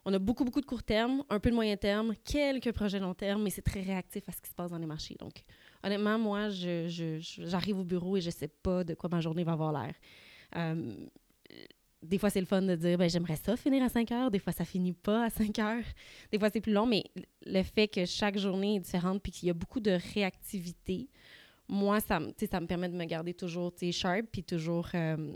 On 0.06 0.14
a 0.14 0.20
beaucoup, 0.20 0.46
beaucoup 0.46 0.62
de 0.62 0.66
court 0.66 0.84
terme, 0.84 1.24
un 1.30 1.40
peu 1.40 1.50
de 1.50 1.56
moyen 1.56 1.76
terme, 1.76 2.14
quelques 2.24 2.72
projets 2.72 3.00
long 3.00 3.14
terme, 3.14 3.44
mais 3.44 3.50
c'est 3.50 3.62
très 3.62 3.82
réactif 3.82 4.30
à 4.30 4.32
ce 4.32 4.42
qui 4.42 4.50
se 4.50 4.56
passe 4.56 4.72
dans 4.72 4.78
les 4.78 4.86
marchés. 4.86 5.16
Donc, 5.20 5.44
honnêtement, 5.84 6.18
moi, 6.18 6.48
j'arrive 6.50 7.80
au 7.80 7.84
bureau 7.84 8.16
et 8.16 8.22
je 8.22 8.30
sais 8.30 8.48
pas 8.48 8.84
de 8.84 8.94
quoi 8.94 9.10
ma 9.10 9.20
journée 9.20 9.44
va 9.44 9.54
avoir 9.54 9.74
l'air. 9.74 9.94
Euh, 10.56 10.94
des 12.04 12.18
fois, 12.18 12.30
c'est 12.30 12.40
le 12.40 12.46
fun 12.46 12.62
de 12.62 12.76
dire, 12.76 12.98
ben, 12.98 13.10
j'aimerais 13.10 13.36
ça 13.36 13.58
finir 13.58 13.84
à 13.84 13.90
5 13.90 14.12
heures. 14.12 14.32
Des 14.32 14.40
fois, 14.40 14.54
ça 14.54 14.64
finit 14.64 14.94
pas 14.94 15.26
à 15.26 15.30
5 15.30 15.60
heures. 15.60 15.84
Des 16.32 16.40
fois, 16.40 16.50
c'est 16.54 16.62
plus 16.62 16.74
long, 16.74 16.86
mais 16.86 17.04
le 17.46 17.64
fait 17.64 17.88
que 17.88 18.06
chaque 18.06 18.38
journée 18.38 18.76
est 18.76 18.80
différente 18.80 19.22
puis 19.22 19.32
qu'il 19.32 19.48
y 19.48 19.50
a 19.50 19.54
beaucoup 19.54 19.80
de 19.80 19.98
réactivité, 20.14 21.10
moi, 21.68 22.00
ça, 22.00 22.20
ça 22.50 22.60
me 22.60 22.68
permet 22.68 22.90
de 22.90 22.96
me 22.96 23.06
garder 23.06 23.34
toujours 23.34 23.74
sharp 23.92 24.28
puis 24.32 24.44
toujours, 24.44 24.88
euh, 24.94 25.34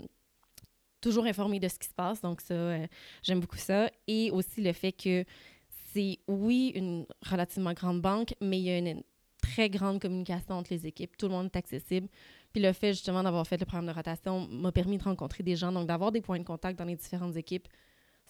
toujours 1.00 1.24
de 1.24 1.68
ce 1.68 1.78
qui 1.78 1.88
se 1.88 1.94
passe. 1.94 2.20
Donc, 2.20 2.40
ça, 2.40 2.54
euh, 2.54 2.86
j'aime 3.22 3.40
beaucoup 3.40 3.58
ça. 3.58 3.90
Et 4.06 4.30
aussi 4.30 4.62
le 4.62 4.72
fait 4.72 4.92
que 4.92 5.24
c'est, 5.92 6.18
oui, 6.26 6.72
une 6.74 7.06
relativement 7.22 7.74
grande 7.74 8.00
banque, 8.00 8.34
mais 8.40 8.58
il 8.58 8.64
y 8.64 8.70
a 8.70 8.78
une 8.78 9.02
très 9.42 9.68
grande 9.68 10.00
communication 10.00 10.54
entre 10.54 10.72
les 10.72 10.86
équipes. 10.86 11.16
Tout 11.16 11.26
le 11.26 11.32
monde 11.32 11.46
est 11.46 11.56
accessible. 11.56 12.08
Puis 12.52 12.62
le 12.62 12.72
fait 12.72 12.92
justement 12.92 13.22
d'avoir 13.22 13.46
fait 13.46 13.58
le 13.58 13.66
programme 13.66 13.86
de 13.86 13.92
rotation 13.92 14.46
m'a 14.48 14.72
permis 14.72 14.98
de 14.98 15.04
rencontrer 15.04 15.42
des 15.42 15.56
gens, 15.56 15.72
donc 15.72 15.86
d'avoir 15.86 16.12
des 16.12 16.20
points 16.20 16.38
de 16.38 16.44
contact 16.44 16.78
dans 16.78 16.84
les 16.84 16.96
différentes 16.96 17.36
équipes. 17.36 17.68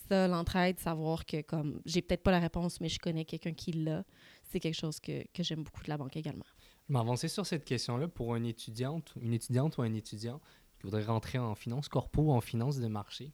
Ça, 0.08 0.26
l'entraide, 0.26 0.78
savoir 0.78 1.26
que 1.26 1.42
comme 1.42 1.80
j'ai 1.84 2.02
peut-être 2.02 2.22
pas 2.22 2.30
la 2.30 2.40
réponse, 2.40 2.80
mais 2.80 2.88
je 2.88 2.98
connais 2.98 3.24
quelqu'un 3.24 3.52
qui 3.52 3.72
l'a, 3.72 4.04
c'est 4.48 4.58
quelque 4.58 4.78
chose 4.78 4.98
que, 4.98 5.22
que 5.32 5.42
j'aime 5.42 5.62
beaucoup 5.62 5.82
de 5.84 5.88
la 5.88 5.96
banque 5.96 6.16
également. 6.16 6.44
Je 6.88 6.92
m'avancer 6.92 7.28
sur 7.28 7.46
cette 7.46 7.64
question-là 7.64 8.08
pour 8.08 8.34
une 8.36 8.46
étudiante, 8.46 9.14
une 9.20 9.32
étudiante 9.32 9.78
ou 9.78 9.82
un 9.82 9.94
étudiant 9.94 10.40
qui 10.78 10.84
voudrait 10.84 11.04
rentrer 11.04 11.38
en 11.38 11.54
finance 11.54 11.88
corpo 11.88 12.22
ou 12.22 12.32
en 12.32 12.40
finance 12.40 12.78
de 12.78 12.88
marché. 12.88 13.32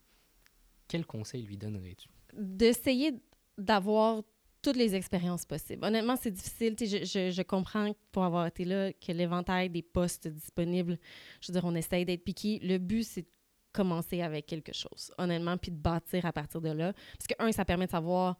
Quel 0.86 1.06
conseil 1.06 1.42
lui 1.42 1.56
donnerais-tu? 1.56 2.08
D'essayer 2.34 3.14
d'avoir 3.56 4.22
toutes 4.62 4.76
les 4.76 4.94
expériences 4.94 5.44
possibles. 5.44 5.84
Honnêtement, 5.84 6.16
c'est 6.16 6.30
difficile. 6.30 6.76
Je, 6.78 7.42
comprends 7.42 7.94
pour 8.12 8.24
avoir 8.24 8.46
été 8.46 8.64
là 8.64 8.92
que 8.92 9.12
l'éventail 9.12 9.70
des 9.70 9.82
postes 9.82 10.28
disponibles, 10.28 10.98
je 11.40 11.52
veux 11.52 11.58
dire, 11.58 11.64
on 11.64 11.74
essaye 11.74 12.04
d'être 12.04 12.24
piqué. 12.24 12.58
Le 12.62 12.78
but, 12.78 13.04
c'est 13.04 13.22
de 13.22 13.28
commencer 13.72 14.22
avec 14.22 14.46
quelque 14.46 14.72
chose, 14.72 15.12
honnêtement, 15.18 15.56
puis 15.56 15.70
de 15.70 15.76
bâtir 15.76 16.26
à 16.26 16.32
partir 16.32 16.60
de 16.60 16.70
là. 16.70 16.92
Parce 16.92 17.26
que, 17.28 17.34
un, 17.38 17.52
ça 17.52 17.64
permet 17.64 17.86
de 17.86 17.92
savoir, 17.92 18.36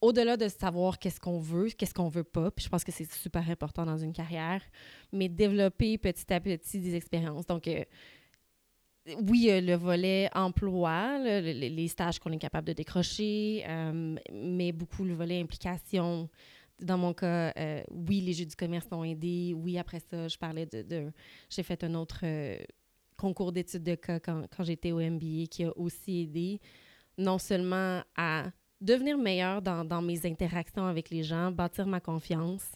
au-delà 0.00 0.36
de 0.36 0.48
savoir 0.48 0.98
qu'est-ce 0.98 1.20
qu'on 1.20 1.38
veut, 1.38 1.68
qu'est-ce 1.68 1.94
qu'on 1.94 2.08
veut 2.08 2.24
pas, 2.24 2.50
puis 2.50 2.64
je 2.64 2.70
pense 2.70 2.84
que 2.84 2.92
c'est 2.92 3.10
super 3.12 3.48
important 3.50 3.84
dans 3.84 3.98
une 3.98 4.12
carrière, 4.12 4.62
mais 5.12 5.28
développer 5.28 5.98
petit 5.98 6.32
à 6.32 6.40
petit 6.40 6.78
des 6.78 6.94
expériences. 6.94 7.46
Donc, 7.46 7.68
euh, 7.68 7.84
oui, 9.22 9.50
le 9.50 9.74
volet 9.74 10.28
emploi, 10.34 11.18
le, 11.18 11.40
les 11.52 11.88
stages 11.88 12.18
qu'on 12.18 12.32
est 12.32 12.38
capable 12.38 12.68
de 12.68 12.72
décrocher, 12.72 13.64
euh, 13.68 14.16
mais 14.32 14.72
beaucoup 14.72 15.04
le 15.04 15.14
volet 15.14 15.40
implication. 15.40 16.28
Dans 16.80 16.96
mon 16.96 17.12
cas, 17.12 17.52
euh, 17.56 17.82
oui, 17.90 18.20
les 18.20 18.32
jeux 18.32 18.46
du 18.46 18.56
commerce 18.56 18.86
ont 18.90 19.04
aidé. 19.04 19.54
Oui, 19.54 19.78
après 19.78 20.00
ça, 20.00 20.28
je 20.28 20.38
parlais 20.38 20.66
de. 20.66 21.12
j'ai 21.50 21.62
fait 21.62 21.84
un 21.84 21.94
autre 21.94 22.24
concours 23.16 23.52
d'études 23.52 23.82
de 23.82 23.96
cas 23.96 24.18
quand, 24.18 24.46
quand 24.54 24.64
j'étais 24.64 24.92
au 24.92 24.98
MBA 24.98 25.46
qui 25.50 25.64
a 25.64 25.76
aussi 25.76 26.22
aidé, 26.22 26.58
non 27.18 27.38
seulement 27.38 28.02
à 28.16 28.46
devenir 28.80 29.18
meilleur 29.18 29.62
dans, 29.62 30.02
mes 30.02 30.26
interactions 30.26 30.86
avec 30.86 31.10
les 31.10 31.22
gens, 31.22 31.50
bâtir 31.50 31.86
ma 31.86 32.00
confiance, 32.00 32.72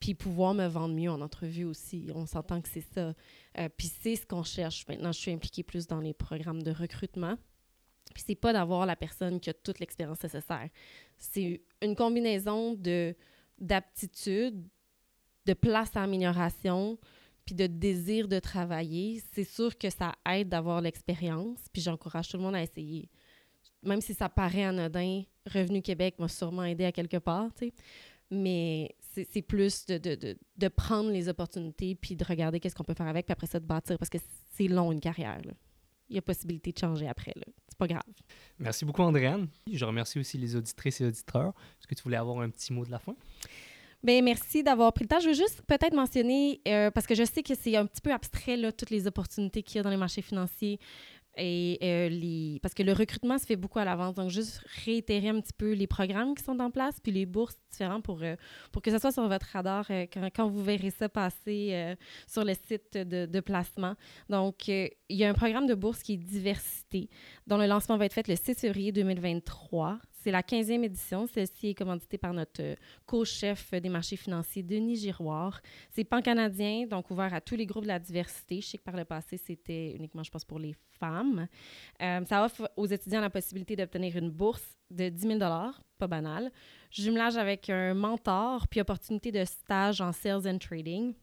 puis 0.00 0.14
pouvoir 0.14 0.54
me 0.54 0.66
vendre 0.66 0.94
mieux 0.94 1.10
en 1.10 1.20
entrevue 1.20 1.64
aussi. 1.64 2.10
On 2.14 2.26
s'entend 2.26 2.60
que 2.60 2.68
c'est 2.68 2.84
ça. 2.94 3.12
Euh, 3.58 3.68
puis 3.76 3.90
c'est 4.00 4.16
ce 4.16 4.26
qu'on 4.26 4.44
cherche. 4.44 4.86
Maintenant, 4.86 5.12
je 5.12 5.18
suis 5.18 5.32
impliquée 5.32 5.62
plus 5.62 5.86
dans 5.86 6.00
les 6.00 6.14
programmes 6.14 6.62
de 6.62 6.70
recrutement. 6.70 7.36
Puis 8.14 8.24
c'est 8.26 8.36
pas 8.36 8.52
d'avoir 8.52 8.86
la 8.86 8.96
personne 8.96 9.40
qui 9.40 9.50
a 9.50 9.54
toute 9.54 9.80
l'expérience 9.80 10.22
nécessaire. 10.22 10.68
C'est 11.16 11.62
une 11.82 11.94
combinaison 11.94 12.74
de 12.74 13.14
d'aptitude, 13.58 14.64
de 15.46 15.52
place 15.52 15.96
à 15.96 16.04
amélioration, 16.04 16.96
puis 17.44 17.56
de 17.56 17.66
désir 17.66 18.28
de 18.28 18.38
travailler. 18.38 19.20
C'est 19.32 19.42
sûr 19.42 19.76
que 19.76 19.90
ça 19.90 20.14
aide 20.30 20.48
d'avoir 20.48 20.80
l'expérience, 20.80 21.58
puis 21.72 21.82
j'encourage 21.82 22.28
tout 22.28 22.36
le 22.36 22.44
monde 22.44 22.54
à 22.54 22.62
essayer. 22.62 23.08
Même 23.82 24.00
si 24.00 24.14
ça 24.14 24.28
paraît 24.28 24.64
anodin, 24.64 25.22
Revenu 25.46 25.82
Québec 25.82 26.16
m'a 26.18 26.28
sûrement 26.28 26.64
aidé 26.64 26.84
à 26.84 26.92
quelque 26.92 27.18
part, 27.18 27.48
tu 27.54 27.66
sais 27.66 27.74
mais 28.30 28.94
c'est 29.00 29.42
plus 29.42 29.86
de, 29.86 29.98
de, 29.98 30.14
de, 30.14 30.36
de, 30.56 30.68
prendre 30.68 31.10
les 31.10 31.28
opportunités 31.28 31.94
puis 31.96 32.14
de 32.14 32.24
regarder 32.24 32.60
qu'est-ce 32.60 32.74
qu'on 32.74 32.84
peut 32.84 32.94
faire 32.94 33.08
avec, 33.08 33.26
puis 33.26 33.32
après 33.32 33.46
ça, 33.46 33.58
de 33.58 33.64
bâtir, 33.64 33.98
parce 33.98 34.10
que 34.10 34.18
c'est 34.54 34.68
long, 34.68 34.92
une 34.92 35.00
carrière. 35.00 35.40
Là. 35.44 35.52
Il 36.08 36.16
y 36.16 36.18
a 36.18 36.22
possibilité 36.22 36.72
de 36.72 36.78
changer 36.78 37.08
après. 37.08 37.34
C'est 37.68 37.78
pas 37.78 37.86
grave. 37.86 38.02
Merci 38.58 38.84
beaucoup, 38.84 39.02
Andréane. 39.02 39.48
Je 39.70 39.84
remercie 39.84 40.18
aussi 40.18 40.38
les 40.38 40.54
auditrices 40.54 41.00
et 41.00 41.06
auditeurs. 41.06 41.52
Est-ce 41.80 41.86
que 41.86 41.94
tu 41.94 42.02
voulais 42.02 42.16
avoir 42.16 42.38
un 42.40 42.50
petit 42.50 42.72
mot 42.72 42.84
de 42.84 42.90
la 42.90 42.98
fin? 42.98 43.14
Bien, 44.02 44.22
merci 44.22 44.62
d'avoir 44.62 44.92
pris 44.92 45.04
le 45.04 45.08
temps. 45.08 45.18
Je 45.18 45.28
veux 45.28 45.34
juste 45.34 45.62
peut-être 45.66 45.94
mentionner, 45.94 46.60
euh, 46.68 46.90
parce 46.92 47.06
que 47.06 47.16
je 47.16 47.24
sais 47.24 47.42
que 47.42 47.54
c'est 47.54 47.76
un 47.76 47.84
petit 47.84 48.00
peu 48.00 48.12
abstrait, 48.12 48.56
là, 48.56 48.70
toutes 48.70 48.90
les 48.90 49.08
opportunités 49.08 49.62
qu'il 49.62 49.76
y 49.76 49.78
a 49.80 49.82
dans 49.82 49.90
les 49.90 49.96
marchés 49.96 50.22
financiers. 50.22 50.78
Euh, 51.40 52.58
parce 52.62 52.74
que 52.74 52.82
le 52.82 52.92
recrutement 52.92 53.38
se 53.38 53.46
fait 53.46 53.56
beaucoup 53.56 53.78
à 53.78 53.84
l'avance. 53.84 54.14
Donc, 54.14 54.30
juste 54.30 54.60
réitérer 54.84 55.28
un 55.28 55.40
petit 55.40 55.52
peu 55.52 55.72
les 55.72 55.86
programmes 55.86 56.34
qui 56.34 56.42
sont 56.42 56.58
en 56.60 56.70
place, 56.70 56.98
puis 57.00 57.12
les 57.12 57.26
bourses 57.26 57.56
différentes 57.70 58.02
pour, 58.02 58.22
euh, 58.22 58.36
pour 58.72 58.82
que 58.82 58.90
ça 58.90 58.98
soit 58.98 59.12
sur 59.12 59.26
votre 59.28 59.46
radar 59.52 59.86
euh, 59.90 60.06
quand, 60.12 60.28
quand, 60.34 60.48
vous 60.48 60.62
verrez 60.62 60.90
ça 60.90 61.08
passer 61.08 61.96
sur 62.26 62.44
le 62.44 62.54
site 62.54 62.96
de, 62.96 63.40
placement. 63.40 63.94
Donc, 64.28 64.68
il 64.68 64.90
y 65.10 65.24
a 65.24 65.30
un 65.30 65.34
programme 65.34 65.66
de 65.66 65.74
bourse 65.74 66.02
qui 66.02 66.14
est 66.14 66.16
Diversité, 66.16 67.08
dont 67.46 67.56
le 67.56 67.66
lancement 67.66 67.96
va 67.96 68.06
être 68.06 68.12
fait 68.12 68.28
le 68.28 68.36
6 68.36 68.54
février 68.54 68.92
2023. 68.92 69.98
C'est 70.22 70.30
la 70.30 70.42
15e 70.42 70.84
édition. 70.84 71.26
Celle-ci 71.26 71.68
est 71.68 71.74
commanditée 71.74 72.18
par 72.18 72.32
notre 72.32 72.76
co-chef 73.06 73.72
des 73.72 73.88
marchés 73.88 74.16
financiers, 74.16 74.62
Denis 74.62 74.96
Giroir. 74.96 75.60
C'est 75.90 76.04
pan-canadien, 76.04 76.86
donc 76.86 77.10
ouvert 77.10 77.32
à 77.32 77.40
tous 77.40 77.56
les 77.56 77.66
groupes 77.66 77.84
de 77.84 77.88
la 77.88 77.98
diversité. 77.98 78.60
Je 78.60 78.66
sais 78.66 78.78
que 78.78 78.82
par 78.82 78.96
le 78.96 79.04
passé, 79.04 79.36
c'était 79.36 79.92
uniquement, 79.92 80.22
je 80.22 80.30
pense, 80.30 80.44
pour 80.44 80.58
les 80.58 80.74
femmes. 80.98 81.46
Euh, 82.02 82.24
ça 82.24 82.44
offre 82.44 82.70
aux 82.76 82.86
étudiants 82.86 83.20
la 83.20 83.30
possibilité 83.30 83.76
d'obtenir 83.76 84.16
une 84.16 84.30
bourse 84.30 84.76
de 84.90 85.08
10 85.08 85.38
000 85.38 85.38
pas 85.38 86.06
banal, 86.06 86.50
jumelage 86.90 87.36
avec 87.36 87.68
un 87.70 87.94
mentor, 87.94 88.66
puis 88.68 88.80
opportunité 88.80 89.32
de 89.32 89.44
stage 89.44 90.00
en 90.00 90.12
sales 90.12 90.48
and 90.48 90.58
trading. 90.58 91.14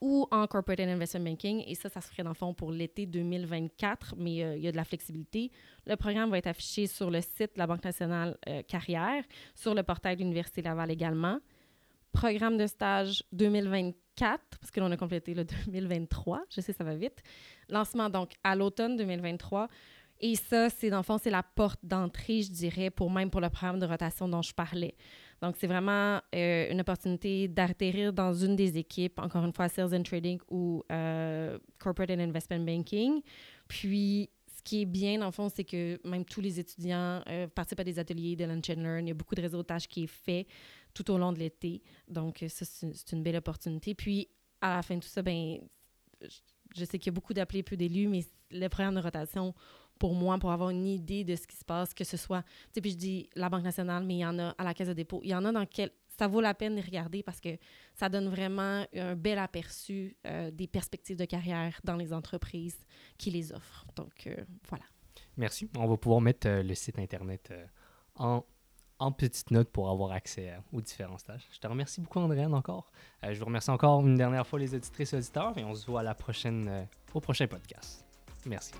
Ou 0.00 0.26
en 0.30 0.46
Corporate 0.46 0.80
Investment 0.80 1.24
Banking. 1.24 1.64
Et 1.66 1.74
ça, 1.74 1.88
ça 1.88 2.00
se 2.00 2.08
ferait 2.08 2.22
dans 2.22 2.30
le 2.30 2.34
fond 2.34 2.54
pour 2.54 2.70
l'été 2.70 3.06
2024, 3.06 4.14
mais 4.16 4.42
euh, 4.42 4.56
il 4.56 4.62
y 4.62 4.68
a 4.68 4.72
de 4.72 4.76
la 4.76 4.84
flexibilité. 4.84 5.50
Le 5.86 5.96
programme 5.96 6.30
va 6.30 6.38
être 6.38 6.46
affiché 6.46 6.86
sur 6.86 7.10
le 7.10 7.20
site 7.20 7.54
de 7.54 7.58
la 7.58 7.66
Banque 7.66 7.84
nationale 7.84 8.36
euh, 8.48 8.62
Carrière, 8.62 9.24
sur 9.54 9.74
le 9.74 9.82
portail 9.82 10.16
de 10.16 10.22
l'Université 10.22 10.62
Laval 10.62 10.90
également. 10.90 11.38
Programme 12.12 12.56
de 12.56 12.66
stage 12.66 13.24
2024, 13.32 14.40
parce 14.60 14.70
que 14.70 14.80
l'on 14.80 14.90
a 14.90 14.96
complété 14.96 15.34
le 15.34 15.44
2023, 15.44 16.44
je 16.50 16.60
sais, 16.60 16.72
ça 16.72 16.84
va 16.84 16.94
vite. 16.94 17.22
Lancement 17.68 18.08
donc 18.08 18.32
à 18.44 18.54
l'automne 18.54 18.96
2023. 18.96 19.68
Et 20.20 20.36
ça, 20.36 20.70
c'est 20.70 20.90
dans 20.90 20.98
le 20.98 21.02
fond, 21.02 21.18
c'est 21.18 21.30
la 21.30 21.42
porte 21.42 21.80
d'entrée, 21.82 22.42
je 22.42 22.50
dirais, 22.50 22.90
pour 22.90 23.10
même 23.10 23.30
pour 23.30 23.40
le 23.40 23.50
programme 23.50 23.80
de 23.80 23.86
rotation 23.86 24.28
dont 24.28 24.42
je 24.42 24.54
parlais. 24.54 24.94
Donc, 25.44 25.56
c'est 25.58 25.66
vraiment 25.66 26.22
euh, 26.34 26.70
une 26.70 26.80
opportunité 26.80 27.48
d'atterrir 27.48 28.14
dans 28.14 28.32
une 28.32 28.56
des 28.56 28.78
équipes, 28.78 29.18
encore 29.18 29.44
une 29.44 29.52
fois, 29.52 29.68
Sales 29.68 29.94
and 29.94 30.02
Trading 30.02 30.40
ou 30.50 30.82
euh, 30.90 31.58
Corporate 31.78 32.10
and 32.10 32.20
Investment 32.20 32.60
Banking. 32.60 33.20
Puis, 33.68 34.30
ce 34.56 34.62
qui 34.62 34.80
est 34.80 34.86
bien, 34.86 35.18
dans 35.18 35.26
le 35.26 35.32
fond, 35.32 35.50
c'est 35.50 35.64
que 35.64 36.00
même 36.08 36.24
tous 36.24 36.40
les 36.40 36.58
étudiants 36.58 37.20
euh, 37.28 37.46
participent 37.46 37.80
à 37.80 37.84
des 37.84 37.98
ateliers 37.98 38.36
de 38.36 38.46
Lunch 38.46 38.70
and 38.70 38.80
Learn. 38.80 39.06
Il 39.06 39.08
y 39.08 39.10
a 39.10 39.14
beaucoup 39.14 39.34
de 39.34 39.42
réseautage 39.42 39.86
qui 39.86 40.04
est 40.04 40.06
fait 40.06 40.46
tout 40.94 41.10
au 41.10 41.18
long 41.18 41.30
de 41.30 41.38
l'été. 41.38 41.82
Donc, 42.08 42.42
ça, 42.48 42.64
c'est 42.64 43.12
une 43.12 43.22
belle 43.22 43.36
opportunité. 43.36 43.94
Puis, 43.94 44.28
à 44.62 44.76
la 44.76 44.82
fin 44.82 44.94
de 44.94 45.00
tout 45.00 45.08
ça, 45.08 45.20
ben, 45.20 45.58
je 46.74 46.84
sais 46.86 46.98
qu'il 46.98 47.08
y 47.08 47.10
a 47.10 47.12
beaucoup 47.12 47.34
d'appelés, 47.34 47.62
peu 47.62 47.76
d'élus, 47.76 48.08
mais 48.08 48.24
le 48.50 48.68
programme 48.68 48.94
de 48.94 49.00
rotation 49.00 49.54
pour 50.04 50.14
moi, 50.14 50.38
pour 50.38 50.52
avoir 50.52 50.68
une 50.68 50.86
idée 50.86 51.24
de 51.24 51.34
ce 51.34 51.46
qui 51.46 51.56
se 51.56 51.64
passe, 51.64 51.94
que 51.94 52.04
ce 52.04 52.18
soit, 52.18 52.42
tu 52.42 52.48
sais, 52.74 52.80
puis 52.82 52.90
je 52.90 52.96
dis 52.98 53.30
la 53.36 53.48
Banque 53.48 53.62
nationale, 53.62 54.04
mais 54.04 54.16
il 54.16 54.18
y 54.18 54.26
en 54.26 54.38
a 54.38 54.50
à 54.58 54.62
la 54.62 54.74
Caisse 54.74 54.88
de 54.88 54.92
dépôt. 54.92 55.22
Il 55.24 55.30
y 55.30 55.34
en 55.34 55.46
a 55.46 55.50
dans 55.50 55.64
quel... 55.64 55.92
Ça 56.18 56.28
vaut 56.28 56.42
la 56.42 56.52
peine 56.52 56.76
de 56.76 56.82
regarder 56.82 57.22
parce 57.22 57.40
que 57.40 57.56
ça 57.94 58.10
donne 58.10 58.28
vraiment 58.28 58.84
un 58.94 59.16
bel 59.16 59.38
aperçu 59.38 60.14
euh, 60.26 60.50
des 60.50 60.66
perspectives 60.66 61.16
de 61.16 61.24
carrière 61.24 61.80
dans 61.84 61.96
les 61.96 62.12
entreprises 62.12 62.76
qui 63.16 63.30
les 63.30 63.50
offrent. 63.54 63.86
Donc, 63.96 64.26
euh, 64.26 64.36
voilà. 64.68 64.84
Merci. 65.38 65.70
On 65.74 65.86
va 65.86 65.96
pouvoir 65.96 66.20
mettre 66.20 66.48
euh, 66.48 66.62
le 66.62 66.74
site 66.74 66.98
Internet 66.98 67.50
en, 68.16 68.44
en 68.98 69.10
petite 69.10 69.50
note 69.52 69.70
pour 69.70 69.88
avoir 69.88 70.12
accès 70.12 70.52
aux 70.74 70.82
différents 70.82 71.16
stages. 71.16 71.48
Je 71.50 71.58
te 71.58 71.66
remercie 71.66 72.02
beaucoup, 72.02 72.18
Andréane, 72.18 72.52
encore. 72.52 72.92
je 73.22 73.38
vous 73.38 73.46
remercie 73.46 73.70
encore 73.70 74.06
une 74.06 74.18
dernière 74.18 74.46
fois 74.46 74.58
les 74.58 74.74
auditrices 74.74 75.14
et 75.14 75.16
auditeurs 75.16 75.56
et 75.56 75.64
on 75.64 75.74
se 75.74 75.86
voit 75.86 76.00
à 76.00 76.04
la 76.04 76.14
prochaine, 76.14 76.86
au 77.14 77.20
prochain 77.20 77.46
podcast. 77.46 78.04
Merci. 78.44 78.74